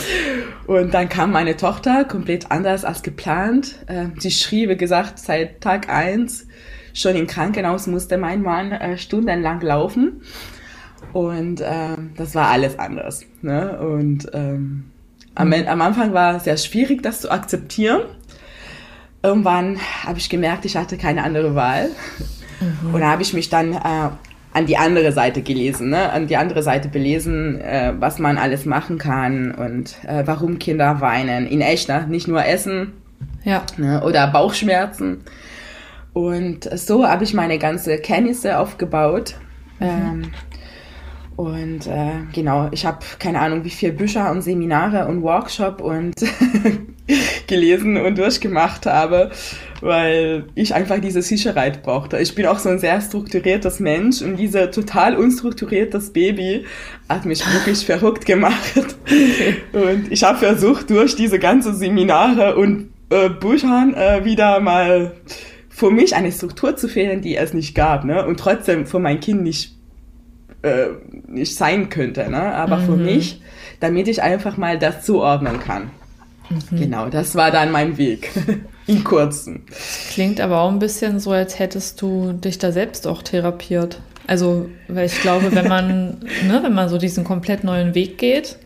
und 0.66 0.94
dann 0.94 1.10
kam 1.10 1.30
meine 1.30 1.58
Tochter 1.58 2.06
komplett 2.06 2.50
anders 2.50 2.86
als 2.86 3.02
geplant. 3.02 3.76
Ähm, 3.86 4.14
sie 4.18 4.30
schrie, 4.30 4.66
wie 4.70 4.78
gesagt, 4.78 5.18
seit 5.18 5.60
Tag 5.60 5.90
eins 5.90 6.46
schon 6.94 7.16
im 7.16 7.26
Krankenhaus 7.26 7.86
musste 7.86 8.16
mein 8.16 8.40
Mann 8.40 8.72
äh, 8.72 8.96
stundenlang 8.96 9.60
laufen. 9.60 10.22
Und 11.12 11.62
ähm, 11.62 12.12
das 12.16 12.34
war 12.34 12.48
alles 12.48 12.78
anders. 12.78 13.26
Ne? 13.42 13.78
Und 13.78 14.30
ähm, 14.32 14.84
am, 15.36 15.52
am 15.52 15.80
Anfang 15.80 16.12
war 16.12 16.36
es 16.36 16.44
sehr 16.44 16.56
schwierig, 16.56 17.02
das 17.02 17.20
zu 17.20 17.30
akzeptieren. 17.30 18.02
Irgendwann 19.22 19.78
habe 20.04 20.18
ich 20.18 20.28
gemerkt, 20.28 20.64
ich 20.64 20.76
hatte 20.76 20.96
keine 20.96 21.22
andere 21.22 21.54
Wahl. 21.54 21.90
Mhm. 22.60 22.94
Und 22.94 23.00
da 23.00 23.10
habe 23.10 23.22
ich 23.22 23.32
mich 23.32 23.48
dann 23.48 23.74
äh, 23.74 24.10
an 24.52 24.66
die 24.66 24.78
andere 24.78 25.12
Seite 25.12 25.42
gelesen, 25.42 25.90
ne? 25.90 26.10
an 26.10 26.26
die 26.26 26.36
andere 26.36 26.62
Seite 26.62 26.88
belesen, 26.88 27.60
äh, 27.60 27.92
was 27.98 28.18
man 28.18 28.38
alles 28.38 28.64
machen 28.64 28.98
kann 28.98 29.52
und 29.52 29.96
äh, 30.06 30.22
warum 30.26 30.58
Kinder 30.58 31.00
weinen. 31.00 31.46
In 31.46 31.60
echt, 31.60 31.88
ne? 31.88 32.06
nicht 32.08 32.28
nur 32.28 32.44
Essen 32.44 32.94
ja. 33.44 33.62
ne? 33.76 34.02
oder 34.02 34.26
Bauchschmerzen. 34.28 35.24
Und 36.14 36.64
so 36.78 37.06
habe 37.06 37.24
ich 37.24 37.34
meine 37.34 37.58
ganze 37.58 37.98
Kenntnisse 37.98 38.58
aufgebaut. 38.58 39.34
Mhm. 39.80 39.86
Ähm, 39.86 40.32
und 41.36 41.86
äh, 41.86 42.12
genau, 42.32 42.68
ich 42.72 42.86
habe 42.86 42.98
keine 43.18 43.40
Ahnung, 43.40 43.64
wie 43.64 43.70
viele 43.70 43.92
Bücher 43.92 44.30
und 44.30 44.42
Seminare 44.42 45.06
und 45.06 45.22
Workshop 45.22 45.80
und 45.80 46.14
gelesen 47.46 47.98
und 47.98 48.16
durchgemacht 48.16 48.86
habe, 48.86 49.30
weil 49.80 50.44
ich 50.54 50.74
einfach 50.74 50.98
diese 50.98 51.22
Sicherheit 51.22 51.82
brauchte. 51.82 52.18
Ich 52.18 52.34
bin 52.34 52.46
auch 52.46 52.58
so 52.58 52.70
ein 52.70 52.78
sehr 52.78 53.00
strukturiertes 53.00 53.80
Mensch 53.80 54.22
und 54.22 54.36
dieser 54.36 54.70
total 54.70 55.14
unstrukturiertes 55.16 56.12
Baby 56.12 56.64
hat 57.08 57.26
mich 57.26 57.44
wirklich 57.52 57.84
verrückt 57.86 58.24
gemacht. 58.24 58.96
Und 59.72 60.10
ich 60.10 60.24
habe 60.24 60.38
versucht, 60.38 60.88
durch 60.90 61.16
diese 61.16 61.38
ganzen 61.38 61.76
Seminare 61.76 62.56
und 62.56 62.90
äh, 63.10 63.28
Büchern 63.28 63.94
äh, 63.94 64.24
wieder 64.24 64.58
mal 64.60 65.12
für 65.68 65.90
mich 65.90 66.16
eine 66.16 66.32
Struktur 66.32 66.74
zu 66.76 66.88
finden, 66.88 67.20
die 67.20 67.36
es 67.36 67.52
nicht 67.52 67.74
gab, 67.74 68.04
ne? 68.04 68.26
Und 68.26 68.40
trotzdem 68.40 68.86
für 68.86 68.98
mein 68.98 69.20
Kind 69.20 69.42
nicht, 69.42 69.75
äh, 70.66 70.88
nicht 71.28 71.56
sein 71.56 71.88
könnte, 71.88 72.28
ne? 72.30 72.54
Aber 72.54 72.78
mhm. 72.78 72.84
für 72.84 72.96
mich, 72.96 73.40
damit 73.80 74.08
ich 74.08 74.22
einfach 74.22 74.56
mal 74.56 74.78
das 74.78 75.04
zuordnen 75.04 75.60
kann. 75.60 75.90
Mhm. 76.50 76.78
Genau, 76.78 77.08
das 77.08 77.34
war 77.34 77.50
dann 77.50 77.72
mein 77.72 77.98
Weg. 77.98 78.30
In 78.86 79.02
kurzen. 79.02 79.64
Klingt 80.10 80.40
aber 80.40 80.60
auch 80.60 80.70
ein 80.70 80.78
bisschen 80.78 81.18
so, 81.18 81.32
als 81.32 81.58
hättest 81.58 82.00
du 82.00 82.32
dich 82.32 82.58
da 82.58 82.70
selbst 82.70 83.06
auch 83.08 83.22
therapiert. 83.22 84.00
Also, 84.28 84.68
weil 84.86 85.06
ich 85.06 85.20
glaube, 85.20 85.52
wenn 85.54 85.66
man, 85.66 86.20
ne, 86.46 86.60
wenn 86.62 86.74
man 86.74 86.88
so 86.88 86.98
diesen 86.98 87.24
komplett 87.24 87.64
neuen 87.64 87.94
Weg 87.94 88.18
geht, 88.18 88.58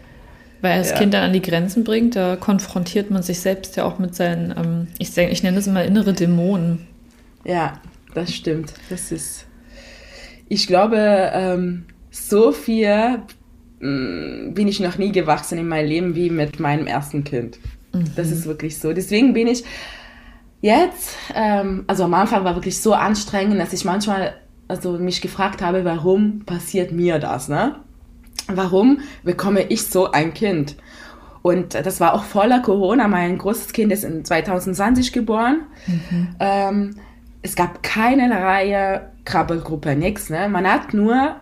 weil 0.60 0.72
er 0.72 0.78
das 0.78 0.90
ja. 0.90 0.98
Kind 0.98 1.14
dann 1.14 1.22
an 1.22 1.32
die 1.32 1.40
Grenzen 1.40 1.84
bringt, 1.84 2.16
da 2.16 2.36
konfrontiert 2.36 3.10
man 3.10 3.22
sich 3.22 3.40
selbst 3.40 3.76
ja 3.76 3.84
auch 3.84 3.98
mit 3.98 4.14
seinen, 4.14 4.50
ähm, 4.56 4.88
ich, 4.98 5.16
ich 5.16 5.42
nenne 5.42 5.58
es 5.58 5.66
immer 5.66 5.84
innere 5.84 6.12
Dämonen. 6.12 6.86
Ja, 7.44 7.80
das 8.14 8.34
stimmt. 8.34 8.74
Das 8.90 9.12
ist, 9.12 9.46
ich 10.50 10.66
glaube, 10.66 11.30
ähm, 11.32 11.84
so 12.10 12.52
viel 12.52 13.22
mh, 13.78 13.88
mm, 13.88 14.54
bin 14.54 14.68
ich 14.68 14.80
noch 14.80 14.98
nie 14.98 15.12
gewachsen 15.12 15.56
in 15.58 15.68
meinem 15.68 15.88
Leben 15.88 16.14
wie 16.16 16.28
mit 16.28 16.60
meinem 16.60 16.86
ersten 16.86 17.24
Kind. 17.24 17.58
Mhm. 17.94 18.04
Das 18.16 18.30
ist 18.30 18.46
wirklich 18.46 18.76
so. 18.78 18.92
Deswegen 18.92 19.32
bin 19.32 19.46
ich 19.46 19.64
jetzt, 20.60 21.16
ähm, 21.34 21.84
also 21.86 22.04
am 22.04 22.14
Anfang 22.14 22.44
war 22.44 22.56
wirklich 22.56 22.80
so 22.80 22.92
anstrengend, 22.92 23.60
dass 23.60 23.72
ich 23.72 23.84
manchmal 23.84 24.34
also 24.66 24.98
mich 24.98 25.20
gefragt 25.20 25.62
habe, 25.62 25.84
warum 25.84 26.44
passiert 26.44 26.92
mir 26.92 27.20
das, 27.20 27.48
ne? 27.48 27.76
Warum 28.48 29.00
bekomme 29.22 29.62
ich 29.62 29.86
so 29.86 30.10
ein 30.10 30.34
Kind? 30.34 30.76
Und 31.42 31.74
das 31.74 32.00
war 32.00 32.14
auch 32.14 32.24
voller 32.24 32.60
Corona. 32.60 33.06
Mein 33.06 33.38
großes 33.38 33.72
Kind 33.72 33.92
ist 33.92 34.04
in 34.04 34.24
2020 34.24 35.12
geboren. 35.12 35.62
Mhm. 35.86 36.28
Ähm, 36.40 36.96
es 37.42 37.56
gab 37.56 37.82
keine 37.82 38.30
Reihe 38.30 39.10
Krabbelgruppe, 39.24 39.96
nichts. 39.96 40.30
Ne? 40.30 40.48
Man 40.48 40.70
hat 40.70 40.92
nur 40.92 41.36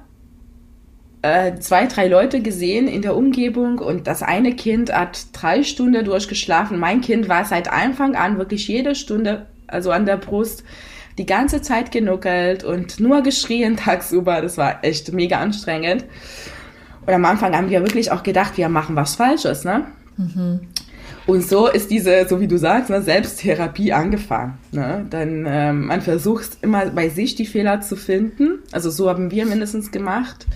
äh, 1.22 1.56
zwei, 1.58 1.86
drei 1.86 2.06
Leute 2.08 2.40
gesehen 2.40 2.86
in 2.86 3.02
der 3.02 3.16
Umgebung 3.16 3.78
und 3.78 4.06
das 4.06 4.22
eine 4.22 4.54
Kind 4.54 4.92
hat 4.92 5.26
drei 5.32 5.62
Stunden 5.62 6.04
durchgeschlafen. 6.04 6.78
Mein 6.78 7.00
Kind 7.00 7.28
war 7.28 7.44
seit 7.44 7.70
Anfang 7.70 8.14
an 8.14 8.38
wirklich 8.38 8.68
jede 8.68 8.94
Stunde, 8.94 9.46
also 9.66 9.90
an 9.90 10.06
der 10.06 10.16
Brust, 10.16 10.64
die 11.18 11.26
ganze 11.26 11.62
Zeit 11.62 11.90
genuckelt 11.90 12.62
und 12.62 13.00
nur 13.00 13.22
geschrien 13.22 13.76
tagsüber. 13.78 14.40
Das 14.40 14.56
war 14.56 14.84
echt 14.84 15.12
mega 15.12 15.38
anstrengend. 15.38 16.04
Und 17.06 17.12
am 17.14 17.24
Anfang 17.24 17.56
haben 17.56 17.70
wir 17.70 17.80
wirklich 17.82 18.12
auch 18.12 18.22
gedacht, 18.22 18.56
wir 18.56 18.68
machen 18.68 18.94
was 18.94 19.16
Falsches, 19.16 19.64
ne? 19.64 19.86
Mhm. 20.16 20.60
Und 21.28 21.46
so 21.46 21.68
ist 21.68 21.90
diese, 21.90 22.26
so 22.26 22.40
wie 22.40 22.48
du 22.48 22.56
sagst, 22.56 22.88
ne, 22.88 23.02
Selbsttherapie 23.02 23.92
angefangen. 23.92 24.54
Ne? 24.72 25.04
Dann 25.10 25.44
ähm, 25.46 25.84
man 25.84 26.00
versucht 26.00 26.56
immer 26.62 26.86
bei 26.86 27.10
sich 27.10 27.34
die 27.34 27.44
Fehler 27.44 27.82
zu 27.82 27.96
finden. 27.96 28.60
Also 28.72 28.88
so 28.88 29.10
haben 29.10 29.30
wir 29.30 29.44
mindestens 29.44 29.90
gemacht. 29.90 30.46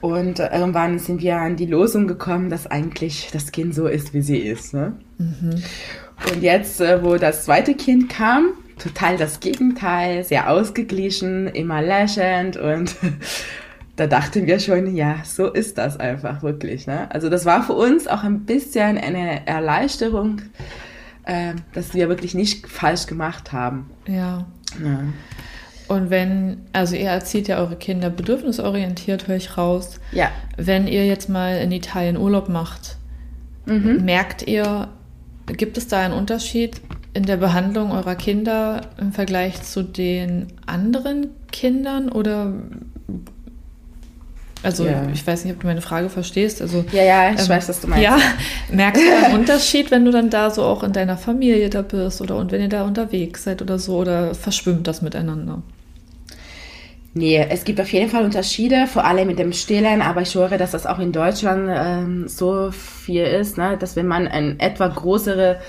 Und 0.00 0.40
irgendwann 0.40 0.98
sind 0.98 1.22
wir 1.22 1.36
an 1.36 1.54
die 1.54 1.66
Losung 1.66 2.08
gekommen, 2.08 2.50
dass 2.50 2.66
eigentlich 2.66 3.28
das 3.32 3.52
Kind 3.52 3.72
so 3.72 3.86
ist, 3.86 4.12
wie 4.14 4.22
sie 4.22 4.38
ist. 4.38 4.74
Ne? 4.74 4.96
Mhm. 5.18 5.62
Und 6.28 6.42
jetzt, 6.42 6.80
äh, 6.80 7.04
wo 7.04 7.14
das 7.14 7.44
zweite 7.44 7.74
Kind 7.74 8.08
kam, 8.08 8.48
total 8.80 9.16
das 9.16 9.38
Gegenteil, 9.38 10.24
sehr 10.24 10.50
ausgeglichen, 10.50 11.46
immer 11.46 11.80
lächelnd 11.80 12.56
und 12.56 12.96
da 13.96 14.06
dachten 14.06 14.46
wir 14.46 14.58
schon, 14.58 14.94
ja, 14.96 15.18
so 15.24 15.46
ist 15.52 15.78
das 15.78 15.98
einfach 15.98 16.42
wirklich. 16.42 16.86
Ne? 16.86 17.10
Also 17.12 17.28
das 17.28 17.44
war 17.44 17.62
für 17.62 17.74
uns 17.74 18.08
auch 18.08 18.24
ein 18.24 18.40
bisschen 18.40 18.98
eine 18.98 19.46
Erleichterung, 19.46 20.42
äh, 21.24 21.54
dass 21.72 21.94
wir 21.94 22.08
wirklich 22.08 22.34
nicht 22.34 22.66
falsch 22.66 23.06
gemacht 23.06 23.52
haben. 23.52 23.90
Ja. 24.06 24.46
ja. 24.82 25.00
Und 25.86 26.10
wenn, 26.10 26.62
also 26.72 26.96
ihr 26.96 27.10
erzieht 27.10 27.46
ja 27.46 27.58
eure 27.58 27.76
Kinder 27.76 28.10
bedürfnisorientiert, 28.10 29.28
höre 29.28 29.36
ich 29.36 29.56
raus. 29.56 30.00
Ja. 30.12 30.30
Wenn 30.56 30.88
ihr 30.88 31.06
jetzt 31.06 31.28
mal 31.28 31.58
in 31.58 31.70
Italien 31.70 32.16
Urlaub 32.16 32.48
macht, 32.48 32.96
mhm. 33.66 34.04
merkt 34.04 34.46
ihr, 34.46 34.88
gibt 35.46 35.78
es 35.78 35.86
da 35.86 36.00
einen 36.00 36.14
Unterschied 36.14 36.80
in 37.12 37.24
der 37.24 37.36
Behandlung 37.36 37.92
eurer 37.92 38.16
Kinder 38.16 38.80
im 38.98 39.12
Vergleich 39.12 39.62
zu 39.62 39.84
den 39.84 40.48
anderen 40.66 41.28
Kindern 41.52 42.08
oder 42.08 42.52
also 44.64 44.86
ja. 44.86 45.02
ich 45.12 45.26
weiß 45.26 45.44
nicht, 45.44 45.54
ob 45.54 45.60
du 45.60 45.66
meine 45.66 45.82
Frage 45.82 46.08
verstehst. 46.08 46.62
Also, 46.62 46.84
ja, 46.92 47.02
ja, 47.02 47.30
ich 47.32 47.42
ähm, 47.42 47.48
weiß, 47.48 47.68
was 47.68 47.80
du 47.80 47.88
meinst. 47.88 48.04
Ja, 48.04 48.18
merkst 48.72 49.02
du 49.02 49.26
einen 49.26 49.38
Unterschied, 49.40 49.90
wenn 49.90 50.04
du 50.04 50.10
dann 50.10 50.30
da 50.30 50.50
so 50.50 50.62
auch 50.62 50.82
in 50.82 50.92
deiner 50.92 51.18
Familie 51.18 51.68
da 51.70 51.82
bist 51.82 52.20
oder 52.20 52.36
und 52.36 52.50
wenn 52.50 52.62
ihr 52.62 52.68
da 52.68 52.84
unterwegs 52.84 53.44
seid 53.44 53.62
oder 53.62 53.78
so 53.78 53.96
oder 53.98 54.34
verschwimmt 54.34 54.86
das 54.86 55.02
miteinander? 55.02 55.62
Nee, 57.16 57.46
es 57.48 57.62
gibt 57.64 57.80
auf 57.80 57.92
jeden 57.92 58.10
Fall 58.10 58.24
Unterschiede, 58.24 58.88
vor 58.88 59.04
allem 59.04 59.28
mit 59.28 59.38
dem 59.38 59.52
Stillen, 59.52 60.02
aber 60.02 60.22
ich 60.22 60.34
höre, 60.34 60.58
dass 60.58 60.72
das 60.72 60.84
auch 60.84 60.98
in 60.98 61.12
Deutschland 61.12 61.70
ähm, 61.72 62.26
so 62.26 62.72
viel 62.72 63.22
ist, 63.22 63.56
ne? 63.56 63.76
dass 63.78 63.94
wenn 63.94 64.08
man 64.08 64.26
ein 64.26 64.58
etwa 64.58 64.88
größere 64.88 65.60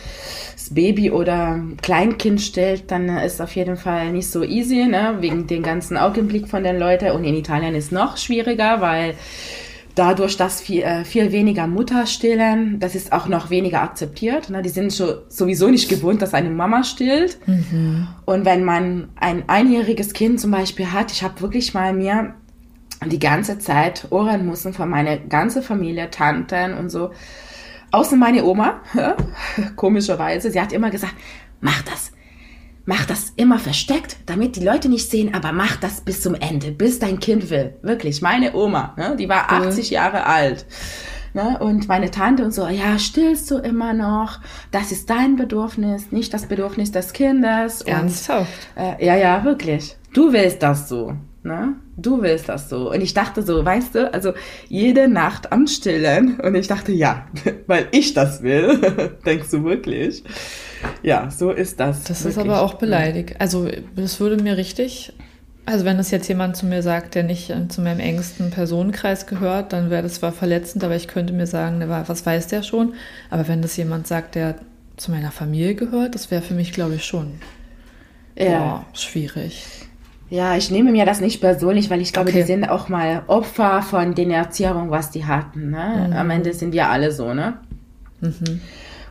Baby 0.73 1.11
oder 1.11 1.61
Kleinkind 1.81 2.41
stellt, 2.41 2.91
dann 2.91 3.09
ist 3.17 3.41
auf 3.41 3.55
jeden 3.55 3.77
Fall 3.77 4.11
nicht 4.11 4.29
so 4.29 4.43
easy, 4.43 4.85
ne? 4.85 5.17
wegen 5.19 5.47
dem 5.47 5.63
ganzen 5.63 5.97
Augenblick 5.97 6.47
von 6.47 6.63
den 6.63 6.79
Leuten. 6.79 7.11
Und 7.11 7.23
in 7.23 7.35
Italien 7.35 7.75
ist 7.75 7.91
noch 7.91 8.17
schwieriger, 8.17 8.81
weil 8.81 9.15
dadurch, 9.95 10.37
dass 10.37 10.61
viel, 10.61 10.83
äh, 10.83 11.05
viel 11.05 11.31
weniger 11.31 11.67
Mutter 11.67 12.05
stillen, 12.05 12.79
das 12.79 12.95
ist 12.95 13.11
auch 13.13 13.27
noch 13.27 13.49
weniger 13.49 13.81
akzeptiert. 13.81 14.49
Ne? 14.49 14.61
Die 14.61 14.69
sind 14.69 14.93
schon 14.93 15.15
sowieso 15.29 15.69
nicht 15.69 15.89
gewohnt, 15.89 16.21
dass 16.21 16.33
eine 16.33 16.49
Mama 16.49 16.83
stillt. 16.83 17.39
Mhm. 17.47 18.07
Und 18.25 18.45
wenn 18.45 18.63
man 18.63 19.09
ein 19.15 19.43
einjähriges 19.47 20.13
Kind 20.13 20.39
zum 20.39 20.51
Beispiel 20.51 20.91
hat, 20.91 21.11
ich 21.11 21.23
habe 21.23 21.41
wirklich 21.41 21.73
mal 21.73 21.93
mir 21.93 22.35
die 23.05 23.19
ganze 23.19 23.59
Zeit 23.59 24.07
Ohren 24.09 24.45
müssen 24.45 24.73
von 24.73 24.89
meiner 24.89 25.17
ganzen 25.17 25.63
Familie, 25.63 26.09
Tanten 26.09 26.73
und 26.73 26.89
so. 26.89 27.11
Außer 27.95 28.17
meine 28.17 28.43
Oma, 28.43 28.81
komischerweise, 29.77 30.51
sie 30.51 30.59
hat 30.59 30.73
immer 30.73 30.89
gesagt, 30.89 31.13
mach 31.61 31.81
das, 31.83 32.11
mach 32.83 33.05
das 33.05 33.31
immer 33.37 33.57
versteckt, 33.57 34.17
damit 34.25 34.57
die 34.57 34.65
Leute 34.65 34.89
nicht 34.89 35.09
sehen, 35.09 35.33
aber 35.33 35.53
mach 35.53 35.77
das 35.77 36.01
bis 36.01 36.21
zum 36.21 36.35
Ende, 36.35 36.71
bis 36.73 36.99
dein 36.99 37.21
Kind 37.21 37.49
will. 37.49 37.75
Wirklich, 37.83 38.21
meine 38.21 38.53
Oma, 38.53 38.95
ne, 38.97 39.15
die 39.17 39.29
war 39.29 39.49
80 39.49 39.91
Jahre 39.91 40.25
alt. 40.25 40.65
Ne, 41.33 41.57
und 41.59 41.87
meine 41.87 42.11
Tante 42.11 42.43
und 42.43 42.53
so, 42.53 42.67
ja, 42.67 42.99
stillst 42.99 43.49
du 43.49 43.59
immer 43.59 43.93
noch? 43.93 44.41
Das 44.71 44.91
ist 44.91 45.09
dein 45.09 45.37
Bedürfnis, 45.37 46.11
nicht 46.11 46.33
das 46.33 46.47
Bedürfnis 46.47 46.91
des 46.91 47.13
Kindes. 47.13 47.81
Ernsthaft? 47.83 48.67
Und, 48.75 48.83
äh, 48.83 49.05
ja, 49.05 49.15
ja, 49.15 49.45
wirklich. 49.45 49.95
Du 50.13 50.33
willst 50.33 50.61
das 50.61 50.89
so. 50.89 51.13
Ne? 51.45 51.75
Du 51.95 52.23
willst 52.23 52.49
das 52.49 52.69
so. 52.69 52.91
Und 52.91 53.01
ich 53.01 53.13
dachte 53.13 53.43
so, 53.43 53.63
weißt 53.63 53.93
du, 53.93 54.11
also 54.11 54.33
jede 54.67 55.07
Nacht 55.07 55.51
am 55.51 55.67
Stillen. 55.67 56.39
Und 56.39 56.55
ich 56.55 56.67
dachte, 56.67 56.91
ja, 56.91 57.27
weil 57.67 57.87
ich 57.91 58.15
das 58.15 58.41
will. 58.41 58.79
Denkst 59.25 59.51
du 59.51 59.63
wirklich? 59.63 60.23
Ja, 61.03 61.29
so 61.29 61.51
ist 61.51 61.79
das. 61.79 62.03
Das 62.03 62.23
wirklich. 62.23 62.37
ist 62.37 62.43
aber 62.43 62.63
auch 62.63 62.73
beleidigt. 62.73 63.35
Also, 63.37 63.69
das 63.95 64.19
würde 64.19 64.41
mir 64.41 64.57
richtig. 64.57 65.13
Also, 65.67 65.85
wenn 65.85 65.97
das 65.97 66.09
jetzt 66.09 66.27
jemand 66.27 66.57
zu 66.57 66.65
mir 66.65 66.81
sagt, 66.81 67.13
der 67.13 67.21
nicht 67.21 67.53
zu 67.69 67.81
meinem 67.81 67.99
engsten 67.99 68.49
Personenkreis 68.49 69.27
gehört, 69.27 69.71
dann 69.71 69.91
wäre 69.91 70.01
das 70.01 70.15
zwar 70.15 70.31
verletzend, 70.31 70.83
aber 70.83 70.95
ich 70.95 71.07
könnte 71.07 71.31
mir 71.31 71.45
sagen, 71.45 71.83
was 71.87 72.25
weiß 72.25 72.47
der 72.47 72.63
schon? 72.63 72.95
Aber 73.29 73.47
wenn 73.47 73.61
das 73.61 73.77
jemand 73.77 74.07
sagt, 74.07 74.33
der 74.33 74.55
zu 74.97 75.11
meiner 75.11 75.31
Familie 75.31 75.75
gehört, 75.75 76.15
das 76.15 76.31
wäre 76.31 76.41
für 76.41 76.55
mich, 76.55 76.71
glaube 76.71 76.95
ich, 76.95 77.05
schon 77.05 77.33
ja. 78.37 78.59
Boah, 78.59 78.85
schwierig. 78.93 79.84
Ja, 80.29 80.55
ich 80.55 80.71
nehme 80.71 80.91
mir 80.91 81.05
das 81.05 81.21
nicht 81.21 81.39
persönlich, 81.39 81.89
weil 81.89 82.01
ich 82.01 82.11
glaube, 82.11 82.29
okay. 82.29 82.39
die 82.39 82.47
sind 82.47 82.67
auch 82.67 82.89
mal 82.89 83.23
Opfer 83.27 83.81
von 83.81 84.15
den 84.15 84.31
Erziehungen, 84.31 84.89
was 84.89 85.11
die 85.11 85.25
hatten. 85.25 85.69
Ne? 85.69 86.07
Mhm. 86.07 86.13
Am 86.13 86.29
Ende 86.31 86.53
sind 86.53 86.73
wir 86.73 86.89
alle 86.89 87.11
so, 87.11 87.33
ne? 87.33 87.59
Mhm. 88.21 88.61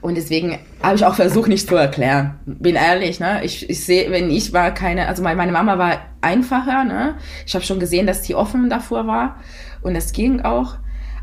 Und 0.00 0.16
deswegen 0.16 0.58
habe 0.82 0.96
ich 0.96 1.06
auch 1.06 1.14
versucht, 1.14 1.48
nicht 1.48 1.66
zu 1.66 1.76
erklären. 1.76 2.34
Bin 2.44 2.74
ehrlich, 2.74 3.20
ne? 3.20 3.42
Ich, 3.44 3.70
ich 3.70 3.84
sehe, 3.84 4.10
wenn 4.10 4.28
ich 4.28 4.52
war 4.52 4.72
keine, 4.74 5.08
also 5.08 5.22
meine 5.22 5.52
Mama 5.52 5.78
war 5.78 5.98
einfacher, 6.20 6.84
ne? 6.84 7.14
Ich 7.46 7.54
habe 7.54 7.64
schon 7.64 7.80
gesehen, 7.80 8.06
dass 8.06 8.22
die 8.22 8.34
offen 8.34 8.68
davor 8.68 9.06
war 9.06 9.36
und 9.82 9.96
es 9.96 10.12
ging 10.12 10.42
auch. 10.42 10.76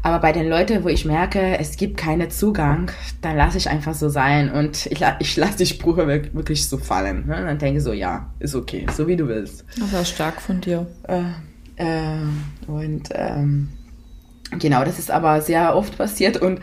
Aber 0.04 0.20
bei 0.20 0.32
den 0.32 0.49
Leuten, 0.49 0.84
wo 0.84 0.88
ich 0.88 1.06
merke, 1.06 1.60
es 1.60 1.78
gibt 1.78 1.97
keinen 1.97 2.32
Zugang, 2.32 2.91
dann 3.22 3.38
lasse 3.38 3.58
ich 3.58 3.70
einfach 3.70 3.93
so 3.93 4.10
sein 4.10 4.52
und 4.52 4.88
ich, 4.88 5.04
ich 5.20 5.38
lasse 5.38 5.58
die 5.60 5.66
Sprüche 5.68 6.08
wirklich 6.34 6.68
so 6.68 6.78
fallen. 6.78 7.28
Ne? 7.28 7.43
Dann 7.45 7.60
denke 7.60 7.78
ich 7.78 7.84
so, 7.84 7.93
ja, 7.93 8.32
ist 8.39 8.56
okay, 8.56 8.88
so 8.91 9.08
wie 9.08 9.16
du 9.16 9.28
willst. 9.28 9.64
Das 9.80 9.93
war 9.93 10.06
stark 10.06 10.41
von 10.41 10.60
dir. 10.60 10.88
Äh, 11.08 11.22
äh, 11.76 12.18
und 12.68 13.10
ähm, 13.14 13.70
Genau, 14.60 14.84
das 14.84 14.99
ist 14.99 15.10
aber 15.10 15.39
sehr 15.39 15.78
oft 15.78 15.97
passiert 15.97 16.36
und 16.36 16.60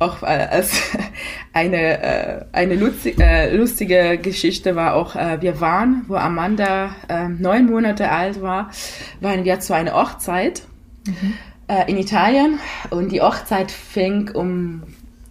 auch 0.00 0.24
äh, 0.24 0.26
als 0.26 0.80
eine, 1.52 2.02
äh, 2.02 2.44
eine 2.50 2.74
lustige, 2.74 3.22
äh, 3.22 3.56
lustige 3.56 4.18
Geschichte 4.18 4.74
war 4.74 4.94
auch, 4.94 5.14
äh, 5.14 5.40
wir 5.40 5.60
waren, 5.60 6.04
wo 6.08 6.16
Amanda 6.16 6.96
äh, 7.08 7.28
neun 7.28 7.66
Monate 7.66 8.10
alt 8.10 8.42
war, 8.42 8.72
waren 9.20 9.44
wir 9.44 9.60
zu 9.60 9.72
einer 9.72 9.92
Hochzeit. 9.92 10.62
Mhm 11.06 11.34
äh, 11.68 11.90
in 11.90 11.96
Italien 11.96 12.58
und 12.90 13.12
die 13.12 13.20
Hochzeit 13.20 13.70
fing 13.70 14.30
um 14.30 14.82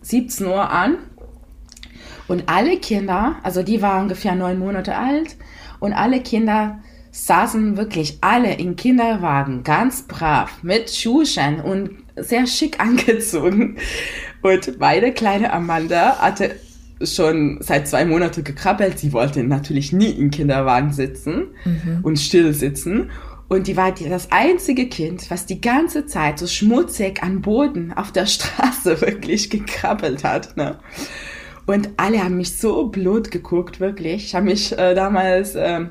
17 0.02 0.48
Uhr 0.48 0.70
an. 0.70 0.98
Und 2.28 2.44
alle 2.48 2.78
Kinder, 2.78 3.38
also 3.44 3.64
die 3.64 3.82
waren 3.82 4.04
ungefähr 4.04 4.36
neun 4.36 4.60
Monate 4.60 4.96
alt 4.96 5.38
und 5.80 5.94
alle 5.94 6.22
Kinder 6.22 6.80
saßen 7.12 7.78
wirklich 7.78 8.20
alle 8.22 8.54
im 8.56 8.76
Kinderwagen, 8.76 9.64
ganz 9.64 10.04
brav, 10.04 10.62
mit 10.62 10.90
Schuhchen 10.92 11.62
und 11.62 11.92
sehr 12.16 12.46
schick 12.46 12.80
angezogen. 12.82 13.78
Und 14.42 14.80
meine 14.80 15.14
kleine 15.14 15.52
Amanda 15.52 16.18
hatte 16.20 16.56
schon 17.02 17.60
seit 17.62 17.88
zwei 17.88 18.06
Monaten 18.06 18.44
gekrabbelt. 18.44 19.00
Sie 19.00 19.14
wollte 19.14 19.44
natürlich 19.44 19.94
nie 19.94 20.10
im 20.10 20.32
Kinderwagen 20.32 20.94
sitzen 20.94 21.48
mhm. 21.64 22.00
und 22.02 22.18
still 22.18 22.54
sitzen. 22.54 23.12
Und 23.50 23.68
die 23.68 23.78
war 23.78 23.94
das 23.94 24.32
einzige 24.32 24.88
Kind, 24.88 25.32
was 25.32 25.46
die 25.46 25.62
ganze 25.62 26.06
Zeit 26.06 26.40
so 26.40 26.48
schmutzig 26.48 27.24
am 27.24 27.42
Boden 27.42 27.94
auf 27.94 28.12
der 28.12 28.26
Straße 28.28 29.02
wirklich 29.02 29.50
gekrabbelt 29.50 30.24
hat. 30.24 30.58
Ne? 30.58 30.80
Und 31.66 31.90
alle 31.98 32.24
haben 32.24 32.38
mich 32.38 32.58
so 32.58 32.88
blut 32.88 33.32
geguckt, 33.32 33.80
wirklich. 33.80 34.26
Ich 34.26 34.36
habe 34.36 34.46
mich 34.46 34.78
äh, 34.78 34.96
damals 34.96 35.56
äh, 35.56 35.86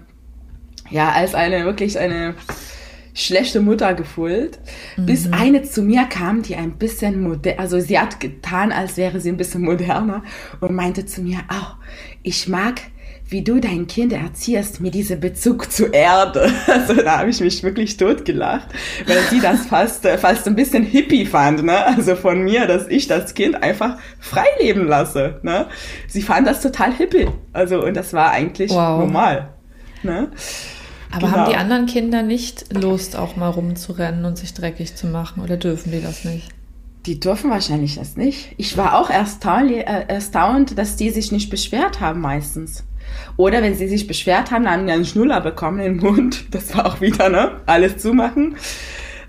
ja 0.91 1.13
als 1.13 1.35
eine 1.35 1.65
wirklich 1.65 1.99
eine 1.99 2.35
schlechte 3.17 3.61
Mutter 3.61 3.95
gefühlt, 3.95 4.59
mhm. 4.97 5.07
bis 5.07 5.33
eine 5.33 5.63
zu 5.63 5.83
mir 5.83 6.05
kam, 6.05 6.43
die 6.43 6.55
ein 6.55 6.73
bisschen 6.73 7.23
modern, 7.23 7.59
also 7.59 7.81
sie 7.81 7.99
hat 7.99 8.21
getan, 8.21 8.73
als 8.73 8.99
wäre 8.99 9.21
sie 9.21 9.31
ein 9.31 9.39
bisschen 9.39 9.63
moderner 9.63 10.23
und 10.61 10.75
meinte 10.75 11.07
zu 11.07 11.23
mir, 11.23 11.39
oh, 11.51 11.75
ich 12.23 12.47
mag 12.47 12.83
wie 13.29 13.43
du 13.43 13.61
dein 13.61 13.87
Kind 13.87 14.13
erziehst 14.13 14.81
mit 14.81 14.95
diesem 14.95 15.19
Bezug 15.21 15.71
zur 15.73 15.93
Erde. 15.93 16.53
Also 16.67 16.95
da 16.95 17.19
habe 17.19 17.31
ich 17.31 17.41
mich 17.41 17.63
wirklich 17.63 17.97
totgelacht, 17.97 18.69
weil 19.07 19.21
sie 19.31 19.41
das 19.41 19.67
fast, 19.67 20.05
äh, 20.05 20.19
fast 20.19 20.47
ein 20.47 20.55
bisschen 20.55 20.83
hippie 20.83 21.25
fand, 21.25 21.65
ne? 21.65 21.87
Also 21.87 22.17
von 22.17 22.43
mir, 22.43 22.67
dass 22.67 22.87
ich 22.89 23.07
das 23.07 23.35
Kind 23.35 23.63
einfach 23.63 23.99
frei 24.21 24.47
leben 24.61 24.87
lasse, 24.87 25.41
ne? 25.43 25.67
Sie 26.07 26.23
fand 26.23 26.47
das 26.47 26.61
total 26.61 26.93
hippie. 26.93 27.29
Also 27.53 27.83
und 27.83 27.95
das 27.95 28.13
war 28.13 28.31
eigentlich 28.31 28.71
wow. 28.71 29.01
normal, 29.01 29.49
ne? 30.03 30.31
Aber 31.11 31.29
genau. 31.29 31.39
haben 31.39 31.51
die 31.51 31.57
anderen 31.57 31.87
Kinder 31.87 32.23
nicht 32.23 32.73
Lust, 32.75 33.17
auch 33.17 33.37
mal 33.37 33.49
rumzurennen 33.49 34.25
und 34.25 34.37
sich 34.37 34.53
dreckig 34.55 34.97
zu 34.97 35.07
machen 35.07 35.43
oder 35.43 35.57
dürfen 35.57 35.93
die 35.93 36.03
das 36.03 36.25
nicht? 36.25 36.51
Die 37.07 37.21
dürfen 37.21 37.51
wahrscheinlich 37.51 37.95
das 37.95 38.17
nicht. 38.17 38.55
Ich 38.57 38.77
war 38.77 38.99
auch 38.99 39.11
äh, 39.11 39.85
erstaunt, 40.09 40.77
dass 40.77 40.97
die 40.97 41.11
sich 41.11 41.31
nicht 41.33 41.51
beschwert 41.51 42.01
haben 42.01 42.21
meistens. 42.21 42.85
Oder 43.37 43.63
wenn 43.63 43.75
sie 43.75 43.89
sich 43.89 44.07
beschwert 44.07 44.51
haben, 44.51 44.69
haben 44.69 44.87
die 44.87 44.93
einen 44.93 45.05
Schnuller 45.05 45.41
bekommen 45.41 45.81
im 45.81 45.97
Mund. 45.99 46.47
Das 46.51 46.75
war 46.77 46.87
auch 46.87 47.01
wieder, 47.01 47.29
ne? 47.29 47.61
Alles 47.67 47.99
zumachen. 47.99 48.57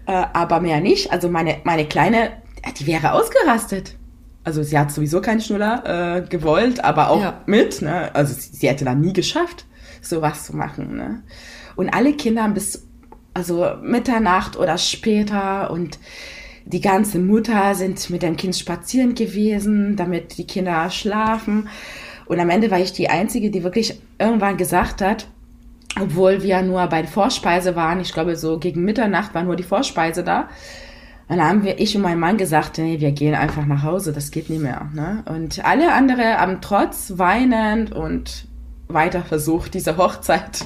Äh, 0.06 0.24
aber 0.34 0.60
mehr 0.60 0.80
nicht. 0.80 1.12
Also 1.12 1.30
meine, 1.30 1.58
meine 1.64 1.86
Kleine, 1.86 2.32
die 2.80 2.88
wäre 2.88 3.12
ausgerastet. 3.12 3.96
Also 4.44 4.64
sie 4.64 4.80
hat 4.80 4.92
sowieso 4.92 5.20
keinen 5.20 5.42
Schnuller 5.42 5.84
äh, 6.18 6.22
gewollt, 6.22 6.84
aber 6.84 7.10
auch 7.10 7.22
ja. 7.22 7.42
mit. 7.46 7.82
Ne? 7.82 8.16
Also 8.16 8.34
sie, 8.34 8.56
sie 8.56 8.70
hätte 8.70 8.86
da 8.86 8.96
nie 8.96 9.12
geschafft, 9.12 9.66
sowas 10.02 10.46
zu 10.46 10.56
machen. 10.56 10.96
Ne? 10.96 11.24
Und 11.76 11.90
alle 11.90 12.14
Kinder 12.14 12.44
haben 12.44 12.54
bis 12.54 12.88
also 13.34 13.68
Mitternacht 13.84 14.58
oder 14.58 14.78
später 14.78 15.70
und 15.70 16.00
die 16.66 16.82
ganze 16.82 17.20
Mutter 17.20 17.76
sind 17.76 18.10
mit 18.10 18.24
dem 18.24 18.36
Kind 18.36 18.56
spazieren 18.56 19.16
gewesen, 19.16 19.96
damit 19.96 20.38
die 20.38 20.48
Kinder 20.48 20.90
schlafen. 20.90 21.70
Und 22.28 22.40
am 22.40 22.50
Ende 22.50 22.72
war 22.72 22.80
ich 22.80 22.94
die 22.94 23.10
Einzige, 23.10 23.52
die 23.52 23.64
wirklich 23.64 24.00
irgendwann 24.20 24.58
gesagt 24.58 25.02
hat, 25.02 25.28
obwohl 26.00 26.44
wir 26.44 26.62
nur 26.62 26.86
bei 26.88 27.02
der 27.02 27.10
Vorspeise 27.10 27.76
waren, 27.76 28.00
ich 28.00 28.14
glaube 28.14 28.36
so 28.36 28.60
gegen 28.60 28.84
Mitternacht 28.84 29.34
war 29.34 29.44
nur 29.44 29.56
die 29.56 29.64
Vorspeise 29.64 30.24
da. 30.24 30.50
Und 31.30 31.38
dann 31.38 31.48
haben 31.48 31.64
wir, 31.64 31.80
ich 31.80 31.96
und 31.96 32.04
mein 32.04 32.20
Mann 32.20 32.38
gesagt, 32.38 32.78
nee, 32.78 33.00
wir 33.00 33.12
gehen 33.12 33.36
einfach 33.36 33.66
nach 33.66 33.84
Hause, 33.84 34.14
das 34.14 34.32
geht 34.32 34.50
nicht 34.50 34.62
mehr. 34.62 34.90
Ne? 34.94 35.24
Und 35.26 35.66
alle 35.66 35.92
anderen 35.94 36.38
haben 36.38 36.60
trotz 36.62 37.14
weinend 37.18 37.92
und 37.92 38.48
weiter 38.88 39.24
versucht, 39.24 39.74
diese 39.74 39.98
Hochzeit 39.98 40.64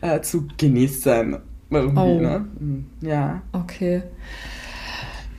äh, 0.00 0.20
zu 0.20 0.48
genießen. 0.56 1.38
Irgendwie, 1.70 2.00
oh. 2.00 2.20
ne? 2.20 2.44
Ja. 3.00 3.42
Okay. 3.52 4.02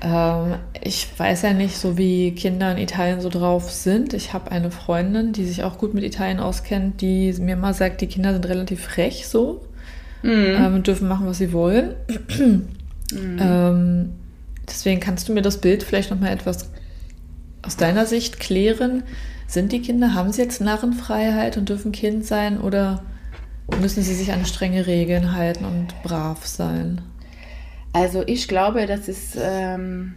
Ähm, 0.03 0.55
ich 0.81 1.07
weiß 1.17 1.43
ja 1.43 1.53
nicht, 1.53 1.77
so 1.77 1.97
wie 1.97 2.35
Kinder 2.35 2.71
in 2.71 2.77
Italien 2.77 3.21
so 3.21 3.29
drauf 3.29 3.71
sind. 3.71 4.13
Ich 4.13 4.33
habe 4.33 4.51
eine 4.51 4.69
Freundin, 4.69 5.33
die 5.33 5.45
sich 5.45 5.63
auch 5.63 5.77
gut 5.77 5.93
mit 5.93 6.03
Italien 6.03 6.39
auskennt, 6.39 7.01
die 7.01 7.33
mir 7.39 7.55
mal 7.55 7.73
sagt, 7.73 8.01
die 8.01 8.07
Kinder 8.07 8.33
sind 8.33 8.45
relativ 8.45 8.83
frech 8.83 9.27
so 9.27 9.61
mhm. 10.23 10.55
ähm, 10.57 10.83
dürfen 10.83 11.07
machen, 11.07 11.27
was 11.27 11.37
sie 11.37 11.53
wollen. 11.53 11.93
Mhm. 13.11 13.37
Ähm, 13.39 14.09
deswegen 14.67 14.99
kannst 14.99 15.29
du 15.29 15.33
mir 15.33 15.43
das 15.43 15.61
Bild 15.61 15.83
vielleicht 15.83 16.09
noch 16.09 16.19
mal 16.19 16.31
etwas 16.31 16.69
aus 17.61 17.77
deiner 17.77 18.07
Sicht 18.07 18.39
klären. 18.39 19.03
Sind 19.45 19.71
die 19.71 19.81
Kinder, 19.81 20.15
haben 20.15 20.31
sie 20.31 20.41
jetzt 20.41 20.61
Narrenfreiheit 20.61 21.57
und 21.57 21.69
dürfen 21.69 21.91
Kind 21.91 22.25
sein 22.25 22.59
oder 22.59 23.03
müssen 23.79 24.01
sie 24.01 24.15
sich 24.15 24.31
an 24.33 24.45
strenge 24.45 24.87
Regeln 24.87 25.33
halten 25.33 25.65
und 25.65 26.01
brav 26.01 26.45
sein? 26.47 27.01
Also 27.93 28.23
ich 28.25 28.47
glaube, 28.47 28.85
das 28.87 29.07
ist, 29.07 29.37
ähm, 29.39 30.15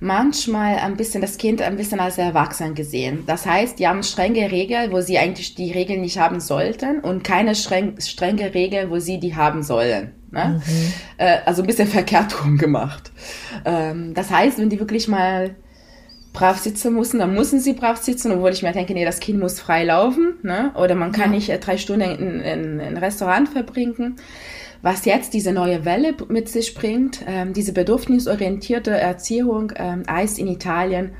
manchmal 0.00 0.76
ein 0.76 0.96
bisschen 0.96 1.20
das 1.20 1.38
Kind 1.38 1.60
ein 1.60 1.76
bisschen 1.76 2.00
als 2.00 2.18
erwachsen 2.18 2.74
gesehen. 2.74 3.24
Das 3.26 3.46
heißt, 3.46 3.78
die 3.78 3.88
haben 3.88 4.02
strenge 4.02 4.50
Regeln, 4.50 4.92
wo 4.92 5.00
sie 5.00 5.18
eigentlich 5.18 5.54
die 5.54 5.72
Regeln 5.72 6.00
nicht 6.02 6.18
haben 6.18 6.40
sollten 6.40 7.00
und 7.00 7.24
keine 7.24 7.54
streng, 7.54 8.00
strenge 8.00 8.54
Regeln, 8.54 8.90
wo 8.90 8.98
sie 8.98 9.18
die 9.18 9.34
haben 9.34 9.62
sollen. 9.62 10.12
Ne? 10.30 10.60
Mhm. 10.64 10.92
Äh, 11.16 11.38
also 11.44 11.62
ein 11.62 11.66
bisschen 11.66 11.88
verkehrt 11.88 12.44
rum 12.44 12.58
gemacht. 12.58 13.10
Ähm, 13.64 14.14
das 14.14 14.30
heißt, 14.30 14.58
wenn 14.58 14.70
die 14.70 14.78
wirklich 14.78 15.08
mal 15.08 15.56
brav 16.32 16.58
sitzen 16.58 16.94
müssen, 16.94 17.18
dann 17.18 17.34
müssen 17.34 17.58
sie 17.58 17.72
brav 17.72 18.00
sitzen, 18.00 18.30
obwohl 18.30 18.52
ich 18.52 18.62
mir 18.62 18.72
denke, 18.72 18.92
nee, 18.92 19.04
das 19.04 19.18
Kind 19.18 19.40
muss 19.40 19.58
frei 19.58 19.84
laufen, 19.84 20.34
ne? 20.42 20.70
oder 20.76 20.94
man 20.94 21.10
kann 21.10 21.32
ja. 21.32 21.36
nicht 21.36 21.48
äh, 21.48 21.58
drei 21.58 21.78
Stunden 21.78 22.02
in, 22.02 22.40
in, 22.40 22.40
in 22.40 22.80
ein 22.80 22.96
Restaurant 22.98 23.48
verbringen. 23.48 24.16
Was 24.80 25.04
jetzt 25.04 25.34
diese 25.34 25.52
neue 25.52 25.84
Welle 25.84 26.14
mit 26.28 26.48
sich 26.48 26.74
bringt, 26.74 27.20
ähm, 27.26 27.52
diese 27.52 27.72
bedürfnisorientierte 27.72 28.92
Erziehung, 28.92 29.72
ähm, 29.76 30.04
heißt 30.08 30.38
in 30.38 30.46
Italien 30.46 31.10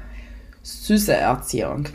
süße 0.63 1.13
Erziehung. 1.13 1.89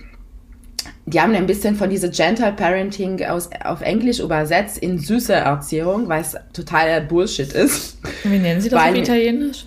Die 1.05 1.20
haben 1.20 1.36
ein 1.36 1.45
bisschen 1.45 1.76
von 1.76 1.89
dieser 1.89 2.09
Gentle 2.09 2.53
Parenting 2.53 3.24
aus, 3.26 3.49
auf 3.64 3.82
Englisch 3.82 4.20
übersetzt 4.20 4.78
in 4.78 4.99
süße 4.99 5.34
Erziehung, 5.34 6.07
weil 6.07 6.22
es 6.22 6.36
totaler 6.53 7.01
Bullshit 7.01 7.51
ist. 7.51 7.97
Wie 8.24 8.38
nennen 8.39 8.61
Sie 8.61 8.70
das 8.70 8.82
weil, 8.82 8.93
auf 8.93 8.99
Italienisch? 8.99 9.66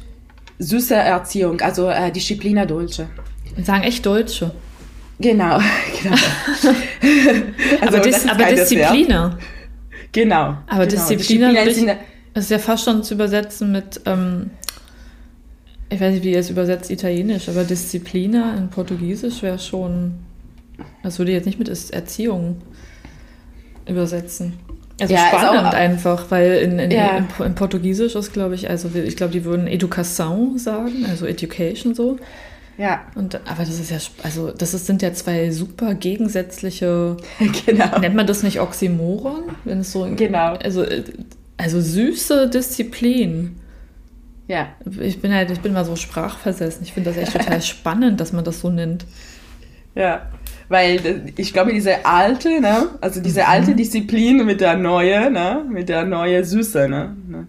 Süße 0.59 0.95
Erziehung, 0.95 1.61
also 1.61 1.89
äh, 1.89 2.11
Disciplina 2.11 2.65
Dolce. 2.65 3.09
Sagen 3.63 3.85
echt 3.85 4.05
Deutsche. 4.05 4.51
Genau, 5.19 5.59
genau. 6.03 6.17
also, 7.81 7.97
aber, 7.97 8.01
Dis 8.01 8.29
aber 8.29 8.45
Disziplina. 8.45 9.39
Genau. 10.17 10.57
Aber 10.67 10.87
genau. 10.87 11.09
Disziplina, 11.09 11.53
Disziplina 11.53 11.93
ich, 11.93 12.39
ist 12.39 12.51
ja 12.51 12.59
fast 12.59 12.85
schon 12.85 13.03
zu 13.03 13.13
übersetzen 13.13 13.71
mit, 13.71 14.01
ähm, 14.07 14.51
ich 15.91 16.01
weiß 16.01 16.15
nicht, 16.15 16.25
wie 16.25 16.33
ihr 16.33 16.39
es 16.39 16.49
übersetzt, 16.49 16.91
Italienisch, 16.91 17.51
aber 17.51 17.65
Disziplina 17.65 18.57
in 18.57 18.69
Portugiesisch 18.69 19.43
wäre 19.43 19.59
schon, 19.59 20.15
das 21.03 21.19
würde 21.19 21.33
ich 21.33 21.37
jetzt 21.37 21.45
nicht 21.45 21.59
mit 21.59 21.69
Erziehung 21.69 22.63
übersetzen. 23.87 24.55
Also 24.99 25.13
ja, 25.13 25.29
spannend 25.29 25.69
auch, 25.69 25.75
einfach, 25.75 26.31
weil 26.31 26.53
in, 26.63 26.79
in, 26.79 26.91
ja. 26.91 27.19
in, 27.19 27.27
in 27.45 27.55
Portugiesisch 27.55 28.15
ist, 28.15 28.33
glaube 28.33 28.55
ich, 28.55 28.71
also 28.71 28.89
ich 28.95 29.17
glaube, 29.17 29.35
die 29.35 29.45
würden 29.45 29.69
Educação 29.69 30.59
sagen, 30.59 31.05
also 31.11 31.27
Education 31.27 31.95
so. 31.95 32.19
Ja. 32.79 33.07
Und, 33.15 33.35
aber 33.35 33.65
das 33.65 33.81
ist 33.81 33.91
ja, 33.91 33.99
also 34.23 34.51
das 34.51 34.75
ist, 34.75 34.87
sind 34.87 35.03
ja 35.03 35.13
zwei 35.13 35.51
super 35.51 35.95
gegensätzliche, 35.95 37.17
genau. 37.67 37.99
nennt 37.99 38.15
man 38.15 38.27
das 38.27 38.43
nicht 38.43 38.61
Oxymoron? 38.61 39.45
Wenn 39.65 39.81
es 39.81 39.93
so, 39.93 40.07
genau. 40.15 40.55
Also, 40.57 40.85
also 41.57 41.81
süße 41.81 42.51
Disziplin. 42.51 43.57
Ja. 44.49 44.69
Ich 45.01 45.21
bin 45.21 45.33
halt, 45.33 45.51
ich 45.51 45.61
bin 45.61 45.73
mal 45.73 45.85
so 45.85 45.97
sprachversessen. 45.97 46.85
Ich 46.85 46.93
finde 46.93 47.11
das 47.11 47.19
echt 47.19 47.33
total 47.33 47.63
spannend, 47.63 48.21
dass 48.21 48.33
man 48.33 48.45
das 48.45 48.61
so 48.61 48.71
nennt. 48.71 49.07
Ja, 49.95 50.27
weil 50.69 51.33
ich 51.37 51.53
glaube, 51.53 51.73
diese 51.73 52.05
alte, 52.05 52.61
ne, 52.61 52.91
also 53.01 53.23
diese 53.23 53.41
mhm. 53.41 53.47
alte 53.49 53.75
Disziplin 53.75 54.45
mit 54.45 54.61
der 54.61 54.77
neue, 54.77 55.31
ne, 55.31 55.65
mit 55.69 55.89
der 55.89 56.05
neue 56.05 56.45
Süße, 56.45 56.89
ne. 56.89 57.17
ne. 57.27 57.47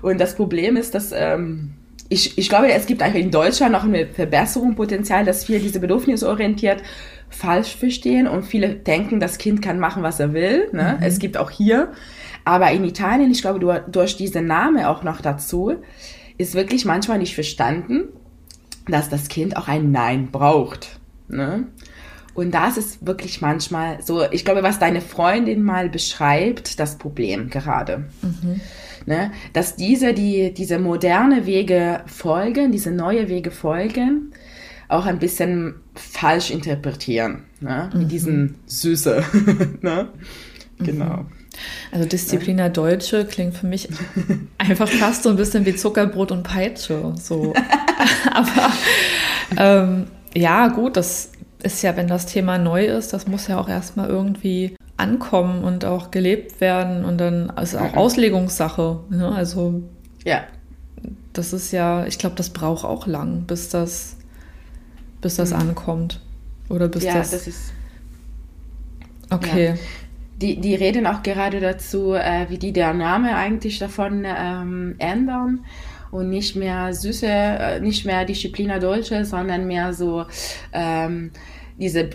Und 0.00 0.18
das 0.18 0.34
Problem 0.34 0.76
ist, 0.76 0.94
dass 0.94 1.12
ähm, 1.12 1.72
ich, 2.12 2.36
ich 2.36 2.48
glaube, 2.48 2.70
es 2.72 2.86
gibt 2.86 3.02
einfach 3.02 3.20
in 3.20 3.30
Deutschland 3.30 3.72
noch 3.72 3.84
ein 3.84 4.08
Verbesserungspotenzial, 4.12 5.24
dass 5.24 5.44
viele 5.44 5.60
diese 5.60 5.78
bedürfnisorientiert 5.78 6.82
falsch 7.30 7.76
verstehen 7.76 8.26
und 8.26 8.42
viele 8.42 8.74
denken, 8.74 9.20
das 9.20 9.38
Kind 9.38 9.62
kann 9.62 9.78
machen, 9.78 10.02
was 10.02 10.18
er 10.18 10.34
will. 10.34 10.68
Ne? 10.72 10.96
Mhm. 10.98 11.06
Es 11.06 11.20
gibt 11.20 11.36
auch 11.36 11.50
hier. 11.50 11.92
Aber 12.44 12.72
in 12.72 12.84
Italien, 12.84 13.30
ich 13.30 13.42
glaube, 13.42 13.84
durch 13.86 14.16
diesen 14.16 14.48
Namen 14.48 14.84
auch 14.84 15.04
noch 15.04 15.20
dazu, 15.20 15.76
ist 16.36 16.56
wirklich 16.56 16.84
manchmal 16.84 17.18
nicht 17.18 17.36
verstanden, 17.36 18.08
dass 18.88 19.08
das 19.08 19.28
Kind 19.28 19.56
auch 19.56 19.68
ein 19.68 19.92
Nein 19.92 20.32
braucht. 20.32 20.98
Ne? 21.28 21.68
Und 22.34 22.52
das 22.52 22.76
ist 22.76 23.06
wirklich 23.06 23.40
manchmal 23.40 24.02
so, 24.02 24.24
ich 24.32 24.44
glaube, 24.44 24.64
was 24.64 24.80
deine 24.80 25.00
Freundin 25.00 25.62
mal 25.62 25.88
beschreibt, 25.88 26.80
das 26.80 26.98
Problem 26.98 27.50
gerade. 27.50 28.06
Mhm 28.22 28.60
ne, 29.10 29.32
dass 29.52 29.74
diese, 29.74 30.14
die, 30.14 30.54
diese 30.54 30.78
moderne 30.78 31.44
Wege 31.44 32.02
folgen, 32.06 32.70
diese 32.70 32.92
neue 32.92 33.28
Wege 33.28 33.50
folgen, 33.50 34.30
auch 34.88 35.04
ein 35.04 35.18
bisschen 35.18 35.74
falsch 35.96 36.50
interpretieren, 36.50 37.42
ne, 37.60 37.90
mhm. 37.92 38.00
mit 38.00 38.12
diesen 38.12 38.54
Süße, 38.66 39.24
ne, 39.82 40.08
genau. 40.78 41.16
Mhm. 41.16 41.26
Also 41.90 42.08
Disziplina 42.08 42.68
Deutsche 42.68 43.26
klingt 43.26 43.54
für 43.54 43.66
mich 43.66 43.88
einfach 44.58 44.88
fast 44.88 45.24
so 45.24 45.30
ein 45.30 45.36
bisschen 45.36 45.66
wie 45.66 45.74
Zuckerbrot 45.74 46.30
und 46.30 46.44
Peitsche. 46.44 47.12
So. 47.20 47.52
Aber 48.32 48.72
ähm, 49.56 50.06
ja, 50.34 50.68
gut, 50.68 50.96
das 50.96 51.32
ist 51.62 51.82
ja, 51.82 51.96
wenn 51.96 52.06
das 52.06 52.26
Thema 52.26 52.56
neu 52.56 52.86
ist, 52.86 53.12
das 53.12 53.26
muss 53.26 53.48
ja 53.48 53.60
auch 53.60 53.68
erstmal 53.68 54.08
irgendwie 54.08 54.76
ankommen 55.00 55.64
und 55.64 55.84
auch 55.84 56.10
gelebt 56.10 56.60
werden 56.60 57.04
und 57.04 57.18
dann 57.18 57.50
ist 57.60 57.74
auch 57.74 57.94
Auslegungssache. 57.94 59.00
Ne? 59.10 59.32
Also 59.32 59.82
ja, 60.24 60.44
das 61.32 61.52
ist 61.52 61.72
ja, 61.72 62.06
ich 62.06 62.18
glaube, 62.18 62.36
das 62.36 62.50
braucht 62.50 62.84
auch 62.84 63.06
lang, 63.06 63.44
bis 63.46 63.68
das, 63.68 64.16
bis 65.20 65.36
das 65.36 65.50
mhm. 65.50 65.60
ankommt 65.60 66.20
oder 66.68 66.88
bis 66.88 67.04
ja, 67.04 67.14
das. 67.14 67.30
das 67.30 67.46
ist 67.46 67.72
okay. 69.30 69.68
Ja. 69.68 69.74
Die, 70.40 70.58
die 70.58 70.74
reden 70.74 71.06
auch 71.06 71.22
gerade 71.22 71.60
dazu, 71.60 72.14
äh, 72.14 72.46
wie 72.48 72.58
die 72.58 72.72
der 72.72 72.94
Name 72.94 73.36
eigentlich 73.36 73.78
davon 73.78 74.24
ähm, 74.24 74.94
ändern 74.98 75.66
und 76.10 76.30
nicht 76.30 76.56
mehr 76.56 76.94
süße, 76.94 77.26
äh, 77.26 77.80
nicht 77.80 78.06
mehr 78.06 78.24
Disciplina 78.24 78.78
Dolce, 78.78 79.24
sondern 79.24 79.66
mehr 79.66 79.92
so 79.92 80.24
ähm, 80.72 81.30
diese 81.78 82.10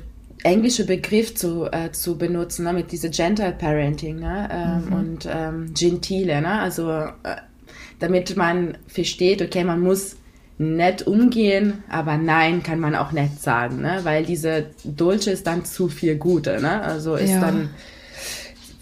englische 0.45 0.85
Begriff 0.85 1.35
zu, 1.35 1.65
äh, 1.65 1.91
zu 1.91 2.17
benutzen, 2.17 2.65
ne, 2.65 2.73
mit 2.73 2.91
diesem 2.91 3.11
Gentle 3.11 3.51
Parenting 3.51 4.19
ne, 4.19 4.47
ähm, 4.51 4.85
mhm. 4.85 4.93
und 4.93 5.29
ähm, 5.29 5.73
Gentile, 5.73 6.39
ne, 6.41 6.59
also 6.59 6.91
äh, 6.91 7.11
damit 7.99 8.37
man 8.37 8.77
versteht, 8.87 9.41
okay, 9.41 9.63
man 9.63 9.81
muss 9.81 10.17
nett 10.57 11.05
umgehen, 11.07 11.83
aber 11.89 12.17
nein 12.17 12.61
kann 12.61 12.79
man 12.79 12.95
auch 12.95 13.11
nett 13.11 13.41
sagen, 13.41 13.81
ne, 13.81 14.01
weil 14.03 14.23
diese 14.23 14.67
Dolce 14.83 15.31
ist 15.31 15.47
dann 15.47 15.65
zu 15.65 15.89
viel 15.89 16.15
Gute, 16.15 16.61
ne, 16.61 16.81
also 16.81 17.15
ist 17.15 17.31
ja. 17.31 17.41
dann 17.41 17.71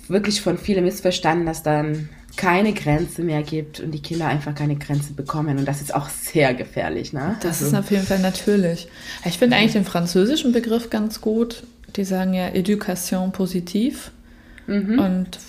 wirklich 0.09 0.41
von 0.41 0.57
vielen 0.57 0.84
missverstanden, 0.84 1.45
dass 1.45 1.64
dann 1.64 2.09
keine 2.36 2.74
Grenze 2.74 3.22
mehr 3.22 3.44
gibt 3.44 3.80
und 3.80 3.92
die 3.92 4.02
Kinder 4.02 4.28
einfach 4.28 4.56
keine 4.56 4.76
Grenze 4.76 5.14
bekommen. 5.14 5.58
Und 5.58 5.66
das 5.66 5.82
ist 5.82 5.94
auch 5.94 6.10
sehr 6.10 6.54
gefährlich. 6.54 7.14
Ne? 7.14 7.36
Das 7.42 7.62
also. 7.62 7.68
ist 7.68 7.84
auf 7.84 7.92
jeden 7.92 8.06
Fall 8.06 8.20
natürlich. 8.20 8.88
Ich 9.26 9.38
finde 9.38 9.56
eigentlich 9.56 9.74
den 9.74 9.86
französischen 9.86 10.52
Begriff 10.52 10.90
ganz 10.90 11.22
gut. 11.22 11.64
Die 11.96 12.04
sagen 12.04 12.34
ja 12.34 12.48
Education 12.48 13.32
positiv. 13.32 14.12
Mhm. 14.66 15.00
Und 15.00 15.40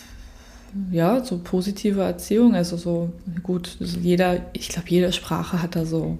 ja, 0.91 1.25
so 1.25 1.39
positive 1.39 2.03
Erziehung. 2.03 2.55
Also 2.55 2.77
so 2.77 3.13
gut, 3.43 3.77
jeder, 3.81 4.41
ich 4.53 4.69
glaube, 4.69 4.89
jede 4.89 5.13
Sprache 5.13 5.63
hat 5.63 5.77
da 5.77 5.87
so 5.87 6.19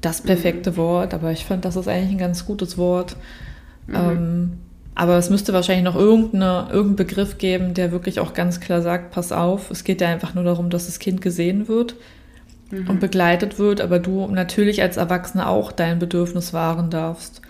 das 0.00 0.20
perfekte 0.20 0.72
mhm. 0.72 0.76
Wort. 0.76 1.14
Aber 1.14 1.32
ich 1.32 1.44
finde, 1.44 1.62
das 1.62 1.74
ist 1.74 1.88
eigentlich 1.88 2.12
ein 2.12 2.18
ganz 2.18 2.46
gutes 2.46 2.78
Wort. 2.78 3.16
Mhm. 3.88 3.94
Ähm, 3.94 4.52
aber 4.96 5.18
es 5.18 5.28
müsste 5.28 5.52
wahrscheinlich 5.52 5.84
noch 5.84 5.94
irgendeine, 5.94 6.68
irgendeinen 6.70 6.96
Begriff 6.96 7.36
geben, 7.36 7.74
der 7.74 7.92
wirklich 7.92 8.18
auch 8.18 8.32
ganz 8.32 8.60
klar 8.60 8.80
sagt, 8.80 9.10
pass 9.10 9.30
auf, 9.30 9.70
es 9.70 9.84
geht 9.84 10.00
ja 10.00 10.08
einfach 10.08 10.34
nur 10.34 10.42
darum, 10.42 10.70
dass 10.70 10.86
das 10.86 10.98
Kind 10.98 11.20
gesehen 11.20 11.68
wird 11.68 11.96
mhm. 12.70 12.88
und 12.88 12.98
begleitet 12.98 13.58
wird, 13.58 13.82
aber 13.82 13.98
du 13.98 14.26
natürlich 14.26 14.80
als 14.80 14.96
Erwachsene 14.96 15.48
auch 15.48 15.70
dein 15.70 15.98
Bedürfnis 15.98 16.54
wahren 16.54 16.88
darfst. 16.88 17.42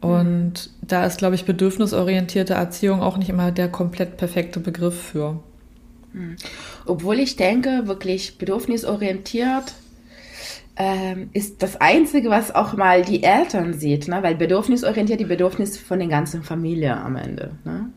Und 0.00 0.52
mhm. 0.52 0.86
da 0.86 1.04
ist, 1.04 1.18
glaube 1.18 1.34
ich, 1.34 1.44
bedürfnisorientierte 1.44 2.54
Erziehung 2.54 3.02
auch 3.02 3.16
nicht 3.16 3.28
immer 3.28 3.50
der 3.50 3.68
komplett 3.68 4.16
perfekte 4.16 4.60
Begriff 4.60 5.02
für. 5.02 5.40
Mhm. 6.12 6.36
Obwohl 6.86 7.18
ich 7.18 7.34
denke, 7.34 7.88
wirklich 7.88 8.38
bedürfnisorientiert 8.38 9.74
ähm, 10.78 11.30
ist 11.32 11.62
das 11.62 11.80
Einzige, 11.80 12.30
was 12.30 12.54
auch 12.54 12.74
mal 12.74 13.02
die 13.02 13.24
Eltern 13.24 13.74
sieht, 13.74 14.06
ne? 14.06 14.22
weil 14.22 14.36
bedürfnisorientiert 14.36 15.18
die 15.18 15.24
Bedürfnisse 15.24 15.80
von 15.80 15.98
der 15.98 16.08
ganzen 16.08 16.44
Familie 16.44 16.96
am 16.96 17.16
Ende. 17.16 17.50
Ne? 17.64 17.90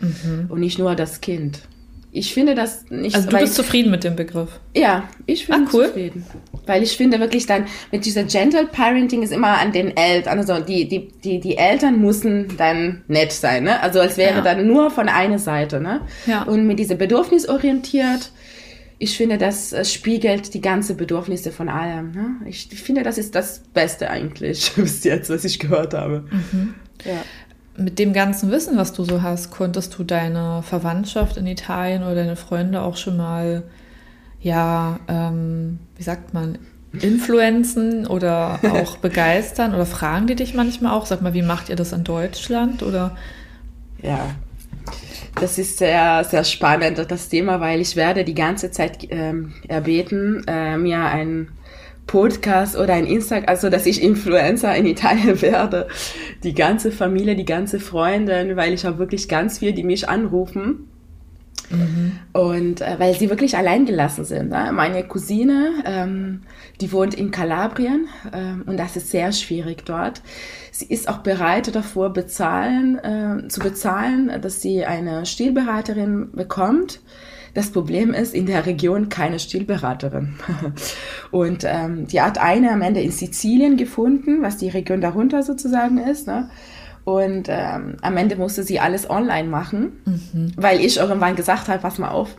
Mhm. 0.00 0.46
Und 0.48 0.60
nicht 0.60 0.78
nur 0.80 0.96
das 0.96 1.20
Kind. 1.20 1.62
Ich 2.10 2.32
finde 2.32 2.54
das 2.54 2.86
nicht. 2.90 3.14
Also 3.14 3.28
du 3.28 3.38
bist 3.38 3.54
zufrieden 3.54 3.90
mit 3.90 4.02
dem 4.02 4.16
Begriff? 4.16 4.60
Ja, 4.74 5.04
ich 5.26 5.46
bin 5.46 5.54
ah, 5.54 5.68
cool. 5.72 5.86
zufrieden. 5.86 6.26
Weil 6.66 6.82
ich 6.82 6.96
finde 6.96 7.20
wirklich 7.20 7.46
dann, 7.46 7.66
mit 7.92 8.04
dieser 8.04 8.24
Gentle 8.24 8.66
Parenting 8.66 9.22
ist 9.22 9.32
immer 9.32 9.58
an 9.58 9.72
den 9.72 9.96
Eltern, 9.96 10.38
also 10.38 10.58
die, 10.58 10.88
die, 10.88 11.08
die, 11.22 11.38
die 11.38 11.56
Eltern 11.56 12.00
müssen 12.00 12.56
dann 12.56 13.02
nett 13.08 13.32
sein, 13.32 13.64
ne? 13.64 13.80
Also 13.80 14.00
als 14.00 14.16
wäre 14.16 14.36
ja. 14.36 14.40
dann 14.40 14.66
nur 14.66 14.90
von 14.90 15.08
einer 15.08 15.38
Seite, 15.38 15.80
ne? 15.80 16.00
Ja. 16.26 16.42
Und 16.44 16.66
mit 16.66 16.78
dieser 16.78 16.94
bedürfnisorientiert, 16.94 18.32
ich 18.98 19.16
finde, 19.16 19.38
das 19.38 19.72
äh, 19.72 19.84
spiegelt 19.84 20.54
die 20.54 20.60
ganze 20.60 20.94
Bedürfnisse 20.94 21.52
von 21.52 21.68
allem. 21.68 22.10
Ne? 22.10 22.36
Ich 22.46 22.68
finde, 22.68 23.02
das 23.02 23.16
ist 23.16 23.34
das 23.34 23.60
Beste 23.72 24.10
eigentlich 24.10 24.72
bis 24.76 25.04
jetzt, 25.04 25.30
was 25.30 25.44
ich 25.44 25.58
gehört 25.58 25.94
habe. 25.94 26.24
Mhm. 26.30 26.74
Ja. 27.04 27.22
Mit 27.76 28.00
dem 28.00 28.12
ganzen 28.12 28.50
Wissen, 28.50 28.76
was 28.76 28.92
du 28.92 29.04
so 29.04 29.22
hast, 29.22 29.52
konntest 29.52 29.96
du 29.96 30.02
deine 30.02 30.64
Verwandtschaft 30.64 31.36
in 31.36 31.46
Italien 31.46 32.02
oder 32.02 32.16
deine 32.16 32.34
Freunde 32.34 32.82
auch 32.82 32.96
schon 32.96 33.16
mal, 33.16 33.62
ja, 34.40 34.98
ähm, 35.06 35.78
wie 35.96 36.02
sagt 36.02 36.34
man, 36.34 36.58
influenzen 37.00 38.04
oder 38.04 38.58
auch 38.64 38.96
begeistern? 38.96 39.74
Oder 39.76 39.86
fragen 39.86 40.26
die 40.26 40.34
dich 40.34 40.54
manchmal 40.54 40.92
auch? 40.92 41.06
Sag 41.06 41.22
mal, 41.22 41.34
wie 41.34 41.42
macht 41.42 41.68
ihr 41.68 41.76
das 41.76 41.92
in 41.92 42.02
Deutschland? 42.02 42.82
Oder? 42.82 43.16
Ja, 44.02 44.30
das 45.40 45.58
ist 45.58 45.78
sehr, 45.78 46.24
sehr 46.24 46.44
spannend, 46.44 47.04
das 47.08 47.28
Thema, 47.28 47.60
weil 47.60 47.80
ich 47.80 47.96
werde 47.96 48.24
die 48.24 48.34
ganze 48.34 48.70
Zeit 48.70 49.06
ähm, 49.10 49.54
erbeten, 49.66 50.44
äh, 50.46 50.76
mir 50.76 51.00
ein 51.00 51.48
Podcast 52.06 52.76
oder 52.76 52.94
ein 52.94 53.06
Instagram, 53.06 53.48
also 53.48 53.68
dass 53.68 53.86
ich 53.86 54.02
Influencer 54.02 54.74
in 54.74 54.86
Italien 54.86 55.40
werde. 55.42 55.88
Die 56.42 56.54
ganze 56.54 56.90
Familie, 56.90 57.36
die 57.36 57.44
ganze 57.44 57.80
Freundin, 57.80 58.56
weil 58.56 58.72
ich 58.72 58.84
habe 58.84 58.98
wirklich 58.98 59.28
ganz 59.28 59.58
viel, 59.58 59.72
die 59.72 59.84
mich 59.84 60.08
anrufen 60.08 60.88
Mhm. 61.70 62.12
Und 62.32 62.80
äh, 62.80 62.98
weil 62.98 63.14
sie 63.14 63.28
wirklich 63.28 63.56
allein 63.56 63.84
gelassen 63.84 64.24
sind. 64.24 64.50
Ne? 64.50 64.70
Meine 64.72 65.04
Cousine, 65.04 65.82
ähm, 65.84 66.42
die 66.80 66.92
wohnt 66.92 67.14
in 67.14 67.30
Kalabrien 67.30 68.08
ähm, 68.32 68.64
und 68.66 68.78
das 68.78 68.96
ist 68.96 69.10
sehr 69.10 69.32
schwierig 69.32 69.84
dort. 69.84 70.22
Sie 70.78 70.84
ist 70.84 71.08
auch 71.08 71.18
bereit 71.18 71.74
davor 71.74 72.12
bezahlen, 72.12 72.98
äh, 72.98 73.48
zu 73.48 73.58
bezahlen, 73.58 74.30
dass 74.40 74.62
sie 74.62 74.84
eine 74.84 75.26
Stilberaterin 75.26 76.30
bekommt. 76.30 77.00
Das 77.52 77.72
Problem 77.72 78.14
ist 78.14 78.32
in 78.32 78.46
der 78.46 78.64
Region 78.64 79.08
keine 79.08 79.40
Stilberaterin. 79.40 80.36
und 81.32 81.64
ähm, 81.66 82.06
die 82.06 82.20
hat 82.20 82.38
eine 82.38 82.70
am 82.70 82.82
Ende 82.82 83.00
in 83.00 83.10
Sizilien 83.10 83.76
gefunden, 83.76 84.40
was 84.40 84.58
die 84.58 84.68
Region 84.68 85.00
darunter 85.00 85.42
sozusagen 85.42 85.98
ist. 85.98 86.28
Ne? 86.28 86.48
Und 87.02 87.48
ähm, 87.48 87.96
am 88.00 88.16
Ende 88.16 88.36
musste 88.36 88.62
sie 88.62 88.78
alles 88.78 89.10
online 89.10 89.48
machen, 89.48 89.94
mhm. 90.04 90.52
weil 90.54 90.78
ich 90.78 90.98
irgendwann 90.98 91.34
gesagt 91.34 91.66
habe, 91.66 91.80
pass 91.80 91.98
mal 91.98 92.10
auf, 92.10 92.36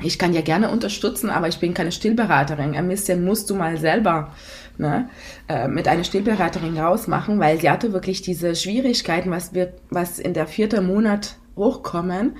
ich 0.00 0.16
kann 0.16 0.32
ja 0.32 0.42
gerne 0.42 0.70
unterstützen, 0.70 1.28
aber 1.28 1.48
ich 1.48 1.58
bin 1.58 1.74
keine 1.74 1.90
Stillberaterin. 1.90 2.76
Ein 2.76 2.86
bisschen 2.86 3.24
musst 3.24 3.50
du 3.50 3.56
mal 3.56 3.78
selber 3.78 4.32
ne, 4.78 5.08
äh, 5.48 5.68
mit 5.68 5.88
einer 5.88 6.04
Stillberaterin 6.04 6.78
rausmachen, 6.78 7.38
weil 7.38 7.60
sie 7.60 7.70
hatte 7.70 7.92
wirklich 7.92 8.22
diese 8.22 8.54
Schwierigkeiten, 8.54 9.30
was, 9.30 9.54
wird, 9.54 9.74
was 9.90 10.18
in 10.18 10.34
der 10.34 10.46
vierten 10.46 10.86
Monat 10.86 11.36
hochkommen 11.56 12.36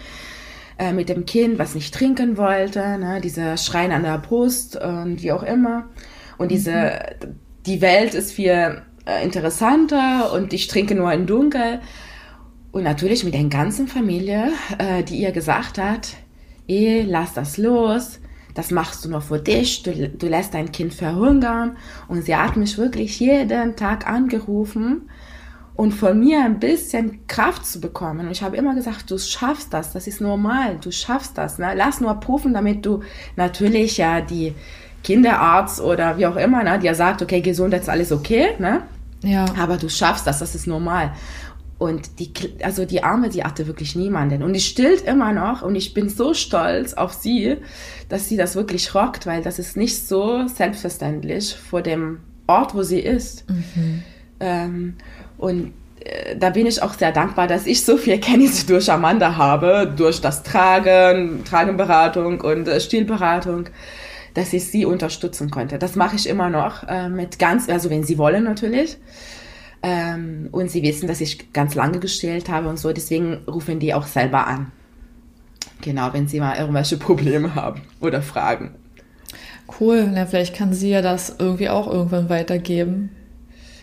äh, 0.78 0.93
mit 0.93 1.09
dem 1.09 1.26
Kind, 1.26 1.59
was 1.59 1.74
nicht 1.74 1.93
trinken 1.93 2.36
wollte, 2.36 2.99
ne, 2.99 3.20
diese 3.22 3.59
Schreien 3.59 3.93
an 3.93 4.03
der 4.03 4.18
Brust 4.18 4.76
und 4.76 5.22
wie 5.22 5.32
auch 5.32 5.43
immer. 5.43 5.89
Und 6.39 6.51
diese, 6.51 6.93
mhm. 7.22 7.34
die 7.66 7.80
Welt 7.80 8.14
ist 8.14 8.32
für 8.32 8.82
äh, 9.05 9.24
interessanter 9.24 10.32
und 10.32 10.53
ich 10.53 10.68
trinke 10.68 10.95
nur 10.95 11.12
im 11.12 11.26
Dunkel. 11.26 11.80
Und 12.70 12.84
natürlich 12.84 13.24
mit 13.24 13.34
der 13.34 13.45
ganzen 13.45 13.89
Familie, 13.89 14.53
äh, 14.78 15.03
die 15.03 15.16
ihr 15.16 15.32
gesagt 15.32 15.78
hat, 15.78 16.14
eh, 16.68 17.03
lass 17.03 17.34
das 17.34 17.57
los, 17.57 18.20
das 18.59 18.72
machst 18.72 19.04
du 19.04 19.09
nur 19.09 19.20
für 19.20 19.38
dich, 19.38 19.84
du, 19.84 20.09
du 20.09 20.26
lässt 20.26 20.52
dein 20.52 20.72
Kind 20.72 20.92
verhungern. 20.92 21.76
Und 22.09 22.24
sie 22.24 22.34
hat 22.34 22.56
mich 22.56 22.76
wirklich 22.76 23.20
jeden 23.20 23.76
Tag 23.76 24.09
angerufen 24.09 25.09
und 25.76 25.92
von 25.92 26.18
mir 26.18 26.44
ein 26.44 26.59
bisschen 26.59 27.24
Kraft 27.28 27.64
zu 27.64 27.80
bekommen. 27.80 28.26
Und 28.26 28.32
ich 28.32 28.42
habe 28.42 28.56
immer 28.56 28.74
gesagt, 28.74 29.12
du 29.12 29.16
schaffst 29.16 29.72
das, 29.72 29.92
das 29.92 30.09
ist 30.09 30.20
normal, 30.20 30.78
du 30.82 30.90
schaffst 30.90 31.38
das. 31.38 31.59
Ne? 31.59 31.72
Lass 31.76 32.00
nur 32.00 32.12
prüfen, 32.14 32.52
damit 32.52 32.84
du 32.84 33.04
natürlich 33.36 33.96
ja 33.96 34.20
die 34.20 34.56
Kinderarzt 35.04 35.80
oder 35.80 36.18
wie 36.18 36.26
auch 36.26 36.34
immer, 36.34 36.64
ne, 36.64 36.80
der 36.80 36.96
sagt, 36.96 37.22
okay, 37.22 37.40
Gesundheit 37.40 37.82
ist 37.82 37.88
alles 37.88 38.11
okay, 38.11 38.56
ne? 38.59 38.82
Ja. 39.22 39.44
Aber 39.56 39.76
du 39.76 39.88
schaffst 39.88 40.26
das, 40.26 40.40
das 40.40 40.56
ist 40.56 40.66
normal. 40.66 41.12
Und 41.79 42.18
die, 42.18 42.33
also 42.62 42.85
die 42.85 43.05
Arme, 43.05 43.29
die 43.29 43.45
hatte 43.45 43.68
wirklich 43.68 43.95
niemanden. 43.95 44.43
Und 44.43 44.53
die 44.53 44.61
stillt 44.61 45.03
immer 45.03 45.33
noch. 45.33 45.62
Und 45.62 45.76
ich 45.76 45.95
bin 45.95 46.09
so 46.09 46.35
stolz 46.35 46.95
auf 46.95 47.12
sie, 47.12 47.57
dass 48.09 48.29
sie 48.29 48.37
das 48.37 48.57
wirklich 48.57 48.95
rockt, 48.95 49.26
weil 49.26 49.43
das 49.43 49.61
ist 49.61 49.76
nicht 49.76 50.07
so 50.07 50.47
selbstverständlich 50.49 51.55
vor 51.55 51.81
dem 51.81 52.18
Ort, 52.49 52.74
wo 52.74 52.83
sie 52.83 52.99
ist. 52.99 53.49
Mhm. 53.49 54.03
Ähm, 54.41 54.95
und 55.37 55.72
äh, 56.01 56.37
da 56.37 56.51
bin 56.51 56.66
ich 56.66 56.83
auch 56.83 56.95
sehr 56.95 57.12
dankbar, 57.12 57.47
dass 57.47 57.66
ich 57.66 57.85
so 57.85 57.97
viel 57.97 58.18
Kenntnisse 58.18 58.66
durch 58.66 58.91
Amanda 58.91 59.37
habe, 59.37 59.93
durch 59.97 60.20
das 60.20 60.43
Tragen, 60.43 61.45
Tragenberatung 61.45 62.41
und 62.41 62.66
äh, 62.66 62.81
Stilberatung 62.81 63.68
dass 64.35 64.53
ich 64.53 64.70
sie 64.70 64.85
unterstützen 64.85 65.51
konnte. 65.51 65.79
Das 65.79 65.97
mache 65.97 66.14
ich 66.14 66.29
immer 66.29 66.49
noch 66.49 66.87
äh, 66.87 67.09
mit 67.09 67.41
ganz, 67.41 67.68
also 67.68 67.91
wenn 67.91 68.05
sie 68.05 68.18
wollen 68.18 68.45
natürlich. 68.45 68.97
Ähm, 69.83 70.49
und 70.51 70.70
sie 70.70 70.83
wissen, 70.83 71.07
dass 71.07 71.20
ich 71.20 71.53
ganz 71.53 71.74
lange 71.74 72.01
gestellt 72.01 72.49
habe 72.49 72.68
und 72.68 72.79
so, 72.79 72.93
deswegen 72.93 73.35
rufen 73.47 73.79
die 73.79 73.95
auch 73.95 74.07
selber 74.07 74.47
an. 74.47 74.72
Genau, 75.81 76.12
wenn 76.12 76.26
sie 76.26 76.41
mal 76.41 76.57
irgendwelche 76.57 76.97
Probleme 76.99 77.55
haben 77.55 77.83
oder 78.01 78.22
Fragen. 78.22 78.74
Cool, 79.81 80.09
na, 80.12 80.26
vielleicht 80.26 80.57
kann 80.57 80.72
sie 80.72 80.91
ja 80.91 81.03
das 81.03 81.37
irgendwie 81.39 81.68
auch 81.68 81.87
irgendwann 81.87 82.29
weitergeben. 82.29 83.11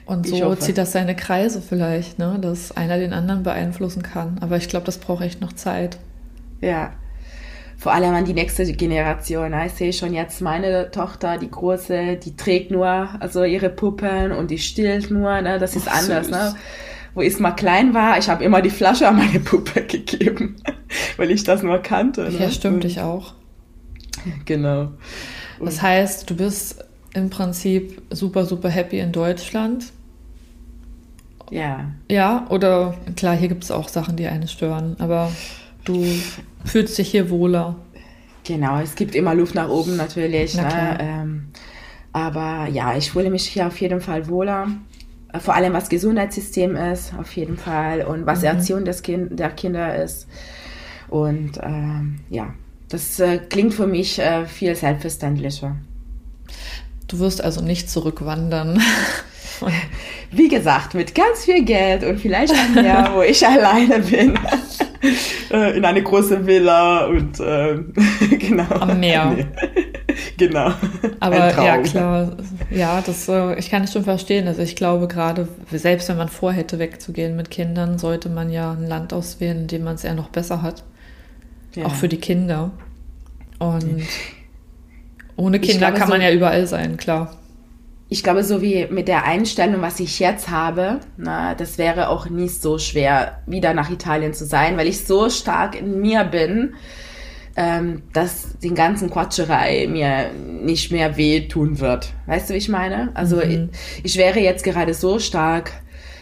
Und 0.05 0.27
so 0.27 0.53
zieht 0.55 0.77
das 0.77 0.91
seine 0.91 1.15
Kreise 1.15 1.61
vielleicht, 1.61 2.19
ne? 2.19 2.37
dass 2.39 2.71
einer 2.75 2.99
den 2.99 3.11
anderen 3.11 3.41
beeinflussen 3.43 4.03
kann. 4.03 4.37
Aber 4.39 4.57
ich 4.57 4.67
glaube, 4.67 4.85
das 4.85 4.99
braucht 4.99 5.23
echt 5.23 5.41
noch 5.41 5.53
Zeit. 5.53 5.97
Ja, 6.61 6.93
vor 7.77 7.93
allem 7.93 8.13
an 8.13 8.25
die 8.25 8.33
nächste 8.33 8.65
Generation. 8.73 9.53
Ich 9.65 9.73
sehe 9.73 9.93
schon 9.93 10.13
jetzt 10.13 10.41
meine 10.41 10.91
Tochter, 10.91 11.37
die 11.37 11.49
große, 11.49 12.17
die 12.17 12.35
trägt 12.35 12.71
nur 12.71 13.09
also 13.19 13.43
ihre 13.43 13.69
Puppen 13.69 14.31
und 14.31 14.51
die 14.51 14.57
stillt 14.57 15.11
nur. 15.11 15.41
Ne? 15.41 15.59
Das 15.59 15.75
ist 15.75 15.87
Ach, 15.89 16.01
anders. 16.01 16.29
Ne? 16.29 16.55
Wo 17.13 17.21
ich 17.21 17.37
mal 17.39 17.51
klein 17.51 17.93
war, 17.93 18.17
ich 18.17 18.29
habe 18.29 18.43
immer 18.43 18.61
die 18.61 18.69
Flasche 18.69 19.07
an 19.07 19.17
meine 19.17 19.39
Puppe 19.39 19.81
gegeben, 19.87 20.57
weil 21.17 21.31
ich 21.31 21.43
das 21.43 21.63
nur 21.63 21.79
kannte. 21.79 22.29
Ne? 22.29 22.37
Ja, 22.39 22.49
stimmt, 22.49 22.85
ich 22.85 23.01
auch. 23.01 23.33
Genau. 24.45 24.91
Und 25.59 25.65
das 25.65 25.81
heißt, 25.81 26.29
du 26.29 26.35
bist 26.35 26.83
im 27.13 27.29
Prinzip 27.29 28.01
super, 28.09 28.45
super 28.45 28.69
happy 28.69 28.99
in 28.99 29.11
Deutschland. 29.11 29.85
Ja. 31.51 31.91
Ja, 32.09 32.45
oder 32.49 32.95
klar, 33.15 33.35
hier 33.35 33.47
gibt 33.47 33.63
es 33.63 33.71
auch 33.71 33.87
Sachen, 33.87 34.17
die 34.17 34.27
einen 34.27 34.47
stören, 34.47 34.95
aber 34.99 35.31
du 35.85 36.03
fühlst 36.65 36.97
dich 36.97 37.11
hier 37.11 37.29
wohler. 37.29 37.75
Genau, 38.43 38.79
es 38.79 38.95
gibt 38.95 39.15
immer 39.15 39.33
Luft 39.33 39.55
nach 39.55 39.69
oben 39.69 39.95
natürlich. 39.95 40.55
Ne? 40.55 40.97
Ähm, 40.99 41.47
aber 42.13 42.67
ja, 42.71 42.95
ich 42.95 43.11
fühle 43.11 43.29
mich 43.29 43.47
hier 43.47 43.67
auf 43.67 43.79
jeden 43.81 44.01
Fall 44.01 44.27
wohler. 44.27 44.67
Vor 45.39 45.53
allem 45.55 45.73
was 45.73 45.89
Gesundheitssystem 45.89 46.75
ist, 46.75 47.13
auf 47.19 47.35
jeden 47.35 47.57
Fall. 47.57 48.03
Und 48.05 48.25
was 48.25 48.39
mhm. 48.39 48.45
Erziehung 48.45 48.85
des 48.85 49.01
kind, 49.01 49.39
der 49.39 49.49
Kinder 49.49 50.01
ist. 50.01 50.27
Und 51.09 51.59
ähm, 51.61 52.19
ja, 52.29 52.53
das 52.89 53.19
äh, 53.19 53.39
klingt 53.39 53.73
für 53.73 53.87
mich 53.87 54.19
äh, 54.19 54.45
viel 54.45 54.75
selbstverständlicher. 54.75 55.75
Du 57.07 57.19
wirst 57.19 57.43
also 57.43 57.61
nicht 57.61 57.89
zurückwandern. 57.89 58.81
Wie 60.31 60.47
gesagt, 60.47 60.93
mit 60.93 61.15
ganz 61.15 61.45
viel 61.45 61.63
Geld 61.63 62.03
und 62.03 62.19
vielleicht 62.19 62.53
ein 62.53 62.85
Jahr, 62.85 63.15
wo 63.15 63.21
ich 63.21 63.45
alleine 63.47 63.99
bin. 63.99 64.37
Äh, 65.51 65.77
in 65.77 65.85
eine 65.85 66.01
große 66.01 66.45
Villa 66.45 67.05
und 67.05 67.39
äh, 67.39 67.77
genau. 68.37 68.69
Am 68.79 68.99
Meer. 68.99 69.35
Nee. 70.07 70.47
genau. 70.47 70.71
Aber 71.19 71.35
ja, 71.35 71.77
klar. 71.79 72.37
Ja, 72.69 73.01
das, 73.05 73.27
äh, 73.27 73.57
ich 73.59 73.69
kann 73.69 73.83
es 73.83 73.91
schon 73.91 74.03
verstehen. 74.03 74.47
Also 74.47 74.61
ich 74.61 74.75
glaube 74.75 75.07
gerade, 75.07 75.47
selbst 75.71 76.07
wenn 76.07 76.17
man 76.17 76.29
vorhätte 76.29 76.79
wegzugehen 76.79 77.35
mit 77.35 77.49
Kindern, 77.51 77.97
sollte 77.97 78.29
man 78.29 78.49
ja 78.49 78.71
ein 78.71 78.87
Land 78.87 79.13
auswählen, 79.13 79.61
in 79.61 79.67
dem 79.67 79.83
man 79.83 79.95
es 79.95 80.03
eher 80.03 80.13
noch 80.13 80.29
besser 80.29 80.61
hat. 80.61 80.83
Ja. 81.75 81.87
Auch 81.87 81.95
für 81.95 82.07
die 82.07 82.17
Kinder. 82.17 82.71
Und 83.59 84.03
ohne 85.35 85.59
Kinder 85.59 85.87
glaube, 85.87 85.97
kann 85.97 86.09
man 86.09 86.21
so 86.21 86.27
ja 86.27 86.33
überall 86.33 86.67
sein, 86.67 86.97
klar 86.97 87.35
ich 88.07 88.23
glaube, 88.23 88.43
so 88.43 88.61
wie 88.61 88.87
mit 88.89 89.07
der 89.07 89.25
Einstellung, 89.25 89.81
was 89.81 89.99
ich 89.99 90.19
jetzt 90.19 90.49
habe, 90.49 90.99
na, 91.17 91.55
das 91.55 91.77
wäre 91.77 92.09
auch 92.09 92.29
nicht 92.29 92.61
so 92.61 92.77
schwer, 92.77 93.41
wieder 93.47 93.73
nach 93.73 93.89
Italien 93.89 94.33
zu 94.33 94.45
sein, 94.45 94.77
weil 94.77 94.87
ich 94.87 95.05
so 95.05 95.29
stark 95.29 95.79
in 95.79 96.01
mir 96.01 96.23
bin, 96.23 96.75
ähm, 97.55 98.03
dass 98.13 98.59
den 98.59 98.75
ganzen 98.75 99.09
Quatscherei 99.09 99.87
mir 99.89 100.29
nicht 100.33 100.91
mehr 100.91 101.17
wehtun 101.17 101.79
wird. 101.79 102.13
Weißt 102.27 102.49
du, 102.49 102.53
wie 102.53 102.57
ich 102.57 102.69
meine? 102.69 103.11
Also 103.15 103.37
mhm. 103.37 103.69
ich, 104.03 104.05
ich 104.13 104.17
wäre 104.17 104.39
jetzt 104.39 104.63
gerade 104.63 104.93
so 104.93 105.19
stark, 105.19 105.71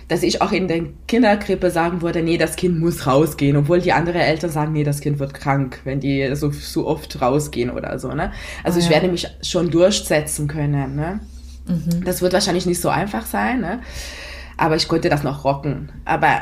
dass 0.08 0.24
ich 0.24 0.42
auch 0.42 0.52
in 0.52 0.68
der 0.68 0.84
Kinderkrippe 1.08 1.70
sagen 1.72 2.02
würde, 2.02 2.22
nee, 2.22 2.38
das 2.38 2.56
Kind 2.56 2.80
muss 2.80 3.08
rausgehen, 3.08 3.58
obwohl 3.58 3.82
die 3.82 3.94
anderen 3.94 4.22
Eltern 4.22 4.52
sagen, 4.52 4.72
nee, 4.74 4.84
das 4.84 5.02
Kind 5.02 5.20
wird 5.20 5.34
krank, 5.34 5.80
wenn 5.86 6.00
die 6.00 6.36
so, 6.36 6.52
so 6.52 6.88
oft 6.88 7.22
rausgehen 7.22 7.72
oder 7.72 7.98
so, 8.00 8.14
ne? 8.14 8.32
Also 8.64 8.78
oh, 8.78 8.80
ich 8.80 8.86
ja. 8.86 8.92
werde 8.92 9.08
mich 9.08 9.28
schon 9.42 9.70
durchsetzen 9.70 10.48
können, 10.48 10.96
ne? 10.96 11.20
Mhm. 11.66 12.04
Das 12.04 12.22
wird 12.22 12.34
wahrscheinlich 12.34 12.66
nicht 12.66 12.82
so 12.82 12.90
einfach 12.90 13.26
sein, 13.26 13.62
ne? 13.62 13.80
aber 14.58 14.76
ich 14.76 14.88
konnte 14.88 15.10
das 15.10 15.24
noch 15.24 15.44
rocken. 15.44 15.92
Aber 16.06 16.42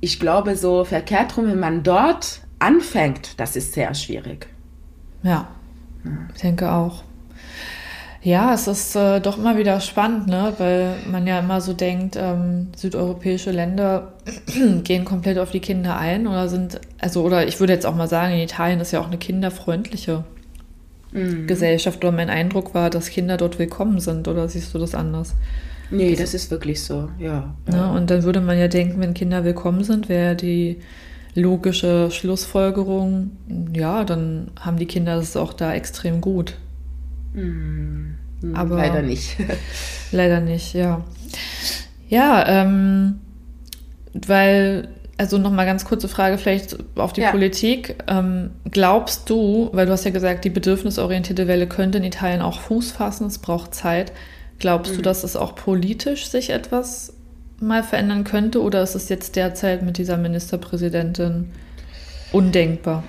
ich 0.00 0.18
glaube, 0.18 0.56
so 0.56 0.84
verkehrt 0.84 1.36
rum, 1.36 1.46
wenn 1.46 1.60
man 1.60 1.82
dort 1.82 2.40
anfängt, 2.58 3.38
das 3.38 3.56
ist 3.56 3.72
sehr 3.72 3.94
schwierig. 3.94 4.48
Ja, 5.22 5.48
ja. 6.04 6.10
ich 6.34 6.40
denke 6.40 6.70
auch. 6.70 7.02
Ja, 8.22 8.52
es 8.52 8.66
ist 8.66 8.96
äh, 8.96 9.20
doch 9.20 9.38
immer 9.38 9.56
wieder 9.56 9.80
spannend, 9.80 10.26
ne? 10.26 10.52
weil 10.58 10.94
man 11.10 11.26
ja 11.26 11.38
immer 11.38 11.62
so 11.62 11.72
denkt, 11.72 12.16
ähm, 12.20 12.68
südeuropäische 12.76 13.50
Länder 13.50 14.12
gehen 14.84 15.06
komplett 15.06 15.38
auf 15.38 15.50
die 15.50 15.60
Kinder 15.60 15.96
ein 15.96 16.26
oder 16.26 16.48
sind, 16.48 16.80
also, 16.98 17.22
oder 17.22 17.48
ich 17.48 17.60
würde 17.60 17.72
jetzt 17.72 17.86
auch 17.86 17.94
mal 17.94 18.08
sagen, 18.08 18.34
in 18.34 18.40
Italien 18.40 18.80
ist 18.80 18.92
ja 18.92 19.00
auch 19.00 19.06
eine 19.06 19.16
kinderfreundliche 19.16 20.24
mhm. 21.12 21.46
Gesellschaft 21.46 22.04
oder 22.04 22.12
mein 22.12 22.30
Eindruck 22.30 22.74
war, 22.74 22.90
dass 22.90 23.10
Kinder 23.10 23.36
dort 23.36 23.58
willkommen 23.58 24.00
sind. 24.00 24.28
Oder 24.28 24.48
siehst 24.48 24.74
du 24.74 24.78
das 24.78 24.94
anders? 24.94 25.34
Nee, 25.90 26.14
das 26.14 26.34
ist 26.34 26.50
wirklich 26.50 26.82
so, 26.82 27.08
ja. 27.18 27.54
ja. 27.70 27.90
Und 27.90 28.10
dann 28.10 28.22
würde 28.22 28.40
man 28.40 28.58
ja 28.58 28.68
denken, 28.68 29.00
wenn 29.00 29.12
Kinder 29.12 29.44
willkommen 29.44 29.82
sind, 29.82 30.08
wäre 30.08 30.36
die 30.36 30.78
logische 31.34 32.10
Schlussfolgerung, 32.10 33.32
ja, 33.72 34.04
dann 34.04 34.50
haben 34.58 34.76
die 34.76 34.86
Kinder 34.86 35.16
es 35.16 35.36
auch 35.36 35.52
da 35.52 35.74
extrem 35.74 36.20
gut. 36.20 36.54
Mhm. 37.34 38.16
Aber 38.54 38.76
leider 38.76 39.02
nicht. 39.02 39.36
leider 40.12 40.40
nicht, 40.40 40.74
ja. 40.74 41.04
Ja, 42.08 42.46
ähm, 42.48 43.20
weil, 44.12 44.88
also 45.20 45.36
nochmal 45.36 45.66
ganz 45.66 45.84
kurze 45.84 46.08
Frage 46.08 46.38
vielleicht 46.38 46.78
auf 46.96 47.12
die 47.12 47.20
ja. 47.20 47.30
Politik. 47.30 47.96
Ähm, 48.08 48.52
glaubst 48.70 49.28
du, 49.28 49.68
weil 49.74 49.84
du 49.84 49.92
hast 49.92 50.06
ja 50.06 50.12
gesagt, 50.12 50.46
die 50.46 50.50
bedürfnisorientierte 50.50 51.46
Welle 51.46 51.66
könnte 51.66 51.98
in 51.98 52.04
Italien 52.04 52.40
auch 52.40 52.58
Fuß 52.60 52.92
fassen, 52.92 53.26
es 53.26 53.36
braucht 53.36 53.74
Zeit. 53.74 54.12
Glaubst 54.58 54.92
mhm. 54.92 54.96
du, 54.96 55.02
dass 55.02 55.22
es 55.22 55.36
auch 55.36 55.54
politisch 55.54 56.28
sich 56.28 56.48
etwas 56.48 57.12
mal 57.60 57.82
verändern 57.82 58.24
könnte 58.24 58.62
oder 58.62 58.82
ist 58.82 58.94
es 58.94 59.10
jetzt 59.10 59.36
derzeit 59.36 59.82
mit 59.82 59.98
dieser 59.98 60.16
Ministerpräsidentin 60.16 61.50
undenkbar? 62.32 63.04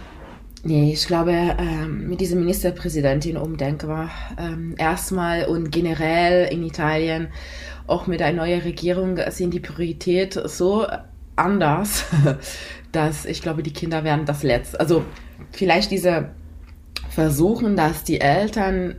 Nee, 0.63 0.91
ich 0.91 1.07
glaube, 1.07 1.31
ähm, 1.31 2.09
mit 2.09 2.19
dieser 2.19 2.35
Ministerpräsidentin 2.35 3.37
undenkbar. 3.37 4.09
Ähm, 4.37 4.75
erstmal 4.77 5.45
und 5.45 5.71
generell 5.71 6.51
in 6.51 6.61
Italien, 6.63 7.29
auch 7.87 8.05
mit 8.05 8.21
einer 8.21 8.43
neuen 8.43 8.59
Regierung, 8.59 9.17
sind 9.29 9.53
die 9.53 9.61
Priorität 9.61 10.37
so 10.43 10.85
anders, 11.41 12.05
dass 12.91 13.25
ich 13.25 13.41
glaube, 13.41 13.63
die 13.63 13.73
Kinder 13.73 14.03
werden 14.03 14.25
das 14.25 14.43
letzte. 14.43 14.79
Also 14.79 15.03
vielleicht 15.51 15.91
diese 15.91 16.31
Versuchen, 17.09 17.75
dass 17.75 18.03
die 18.03 18.21
Eltern 18.21 18.95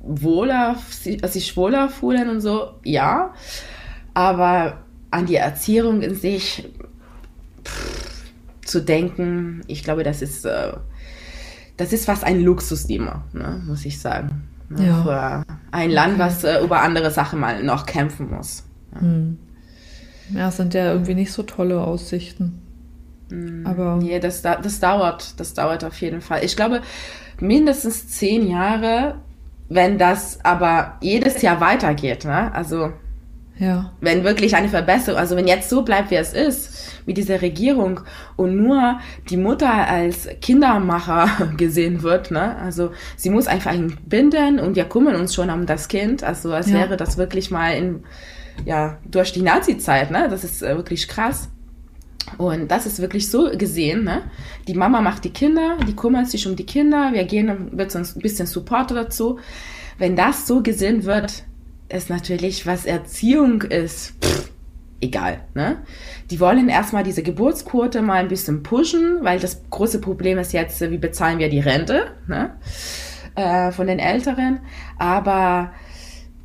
wohler, 0.00 0.76
sich 0.88 1.56
wohler 1.56 1.88
fühlen 1.88 2.28
und 2.28 2.40
so, 2.40 2.74
ja. 2.84 3.34
Aber 4.14 4.84
an 5.10 5.26
die 5.26 5.36
Erziehung 5.36 6.02
in 6.02 6.14
sich 6.14 6.68
pff, 7.64 8.22
zu 8.62 8.82
denken, 8.82 9.62
ich 9.66 9.82
glaube, 9.82 10.02
das 10.02 10.22
ist, 10.22 10.44
äh, 10.44 10.72
das 11.76 11.92
ist 11.92 12.04
fast 12.04 12.24
ein 12.24 12.40
Luxusthema, 12.40 13.24
ne, 13.32 13.62
muss 13.66 13.84
ich 13.84 14.00
sagen. 14.00 14.48
Ne, 14.68 14.86
ja. 14.86 15.02
Für 15.02 15.44
ein 15.70 15.90
Land, 15.90 16.18
was 16.18 16.44
äh, 16.44 16.62
über 16.62 16.82
andere 16.82 17.10
Sachen 17.10 17.40
mal 17.40 17.62
noch 17.62 17.86
kämpfen 17.86 18.30
muss. 18.30 18.64
Ja. 18.94 19.00
Hm. 19.00 19.38
Ja, 20.34 20.50
sind 20.50 20.74
ja 20.74 20.92
irgendwie 20.92 21.14
nicht 21.14 21.32
so 21.32 21.42
tolle 21.42 21.80
Aussichten. 21.80 22.62
Hm. 23.30 23.66
Aber 23.66 23.96
nee, 23.96 24.18
das, 24.20 24.42
das 24.42 24.80
dauert, 24.80 25.38
das 25.38 25.54
dauert 25.54 25.84
auf 25.84 26.00
jeden 26.00 26.20
Fall. 26.20 26.44
Ich 26.44 26.56
glaube, 26.56 26.82
mindestens 27.40 28.08
zehn 28.08 28.48
Jahre 28.48 29.16
wenn 29.68 29.98
das 29.98 30.38
aber 30.44 30.96
jedes 31.00 31.42
Jahr 31.42 31.60
weitergeht, 31.60 32.24
ne? 32.24 32.52
Also 32.54 32.92
ja. 33.58 33.92
wenn 34.00 34.24
wirklich 34.24 34.56
eine 34.56 34.68
Verbesserung, 34.68 35.18
also 35.18 35.36
wenn 35.36 35.46
jetzt 35.46 35.68
so 35.68 35.82
bleibt, 35.82 36.10
wie 36.10 36.14
es 36.14 36.32
ist, 36.32 36.92
mit 37.06 37.16
dieser 37.16 37.42
Regierung 37.42 38.00
und 38.36 38.56
nur 38.56 39.00
die 39.28 39.36
Mutter 39.36 39.70
als 39.70 40.28
Kindermacher 40.40 41.52
gesehen 41.56 42.02
wird, 42.02 42.30
ne? 42.30 42.56
Also 42.56 42.92
sie 43.16 43.30
muss 43.30 43.46
einfach 43.46 43.74
binden 44.06 44.58
und 44.58 44.76
wir 44.76 44.84
kümmern 44.84 45.16
uns 45.16 45.34
schon 45.34 45.50
um 45.50 45.66
das 45.66 45.88
Kind, 45.88 46.24
also 46.24 46.52
als 46.52 46.70
ja. 46.70 46.76
wäre 46.76 46.96
das 46.96 47.18
wirklich 47.18 47.50
mal 47.50 47.72
in, 47.72 48.04
ja, 48.64 48.98
durch 49.04 49.32
die 49.32 49.42
Nazi-Zeit, 49.42 50.10
ne? 50.10 50.28
Das 50.28 50.44
ist 50.44 50.62
äh, 50.62 50.76
wirklich 50.76 51.08
krass. 51.08 51.48
Und 52.36 52.70
das 52.70 52.84
ist 52.84 53.00
wirklich 53.00 53.30
so 53.30 53.50
gesehen, 53.56 54.04
ne? 54.04 54.22
Die 54.66 54.74
Mama 54.74 55.00
macht 55.00 55.24
die 55.24 55.32
Kinder, 55.32 55.78
die 55.86 55.96
kümmert 55.96 56.28
sich 56.28 56.46
um 56.46 56.56
die 56.56 56.66
Kinder, 56.66 57.12
wir 57.12 57.24
gehen 57.24 57.70
wird 57.72 57.94
uns 57.94 58.14
ein 58.14 58.20
bisschen 58.20 58.46
Support 58.46 58.90
dazu. 58.90 59.38
Wenn 59.96 60.14
das 60.14 60.46
so 60.46 60.62
gesehen 60.62 61.04
wird, 61.04 61.44
ist 61.88 62.10
natürlich, 62.10 62.66
was 62.66 62.84
Erziehung 62.84 63.62
ist, 63.62 64.14
pff, 64.22 64.50
egal, 65.00 65.40
ne? 65.54 65.78
Die 66.30 66.38
wollen 66.40 66.68
erstmal 66.68 67.02
diese 67.02 67.22
Geburtsquote 67.22 68.02
mal 68.02 68.20
ein 68.20 68.28
bisschen 68.28 68.62
pushen, 68.62 69.18
weil 69.22 69.40
das 69.40 69.62
große 69.70 70.00
Problem 70.00 70.38
ist 70.38 70.52
jetzt, 70.52 70.80
wie 70.80 70.98
bezahlen 70.98 71.38
wir 71.38 71.48
die 71.48 71.60
Rente, 71.60 72.08
ne? 72.26 72.56
Äh, 73.34 73.72
von 73.72 73.86
den 73.86 73.98
Älteren. 73.98 74.60
Aber 74.98 75.72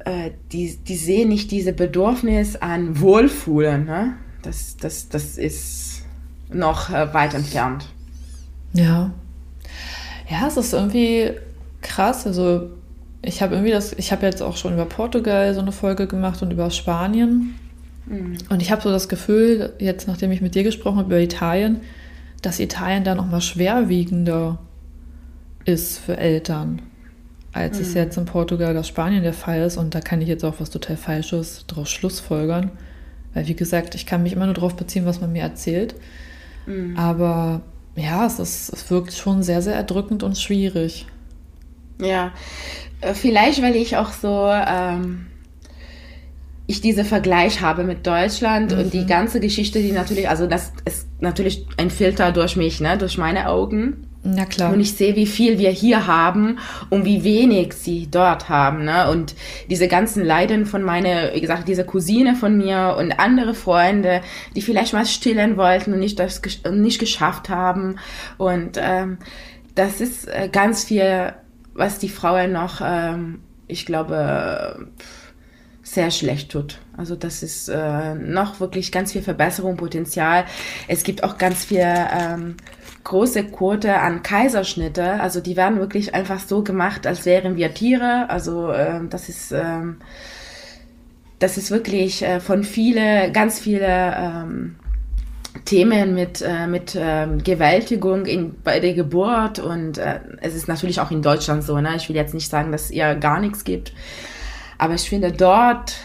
äh, 0.06 0.32
die, 0.52 0.78
die 0.78 0.96
sehen 0.96 1.30
nicht 1.30 1.52
diese 1.52 1.74
Bedürfnis 1.74 2.56
an 2.56 3.00
Wohlfühlen, 3.00 3.86
ne? 3.86 4.18
das, 4.44 4.78
das, 4.78 5.10
das 5.10 5.38
ist 5.38 6.04
noch 6.52 6.90
äh, 6.90 7.14
weit 7.14 7.34
entfernt. 7.34 7.86
Ja. 8.74 9.12
Ja, 10.30 10.48
es 10.48 10.58
ist 10.58 10.74
irgendwie 10.74 11.32
krass. 11.82 12.28
Also 12.28 12.70
ich 13.22 13.42
habe 13.42 13.56
irgendwie 13.56 13.72
das, 13.72 13.94
ich 13.94 14.12
habe 14.12 14.26
jetzt 14.26 14.42
auch 14.42 14.58
schon 14.58 14.74
über 14.74 14.86
Portugal 14.86 15.54
so 15.54 15.62
eine 15.62 15.72
Folge 15.72 16.08
gemacht 16.08 16.42
und 16.42 16.52
über 16.52 16.70
Spanien. 16.70 17.56
Mhm. 18.06 18.38
Und 18.50 18.62
ich 18.62 18.72
habe 18.72 18.82
so 18.82 18.90
das 18.90 19.10
Gefühl, 19.10 19.74
jetzt 19.80 20.08
nachdem 20.08 20.32
ich 20.32 20.42
mit 20.42 20.56
dir 20.56 20.64
gesprochen 20.64 20.98
habe 20.98 21.08
über 21.08 21.20
Italien, 21.22 21.82
dass 22.42 22.60
Italien 22.60 23.04
da 23.04 23.16
nochmal 23.16 23.42
schwerwiegender 23.42 24.60
ist 25.66 26.00
für 26.00 26.18
Eltern, 26.18 26.82
als 27.54 27.78
mhm. 27.78 27.84
es 27.84 27.94
jetzt 27.94 28.18
in 28.18 28.26
Portugal 28.26 28.72
oder 28.72 28.84
Spanien 28.84 29.24
der 29.24 29.34
Fall 29.34 29.62
ist. 29.62 29.78
Und 29.78 29.96
da 29.96 30.02
kann 30.02 30.22
ich 30.22 30.28
jetzt 30.28 30.44
auch 30.44 30.56
was 30.60 30.70
total 30.70 30.98
Falsches 30.98 31.66
daraus 31.68 31.90
schlussfolgern. 31.90 32.72
Weil, 33.34 33.48
wie 33.48 33.56
gesagt, 33.56 33.96
ich 33.96 34.06
kann 34.06 34.24
mich 34.24 34.34
immer 34.34 34.46
nur 34.46 34.56
darauf 34.56 34.76
beziehen, 34.76 35.06
was 35.06 35.22
man 35.22 35.32
mir 35.32 35.44
erzählt. 35.44 35.96
Mhm. 36.66 36.98
Aber 36.98 37.62
ja, 37.96 38.26
es, 38.26 38.40
ist, 38.40 38.74
es 38.74 38.90
wirkt 38.90 39.14
schon 39.14 39.44
sehr, 39.44 39.62
sehr 39.62 39.76
erdrückend 39.76 40.24
und 40.24 40.38
schwierig. 40.38 41.06
Ja, 42.00 42.32
äh, 43.02 43.14
vielleicht, 43.14 43.62
weil 43.62 43.76
ich 43.76 43.98
auch 43.98 44.12
so, 44.12 44.50
ähm, 44.50 45.28
ich 46.66 46.82
diese 46.82 47.06
Vergleich 47.06 47.62
habe 47.62 47.84
mit 47.84 48.08
Deutschland 48.08 48.72
mhm. 48.72 48.80
und 48.80 48.94
die 48.94 49.02
mhm. 49.02 49.08
ganze 49.08 49.40
Geschichte, 49.40 49.80
die 49.80 49.92
natürlich, 49.92 50.30
also 50.30 50.48
das 50.48 50.74
ist 50.86 51.08
natürlich 51.20 51.68
ein 51.78 51.90
Filter 51.90 52.32
durch 52.32 52.56
mich, 52.56 52.80
ne, 52.80 52.98
durch 52.98 53.18
meine 53.18 53.50
Augen. 53.50 54.08
Na 54.26 54.46
klar. 54.46 54.72
Und 54.72 54.80
ich 54.80 54.94
sehe, 54.94 55.18
wie 55.18 55.26
viel 55.26 55.58
wir 55.58 55.70
hier 55.70 56.08
haben 56.08 56.58
und 56.90 57.04
wie 57.04 57.26
wenig 57.26 57.74
sie 57.74 58.08
dort 58.10 58.48
haben. 58.48 58.86
Ne? 58.86 59.10
Und 59.10 59.36
diese 59.70 59.90
ganzen 59.90 60.24
Leiden 60.24 60.66
von 60.66 60.82
meiner, 60.82 61.34
wie 61.34 61.42
gesagt, 61.42 61.68
diese 61.68 61.84
Cousine 61.84 62.36
von 62.36 62.58
mir 62.58 62.96
und 62.98 63.20
andere 63.20 63.54
Freunde, 63.54 64.22
die 64.56 64.62
vielleicht 64.62 64.94
mal 64.94 65.06
stillen 65.06 65.58
wollten 65.58 65.94
und 65.94 66.00
nicht 66.00 66.20
das 66.20 66.42
nicht 66.72 67.00
geschafft 67.00 67.50
haben. 67.50 67.98
Und 68.38 68.80
ähm, 68.82 69.18
das 69.76 70.00
ist 70.00 70.28
äh, 70.30 70.48
ganz 70.50 70.86
viel, 70.86 71.34
was 71.74 72.00
die 72.00 72.10
Frauen 72.10 72.54
noch, 72.54 72.80
ähm, 72.82 73.42
ich 73.68 73.86
glaube, 73.86 74.88
sehr 75.82 76.12
schlecht 76.12 76.52
tut. 76.52 76.80
Also 76.96 77.18
das 77.18 77.44
ist 77.44 77.68
äh, 77.68 78.16
noch 78.16 78.62
wirklich 78.62 78.92
ganz 78.92 79.12
viel 79.12 79.22
Verbesserungspotenzial. 79.22 80.46
Es 80.88 81.04
gibt 81.04 81.24
auch 81.26 81.38
ganz 81.38 81.66
viel 81.66 81.84
ähm, 81.84 82.56
große 83.04 83.46
Quote 83.46 83.96
an 83.96 84.24
Kaiserschnitte. 84.24 85.20
Also 85.20 85.40
die 85.42 85.56
werden 85.56 85.80
wirklich 85.80 86.14
einfach 86.16 86.40
so 86.40 86.64
gemacht, 86.64 87.06
als 87.08 87.26
wären 87.26 87.56
wir 87.56 87.74
Tiere. 87.74 88.30
Also 88.30 88.72
äh, 88.72 89.02
das 89.10 89.30
ist 89.30 89.52
ähm, 89.52 89.98
das 91.44 91.58
ist 91.58 91.72
wirklich 91.72 92.24
äh, 92.24 92.40
von 92.40 92.64
viele, 92.64 93.30
ganz 93.34 93.60
viele 93.60 94.16
ähm, 94.18 94.76
Themen 95.66 96.16
mit, 96.16 96.42
äh, 96.42 96.68
mit 96.68 96.98
ähm, 96.98 97.44
Gewältigung 97.44 98.26
in, 98.26 98.56
bei 98.64 98.80
der 98.80 98.94
Geburt 98.94 99.60
und 99.60 99.98
äh, 99.98 100.22
es 100.40 100.56
ist 100.56 100.70
natürlich 100.70 101.02
auch 101.02 101.12
in 101.12 101.22
Deutschland 101.22 101.64
so. 101.64 101.80
Ne? 101.82 101.98
Ich 101.98 102.08
will 102.08 102.16
jetzt 102.16 102.34
nicht 102.34 102.50
sagen, 102.50 102.72
dass 102.72 102.92
ihr 102.92 103.16
gar 103.16 103.42
nichts 103.42 103.66
gibt, 103.66 103.94
aber 104.78 104.94
ich 104.94 105.08
finde 105.10 105.34
dort 105.34 105.98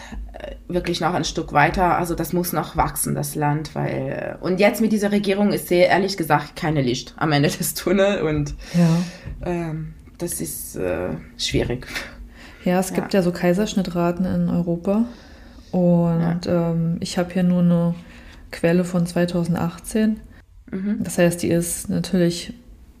wirklich 0.67 1.01
noch 1.01 1.13
ein 1.13 1.23
Stück 1.23 1.53
weiter. 1.53 1.97
Also 1.97 2.15
das 2.15 2.33
muss 2.33 2.53
noch 2.53 2.77
wachsen, 2.77 3.15
das 3.15 3.35
Land, 3.35 3.75
weil 3.75 4.37
äh, 4.41 4.43
und 4.43 4.59
jetzt 4.59 4.81
mit 4.81 4.91
dieser 4.91 5.11
Regierung 5.11 5.51
ist 5.51 5.67
sehr 5.67 5.87
ehrlich 5.87 6.17
gesagt 6.17 6.55
keine 6.55 6.81
Licht 6.81 7.13
am 7.17 7.31
Ende 7.31 7.49
des 7.49 7.73
Tunnels 7.73 8.21
und 8.21 8.55
ja. 8.73 9.49
ähm, 9.49 9.93
das 10.17 10.41
ist 10.41 10.75
äh, 10.75 11.09
schwierig. 11.37 11.87
Ja, 12.65 12.79
es 12.79 12.93
gibt 12.93 13.13
ja. 13.13 13.19
ja 13.19 13.23
so 13.23 13.31
Kaiserschnittraten 13.31 14.25
in 14.25 14.49
Europa 14.49 15.05
und 15.71 16.45
ja. 16.45 16.71
ähm, 16.71 16.97
ich 16.99 17.17
habe 17.17 17.33
hier 17.33 17.43
nur 17.43 17.61
eine 17.61 17.95
Quelle 18.51 18.83
von 18.83 19.05
2018. 19.05 20.19
Mhm. 20.71 20.97
Das 21.01 21.17
heißt, 21.17 21.41
die 21.41 21.49
ist 21.49 21.89
natürlich 21.89 22.53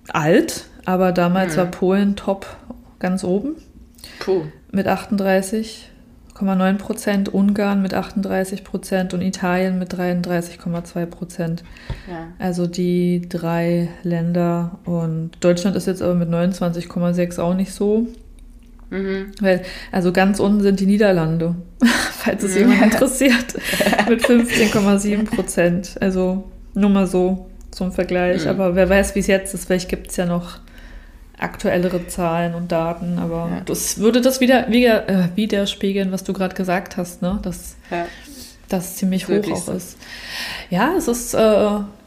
alt, 0.07 0.65
aber 0.85 1.11
damals 1.11 1.53
mhm. 1.53 1.57
war 1.57 1.65
Polen 1.67 2.15
top 2.15 2.45
ganz 2.99 3.23
oben. 3.23 3.55
Puh. 4.19 4.43
Mit 4.71 4.87
38 4.87 5.89
8,9 6.39 6.77
Prozent, 6.77 7.33
Ungarn 7.33 7.81
mit 7.81 7.93
38 7.93 8.63
Prozent 8.63 9.13
und 9.13 9.21
Italien 9.21 9.79
mit 9.79 9.93
33,2 9.93 11.05
Prozent. 11.05 11.63
Ja. 12.09 12.27
Also 12.39 12.67
die 12.67 13.27
drei 13.27 13.89
Länder 14.03 14.79
und 14.85 15.31
Deutschland 15.41 15.75
ist 15.75 15.87
jetzt 15.87 16.01
aber 16.01 16.15
mit 16.15 16.29
29,6 16.29 17.39
auch 17.39 17.53
nicht 17.53 17.73
so. 17.73 18.07
Mhm. 18.89 19.31
Weil, 19.39 19.61
also 19.91 20.11
ganz 20.11 20.39
unten 20.39 20.61
sind 20.61 20.79
die 20.79 20.85
Niederlande, 20.85 21.55
falls 22.11 22.43
es 22.43 22.55
jemand 22.55 22.81
interessiert, 22.81 23.55
mit 24.07 24.23
15,7 24.23 25.25
Prozent. 25.25 25.95
Also 25.99 26.45
nur 26.73 26.89
mal 26.89 27.07
so 27.07 27.49
zum 27.71 27.91
Vergleich. 27.91 28.45
Mhm. 28.45 28.49
Aber 28.49 28.75
wer 28.75 28.89
weiß, 28.89 29.15
wie 29.15 29.19
es 29.19 29.27
jetzt 29.27 29.53
ist, 29.53 29.65
vielleicht 29.65 29.89
gibt 29.89 30.09
es 30.09 30.17
ja 30.17 30.25
noch 30.25 30.59
aktuellere 31.39 32.07
Zahlen 32.07 32.53
und 32.53 32.71
Daten, 32.71 33.17
aber 33.17 33.49
ja. 33.51 33.61
das 33.65 33.97
würde 33.97 34.21
das 34.21 34.41
wieder, 34.41 34.69
wieder 34.69 35.07
äh, 35.09 35.29
widerspiegeln, 35.35 36.11
was 36.11 36.23
du 36.23 36.33
gerade 36.33 36.55
gesagt 36.55 36.97
hast, 36.97 37.21
ne? 37.21 37.39
Dass 37.41 37.75
ja. 37.89 38.05
das 38.67 38.97
ziemlich 38.97 39.27
hoch 39.27 39.51
auch 39.51 39.57
so. 39.57 39.71
ist. 39.71 39.97
Ja, 40.69 40.93
es 40.97 41.07
ist, 41.07 41.33
äh, 41.33 41.39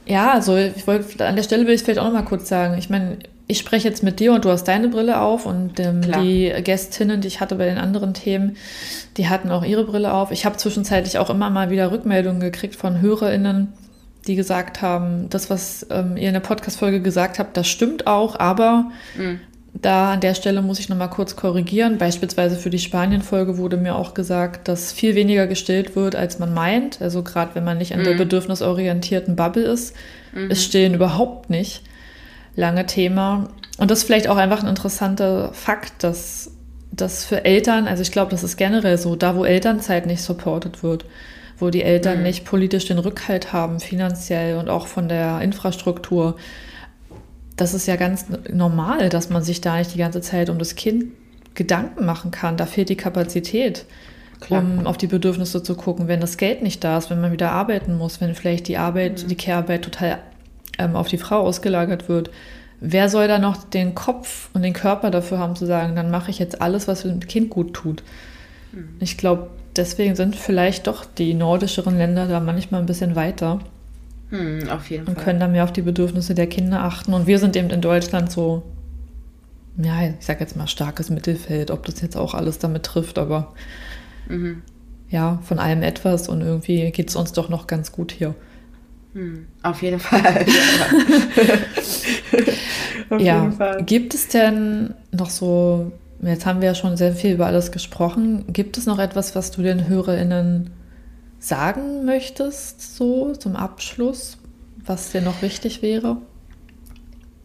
ja, 0.07 0.33
also 0.33 0.57
ich 0.57 0.87
wollte, 0.87 1.26
an 1.26 1.37
der 1.37 1.43
Stelle 1.43 1.66
will 1.66 1.74
ich 1.74 1.83
vielleicht 1.83 1.99
auch 1.99 2.05
noch 2.05 2.12
mal 2.12 2.22
kurz 2.22 2.49
sagen, 2.49 2.76
ich 2.78 2.91
meine, 2.91 3.18
ich 3.47 3.59
spreche 3.59 3.89
jetzt 3.89 4.03
mit 4.03 4.20
dir 4.20 4.33
und 4.33 4.45
du 4.45 4.51
hast 4.51 4.64
deine 4.64 4.89
Brille 4.89 5.20
auf 5.20 5.47
und 5.47 5.78
ähm, 5.80 6.01
die 6.03 6.53
Gästinnen, 6.62 7.20
die 7.20 7.28
ich 7.28 7.41
hatte 7.41 7.57
bei 7.57 7.66
den 7.66 7.78
anderen 7.78 8.14
Themen, 8.14 8.57
die 9.16 9.28
hatten 9.28 9.51
auch 9.51 9.64
ihre 9.64 9.85
Brille 9.85 10.12
auf. 10.12 10.30
Ich 10.30 10.47
habe 10.47 10.57
zwischenzeitlich 10.57 11.18
auch 11.18 11.28
immer 11.28 11.51
mal 11.51 11.70
wieder 11.70 11.91
Rückmeldungen 11.91 12.41
gekriegt 12.41 12.76
von 12.76 13.01
HörerInnen, 13.01 13.72
die 14.27 14.37
gesagt 14.37 14.83
haben, 14.83 15.29
das, 15.31 15.51
was 15.51 15.87
ähm, 15.91 16.16
ihr 16.16 16.29
in 16.29 16.35
der 16.35 16.41
Podcast-Folge 16.41 17.01
gesagt 17.01 17.39
habt, 17.39 17.57
das 17.57 17.66
stimmt 17.68 18.07
auch, 18.07 18.39
aber 18.39 18.91
mhm. 19.16 19.41
da 19.75 20.12
an 20.12 20.20
der 20.20 20.35
Stelle 20.35 20.62
muss 20.62 20.79
ich 20.79 20.89
nochmal 20.89 21.11
kurz 21.11 21.35
korrigieren. 21.35 21.99
Beispielsweise 21.99 22.57
für 22.57 22.70
die 22.70 22.79
Spanien-Folge 22.79 23.59
wurde 23.59 23.77
mir 23.77 23.97
auch 23.97 24.14
gesagt, 24.14 24.68
dass 24.68 24.93
viel 24.93 25.14
weniger 25.14 25.47
gestillt 25.47 25.97
wird, 25.97 26.14
als 26.14 26.39
man 26.39 26.55
meint. 26.55 27.03
Also 27.03 27.23
gerade 27.23 27.55
wenn 27.55 27.64
man 27.64 27.79
nicht 27.79 27.91
in 27.91 28.01
mhm. 28.01 28.05
der 28.05 28.14
bedürfnisorientierten 28.14 29.35
Bubble 29.35 29.64
ist, 29.64 29.97
mhm. 30.33 30.51
ist 30.51 30.64
Stillen 30.64 30.95
überhaupt 30.95 31.51
nicht 31.51 31.83
lange 32.55 32.87
Thema. 32.87 33.49
Und 33.79 33.91
das 33.91 34.01
ist 34.01 34.05
vielleicht 34.05 34.29
auch 34.29 34.37
einfach 34.37 34.62
ein 34.62 34.68
interessanter 34.68 35.53
Fakt, 35.53 36.05
dass 36.05 36.53
das 36.93 37.25
für 37.25 37.45
Eltern, 37.45 37.89
also 37.89 38.03
ich 38.03 38.12
glaube, 38.12 38.31
das 38.31 38.45
ist 38.45 38.57
generell 38.57 38.99
so, 38.99 39.16
da 39.16 39.35
wo 39.35 39.45
Elternzeit 39.45 40.07
nicht 40.07 40.23
supported 40.23 40.83
wird, 40.83 41.07
wo 41.63 41.71
die 41.71 41.85
Eltern 41.85 42.19
mhm. 42.19 42.23
nicht 42.25 42.45
politisch 42.45 42.87
den 42.87 42.99
Rückhalt 42.99 43.53
haben, 43.53 43.79
finanziell 43.79 44.57
und 44.57 44.69
auch 44.69 44.89
von 44.89 45.09
der 45.09 45.41
Infrastruktur. 45.43 46.35
Das 47.57 47.73
ist 47.73 47.87
ja 47.87 47.95
ganz 47.95 48.27
normal, 48.53 49.09
dass 49.09 49.31
man 49.31 49.45
sich 49.45 49.61
da 49.61 49.79
nicht 49.79 49.95
die 49.95 49.99
ganze 49.99 50.21
Zeit 50.21 50.51
um 50.51 50.59
das 50.59 50.75
Kind 50.75 51.13
Gedanken 51.55 52.05
machen 52.05 52.33
kann. 52.33 52.57
Da 52.57 52.67
fehlt 52.67 52.89
die 52.89 52.97
Kapazität, 52.97 53.85
Klar. 54.41 54.61
um 54.61 54.89
auf 54.89 54.97
die 54.97 55.07
Bedürfnisse 55.07 55.63
zu 55.63 55.77
gucken. 55.77 56.09
Wenn 56.09 56.21
das 56.21 56.37
Geld 56.37 56.63
nicht 56.63 56.83
da 56.83 56.99
ist, 56.99 57.11
wenn 57.11 57.21
man 57.21 57.31
wieder 57.31 57.53
arbeiten 57.53 57.97
muss, 57.97 58.21
wenn 58.21 58.35
vielleicht 58.35 58.67
die 58.67 58.77
Arbeit, 58.77 59.23
mhm. 59.23 59.29
die 59.29 59.37
Care-Arbeit 59.37 59.83
total 59.83 60.19
ähm, 60.79 60.97
auf 60.97 61.07
die 61.07 61.19
Frau 61.19 61.43
ausgelagert 61.43 62.09
wird, 62.09 62.31
wer 62.81 63.09
soll 63.09 63.29
da 63.29 63.39
noch 63.39 63.63
den 63.63 63.95
Kopf 63.95 64.51
und 64.53 64.63
den 64.63 64.73
Körper 64.73 65.13
dafür 65.13 65.39
haben 65.39 65.55
zu 65.55 65.67
sagen, 65.67 65.95
dann 65.95 66.11
mache 66.11 66.33
ich 66.33 66.41
jetzt 66.41 66.61
alles, 66.61 66.89
was 66.89 67.03
dem 67.03 67.21
Kind 67.21 67.51
gut 67.51 67.73
tut? 67.73 68.03
Mhm. 68.73 68.97
Ich 68.99 69.17
glaube, 69.17 69.51
deswegen 69.77 70.16
sind 70.16 70.37
vielleicht 70.37 70.87
doch 70.87 71.05
die 71.05 71.35
nordischeren 71.35 71.97
Länder 71.97 72.27
da 72.27 72.41
manchmal 72.41 72.81
ein 72.81 72.87
bisschen 72.87 73.16
weiter. 73.16 73.61
Hm, 74.31 74.68
auf 74.70 74.91
jeden 74.91 75.07
und 75.07 75.14
Fall. 75.14 75.25
können 75.25 75.41
da 75.41 75.49
mehr 75.49 75.64
auf 75.64 75.73
die 75.73 75.83
Bedürfnisse 75.83 76.35
der 76.35 76.47
Kinder 76.47 76.83
achten. 76.83 77.12
Und 77.12 77.27
wir 77.27 77.39
sind 77.39 77.55
eben 77.57 77.70
in 77.70 77.81
Deutschland 77.81 78.33
so, 78.33 78.62
ja, 79.77 80.07
ich 80.07 80.14
sag 80.20 80.41
jetzt 80.41 80.57
mal 80.57 80.66
starkes 80.66 81.11
Mittelfeld, 81.11 81.70
ob 81.70 81.85
das 81.87 82.01
jetzt 82.01 82.16
auch 82.16 82.35
alles 82.35 82.59
damit 82.59 82.85
trifft, 82.85 83.18
aber 83.18 83.53
mhm. 84.29 84.62
ja, 85.11 85.39
von 85.43 85.59
allem 85.59 85.83
etwas 85.83 86.29
und 86.29 86.41
irgendwie 86.41 86.91
geht 86.93 87.11
es 87.11 87.16
uns 87.16 87.33
doch 87.33 87.49
noch 87.49 87.66
ganz 87.66 87.93
gut 87.93 88.12
hier. 88.12 88.35
Hm, 89.12 89.47
auf 89.62 89.83
jeden 89.83 90.01
Fall. 90.01 90.23
auf 93.11 93.20
ja. 93.20 93.43
jeden 93.43 93.53
Fall. 93.53 93.85
Gibt 93.85 94.14
es 94.14 94.29
denn 94.29 94.95
noch 95.11 95.29
so 95.29 95.93
Jetzt 96.23 96.47
haben 96.47 96.61
wir 96.61 96.68
ja 96.68 96.75
schon 96.75 96.97
sehr 96.97 97.12
viel 97.12 97.35
über 97.35 97.47
alles 97.47 97.73
gesprochen. 97.73 98.45
Gibt 98.53 98.79
es 98.79 98.87
noch 98.87 99.01
etwas, 99.01 99.35
was 99.35 99.51
du 99.51 99.62
den 99.62 99.89
HörerInnen 99.89 100.70
sagen 101.41 102.05
möchtest, 102.05 102.97
so 102.97 103.33
zum 103.33 103.57
Abschluss, 103.57 104.39
was 104.85 105.11
dir 105.11 105.20
noch 105.20 105.43
wichtig 105.43 105.83
wäre? 105.83 106.18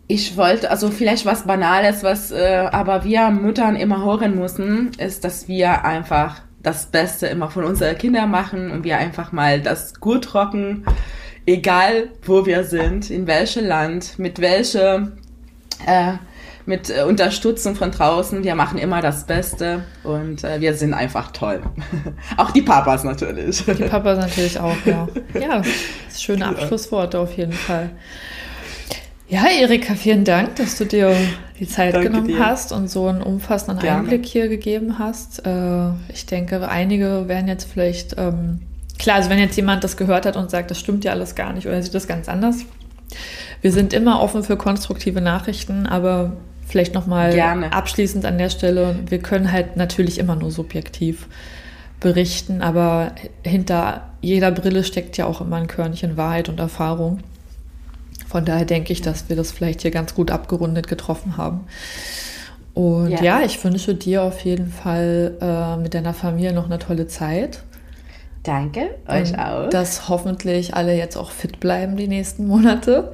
Ich 0.06 0.38
wollte, 0.38 0.70
also 0.70 0.92
vielleicht 0.92 1.26
was 1.26 1.48
Banales, 1.48 2.04
was 2.04 2.32
äh, 2.32 2.70
aber 2.72 3.04
wir 3.04 3.30
Müttern 3.32 3.76
immer 3.76 4.06
hören 4.06 4.36
müssen, 4.36 4.92
ist, 5.00 5.24
dass 5.24 5.48
wir 5.48 5.84
einfach 5.84 6.44
das 6.62 6.86
Beste 6.86 7.28
immer 7.28 7.50
von 7.50 7.64
unseren 7.64 7.98
Kindern 7.98 8.30
machen 8.30 8.72
und 8.72 8.84
wir 8.84 8.98
einfach 9.00 9.32
mal 9.32 9.60
das 9.60 10.00
gut 10.00 10.36
rocken, 10.36 10.86
egal 11.48 12.10
wo 12.24 12.46
wir 12.46 12.64
sind, 12.64 13.10
in 13.10 13.26
welchem 13.26 13.66
Land, 13.66 14.20
mit 14.20 14.40
welcher 14.40 15.12
äh, 15.86 16.14
mit 16.68 16.90
äh, 16.90 17.04
Unterstützung 17.04 17.76
von 17.76 17.92
draußen. 17.92 18.44
Wir 18.44 18.56
machen 18.56 18.78
immer 18.78 19.02
das 19.02 19.26
Beste 19.26 19.84
und 20.04 20.44
äh, 20.44 20.60
wir 20.60 20.74
sind 20.74 20.94
einfach 20.94 21.32
toll. 21.32 21.62
auch 22.38 22.52
die 22.52 22.62
Papas 22.62 23.04
natürlich. 23.04 23.64
Die 23.66 23.86
Papas 23.86 24.20
natürlich 24.20 24.60
auch, 24.60 24.76
ja. 24.86 25.08
Ja, 25.40 25.62
schöne 26.16 26.46
Abschlussworte 26.46 27.20
auf 27.20 27.36
jeden 27.38 27.54
Fall. 27.54 27.90
Ja, 29.30 29.46
Erika, 29.48 29.96
vielen 29.96 30.24
Dank, 30.24 30.56
dass 30.58 30.78
du 30.78 30.86
dir 30.86 31.16
die 31.60 31.68
Zeit 31.68 31.94
Danke 31.94 32.10
genommen 32.10 32.28
dir. 32.28 32.46
hast 32.46 32.72
und 32.72 32.90
so 32.90 33.08
einen 33.08 33.22
umfassenden 33.22 33.80
Gerne. 33.80 34.00
Einblick 34.00 34.26
hier 34.26 34.50
gegeben 34.50 35.00
hast. 35.00 35.46
Äh, 35.46 35.90
ich 36.14 36.26
denke, 36.26 36.68
einige 36.68 37.28
werden 37.28 37.48
jetzt 37.48 37.70
vielleicht, 37.72 38.16
ähm, 38.18 38.60
klar, 39.00 39.18
also 39.18 39.30
wenn 39.30 39.40
jetzt 39.40 39.56
jemand 39.56 39.84
das 39.84 39.96
gehört 39.96 40.26
hat 40.26 40.36
und 40.36 40.52
sagt, 40.52 40.72
das 40.72 40.80
stimmt 40.80 41.06
ja 41.06 41.12
alles 41.12 41.36
gar 41.36 41.54
nicht 41.54 41.66
oder 41.68 41.82
sieht 41.82 41.94
das 41.94 42.08
ganz 42.08 42.28
anders. 42.28 42.66
Wir 43.62 43.72
sind 43.72 43.94
immer 43.94 44.22
offen 44.22 44.44
für 44.44 44.58
konstruktive 44.58 45.22
Nachrichten, 45.22 45.88
aber 45.88 46.34
Vielleicht 46.68 46.94
nochmal 46.94 47.40
abschließend 47.72 48.26
an 48.26 48.38
der 48.38 48.50
Stelle. 48.50 49.00
Wir 49.08 49.20
können 49.20 49.52
halt 49.52 49.78
natürlich 49.78 50.20
immer 50.20 50.36
nur 50.36 50.52
subjektiv 50.52 51.28
berichten, 52.00 52.62
aber 52.62 53.14
hinter 53.44 54.10
jeder 54.22 54.52
Brille 54.52 54.84
steckt 54.84 55.18
ja 55.18 55.26
auch 55.26 55.42
immer 55.42 55.56
ein 55.56 55.68
Körnchen 55.68 56.18
Wahrheit 56.18 56.50
und 56.50 56.60
Erfahrung. 56.60 57.22
Von 58.28 58.44
daher 58.44 58.66
denke 58.66 58.92
ich, 58.92 59.02
dass 59.02 59.30
wir 59.30 59.36
das 59.38 59.52
vielleicht 59.52 59.82
hier 59.82 59.92
ganz 59.92 60.14
gut 60.14 60.30
abgerundet 60.30 60.88
getroffen 60.88 61.38
haben. 61.38 61.62
Und 62.74 63.10
ja, 63.10 63.24
ja 63.24 63.42
ich 63.42 63.64
wünsche 63.64 63.96
dir 63.96 64.24
auf 64.24 64.42
jeden 64.42 64.70
Fall 64.70 65.38
äh, 65.42 65.78
mit 65.78 65.94
deiner 65.94 66.14
Familie 66.14 66.54
noch 66.54 66.66
eine 66.66 66.80
tolle 66.80 67.08
Zeit. 67.08 67.64
Danke, 68.48 68.92
euch 69.10 69.34
Und 69.34 69.40
auch. 69.40 69.70
Dass 69.70 70.08
hoffentlich 70.08 70.74
alle 70.74 70.96
jetzt 70.96 71.18
auch 71.18 71.32
fit 71.32 71.60
bleiben 71.60 71.98
die 71.98 72.08
nächsten 72.08 72.48
Monate. 72.48 73.12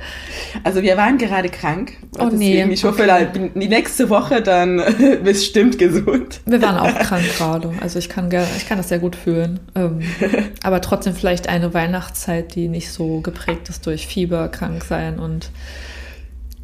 Also 0.63 0.83
wir 0.83 0.95
waren 0.95 1.17
gerade 1.17 1.49
krank. 1.49 1.93
Oh 2.19 2.29
nee. 2.31 2.63
Ich 2.65 2.83
hoffe, 2.83 3.01
okay. 3.01 3.49
die 3.55 3.67
nächste 3.67 4.11
Woche 4.11 4.43
dann 4.43 4.79
bestimmt 5.23 5.79
gesund. 5.79 6.41
Wir 6.45 6.61
waren 6.61 6.77
auch 6.77 6.99
krank 6.99 7.23
gerade. 7.35 7.71
Also 7.81 7.97
ich 7.97 8.09
kann, 8.09 8.29
ich 8.57 8.67
kann 8.67 8.77
das 8.77 8.89
sehr 8.89 8.99
gut 8.99 9.15
fühlen. 9.15 9.59
Ähm, 9.73 10.01
aber 10.61 10.81
trotzdem 10.81 11.15
vielleicht 11.15 11.49
eine 11.49 11.73
Weihnachtszeit, 11.73 12.53
die 12.53 12.67
nicht 12.67 12.91
so 12.91 13.21
geprägt 13.21 13.69
ist 13.69 13.87
durch 13.87 14.05
Fieber, 14.05 14.49
krank 14.49 14.83
sein 14.83 15.17
und 15.17 15.49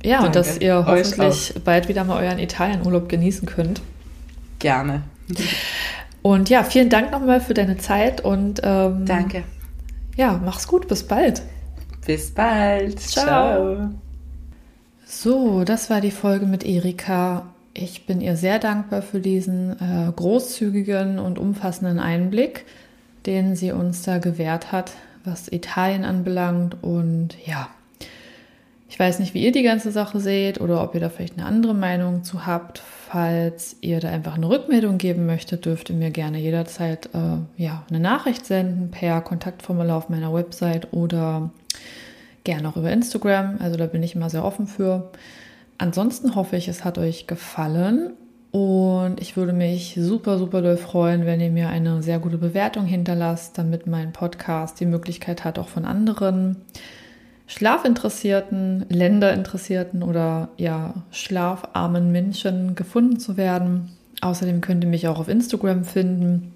ja, 0.04 0.18
Danke. 0.18 0.28
und 0.28 0.36
dass 0.36 0.60
ihr 0.60 0.86
hoffentlich 0.86 1.56
bald 1.66 1.90
wieder 1.90 2.04
mal 2.04 2.24
euren 2.24 2.38
Italienurlaub 2.38 3.10
genießen 3.10 3.48
könnt. 3.48 3.82
Gerne. 4.60 5.02
Und 6.30 6.48
ja, 6.48 6.64
vielen 6.64 6.90
Dank 6.90 7.12
nochmal 7.12 7.42
für 7.42 7.56
deine 7.56 7.78
Zeit 7.78 8.22
und 8.22 8.62
ähm, 8.64 9.04
danke. 9.08 9.42
Ja, 10.16 10.40
mach's 10.46 10.68
gut, 10.68 10.88
bis 10.88 11.02
bald. 11.02 11.42
Bis 12.06 12.30
bald. 12.30 13.00
Ciao. 13.00 13.26
Ciao. 13.26 13.90
So, 15.08 15.64
das 15.64 15.90
war 15.90 16.02
die 16.02 16.12
Folge 16.12 16.46
mit 16.46 16.64
Erika. 16.64 17.48
Ich 17.74 18.06
bin 18.06 18.22
ihr 18.22 18.36
sehr 18.36 18.60
dankbar 18.60 19.02
für 19.02 19.20
diesen 19.20 19.72
äh, 19.72 20.12
großzügigen 20.16 21.18
und 21.18 21.40
umfassenden 21.40 21.98
Einblick, 21.98 22.66
den 23.26 23.56
sie 23.56 23.72
uns 23.72 24.04
da 24.04 24.20
gewährt 24.20 24.72
hat, 24.72 24.92
was 25.24 25.52
Italien 25.52 26.06
anbelangt. 26.06 26.78
Und 26.84 27.30
ja, 27.44 27.70
ich 28.90 28.98
weiß 28.98 29.20
nicht, 29.20 29.36
wie 29.36 29.44
ihr 29.46 29.52
die 29.52 29.62
ganze 29.62 29.92
Sache 29.92 30.20
seht 30.20 30.60
oder 30.60 30.84
ob 30.84 30.96
ihr 30.96 31.00
da 31.00 31.10
vielleicht 31.10 31.38
eine 31.38 31.46
andere 31.46 31.76
Meinung 31.76 32.24
zu 32.24 32.48
habt. 32.48 32.80
Falls 32.80 33.78
ihr 33.82 34.00
da 34.00 34.10
einfach 34.10 34.36
eine 34.36 34.50
Rückmeldung 34.50 34.98
geben 34.98 35.28
möchtet, 35.28 35.66
dürft 35.66 35.92
ihr 35.92 35.96
mir 35.96 36.10
gerne 36.10 36.40
jederzeit 36.40 37.08
äh, 37.14 37.38
ja, 37.62 37.84
eine 37.90 38.00
Nachricht 38.00 38.48
senden 38.48 38.90
per 38.90 39.22
Kontaktformular 39.22 39.96
auf 39.96 40.10
meiner 40.10 40.34
Website 40.34 40.92
oder 40.92 41.52
gerne 42.44 42.68
auch 42.68 42.78
über 42.78 42.92
Instagram. 42.92 43.58
Also 43.60 43.78
da 43.78 43.86
bin 43.86 44.02
ich 44.02 44.16
immer 44.16 44.32
sehr 44.32 44.44
offen 44.44 44.66
für. 44.66 45.12
Ansonsten 45.78 46.34
hoffe 46.34 46.56
ich, 46.56 46.68
es 46.68 46.84
hat 46.84 46.98
euch 46.98 47.28
gefallen 47.28 48.14
und 48.52 49.22
ich 49.22 49.38
würde 49.38 49.54
mich 49.54 49.98
super, 50.00 50.40
super 50.40 50.64
doll 50.64 50.78
freuen, 50.78 51.28
wenn 51.28 51.40
ihr 51.40 51.52
mir 51.52 51.70
eine 51.70 52.02
sehr 52.02 52.18
gute 52.18 52.40
Bewertung 52.40 52.86
hinterlasst, 52.86 53.56
damit 53.60 53.86
mein 53.86 54.14
Podcast 54.14 54.80
die 54.80 54.88
Möglichkeit 54.88 55.46
hat, 55.46 55.60
auch 55.60 55.68
von 55.68 55.86
anderen 55.86 56.58
Schlafinteressierten, 57.50 58.86
Länderinteressierten 58.90 60.04
oder 60.04 60.50
ja, 60.58 60.94
schlafarmen 61.10 62.12
Menschen 62.12 62.76
gefunden 62.76 63.20
zu 63.20 63.38
werden. 63.38 63.90
Außerdem 64.22 64.62
könnt 64.62 64.84
ihr 64.84 64.90
mich 64.90 65.08
auch 65.08 65.20
auf 65.20 65.28
Instagram 65.28 65.84
finden. 65.84 66.54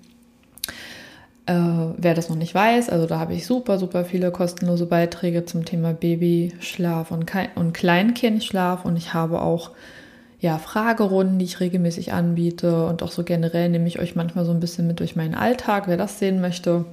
Äh, 1.48 1.56
wer 1.98 2.14
das 2.14 2.30
noch 2.30 2.36
nicht 2.36 2.54
weiß, 2.54 2.92
also 2.92 3.08
da 3.08 3.18
habe 3.18 3.34
ich 3.34 3.48
super, 3.48 3.80
super 3.80 4.06
viele 4.06 4.30
kostenlose 4.30 4.86
Beiträge 4.86 5.46
zum 5.46 5.66
Thema 5.66 5.94
Babyschlaf 5.94 7.10
und, 7.10 7.30
und 7.56 7.74
Kleinkindschlaf 7.74 8.86
und 8.86 8.96
ich 8.96 9.16
habe 9.16 9.42
auch 9.42 9.72
ja, 10.40 10.60
Fragerunden, 10.60 11.40
die 11.40 11.46
ich 11.46 11.60
regelmäßig 11.60 12.14
anbiete 12.14 12.86
und 12.86 13.02
auch 13.02 13.12
so 13.12 13.24
generell 13.24 13.70
nehme 13.70 13.88
ich 13.88 14.00
euch 14.00 14.16
manchmal 14.16 14.46
so 14.46 14.52
ein 14.52 14.60
bisschen 14.60 14.86
mit 14.86 15.00
durch 15.00 15.16
meinen 15.16 15.34
Alltag, 15.34 15.88
wer 15.88 15.98
das 15.98 16.20
sehen 16.20 16.40
möchte. 16.40 16.86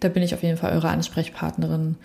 Da 0.00 0.08
bin 0.08 0.24
ich 0.24 0.34
auf 0.34 0.42
jeden 0.42 0.58
Fall 0.58 0.72
eure 0.72 0.88
Ansprechpartnerin 0.88 1.96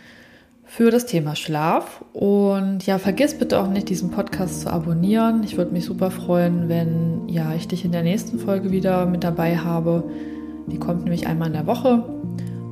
für 0.67 0.91
das 0.91 1.05
Thema 1.05 1.35
Schlaf. 1.35 2.03
Und 2.13 2.85
ja, 2.85 2.99
vergiss 2.99 3.33
bitte 3.37 3.59
auch 3.59 3.69
nicht, 3.69 3.89
diesen 3.89 4.11
Podcast 4.11 4.61
zu 4.61 4.69
abonnieren. 4.69 5.43
Ich 5.43 5.57
würde 5.57 5.71
mich 5.71 5.85
super 5.85 6.11
freuen, 6.11 6.69
wenn 6.69 7.27
ja, 7.29 7.53
ich 7.55 7.67
dich 7.67 7.85
in 7.85 7.91
der 7.91 8.03
nächsten 8.03 8.37
Folge 8.37 8.69
wieder 8.71 9.05
mit 9.05 9.23
dabei 9.23 9.57
habe. 9.57 10.03
Die 10.67 10.77
kommt 10.77 11.03
nämlich 11.03 11.25
einmal 11.25 11.47
in 11.47 11.53
der 11.53 11.67
Woche. 11.67 12.03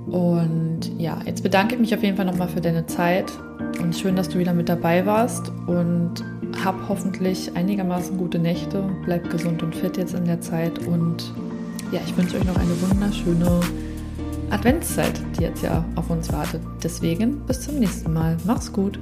Und 0.08 0.91
ja, 1.00 1.20
jetzt 1.26 1.41
bedanke 1.41 1.76
ich 1.76 1.82
mich 1.82 1.96
auf 1.96 2.04
jeden 2.04 2.18
Fall 2.18 2.26
nochmal 2.26 2.50
für 2.50 2.62
deine 2.62 2.86
Zeit 2.86 3.32
und 3.82 3.96
schön, 3.96 4.16
dass 4.16 4.30
du 4.30 4.38
wieder 4.38 4.54
mit 4.54 4.70
dabei 4.70 5.06
warst 5.06 5.52
und 5.66 6.24
hab 6.64 6.76
hoffentlich 6.88 7.56
einigermaßen 7.56 8.18
gute 8.18 8.38
Nächte. 8.38 8.84
Bleib 9.06 9.30
gesund 9.32 9.64
und 9.64 9.76
fit 9.76 9.98
jetzt 9.98 10.14
in 10.14 10.26
der 10.26 10.41
Zeit 10.41 10.80
und 10.88 11.34
ja, 11.91 12.00
ich 12.06 12.16
wünsche 12.16 12.38
euch 12.38 12.43
noch 12.43 12.58
eine 12.58 12.82
wunderschöne 12.82 13.62
Adventszeit, 14.50 15.20
die 15.38 15.43
jetzt 15.43 15.64
ja 15.64 15.84
auf 15.96 16.10
uns 16.10 16.32
wartet. 16.32 16.62
Deswegen 16.84 17.39
bis 17.46 17.62
zum 17.62 17.80
nächsten 17.80 18.14
Mal. 18.14 18.38
Mach's 18.46 18.72
gut. 18.72 19.00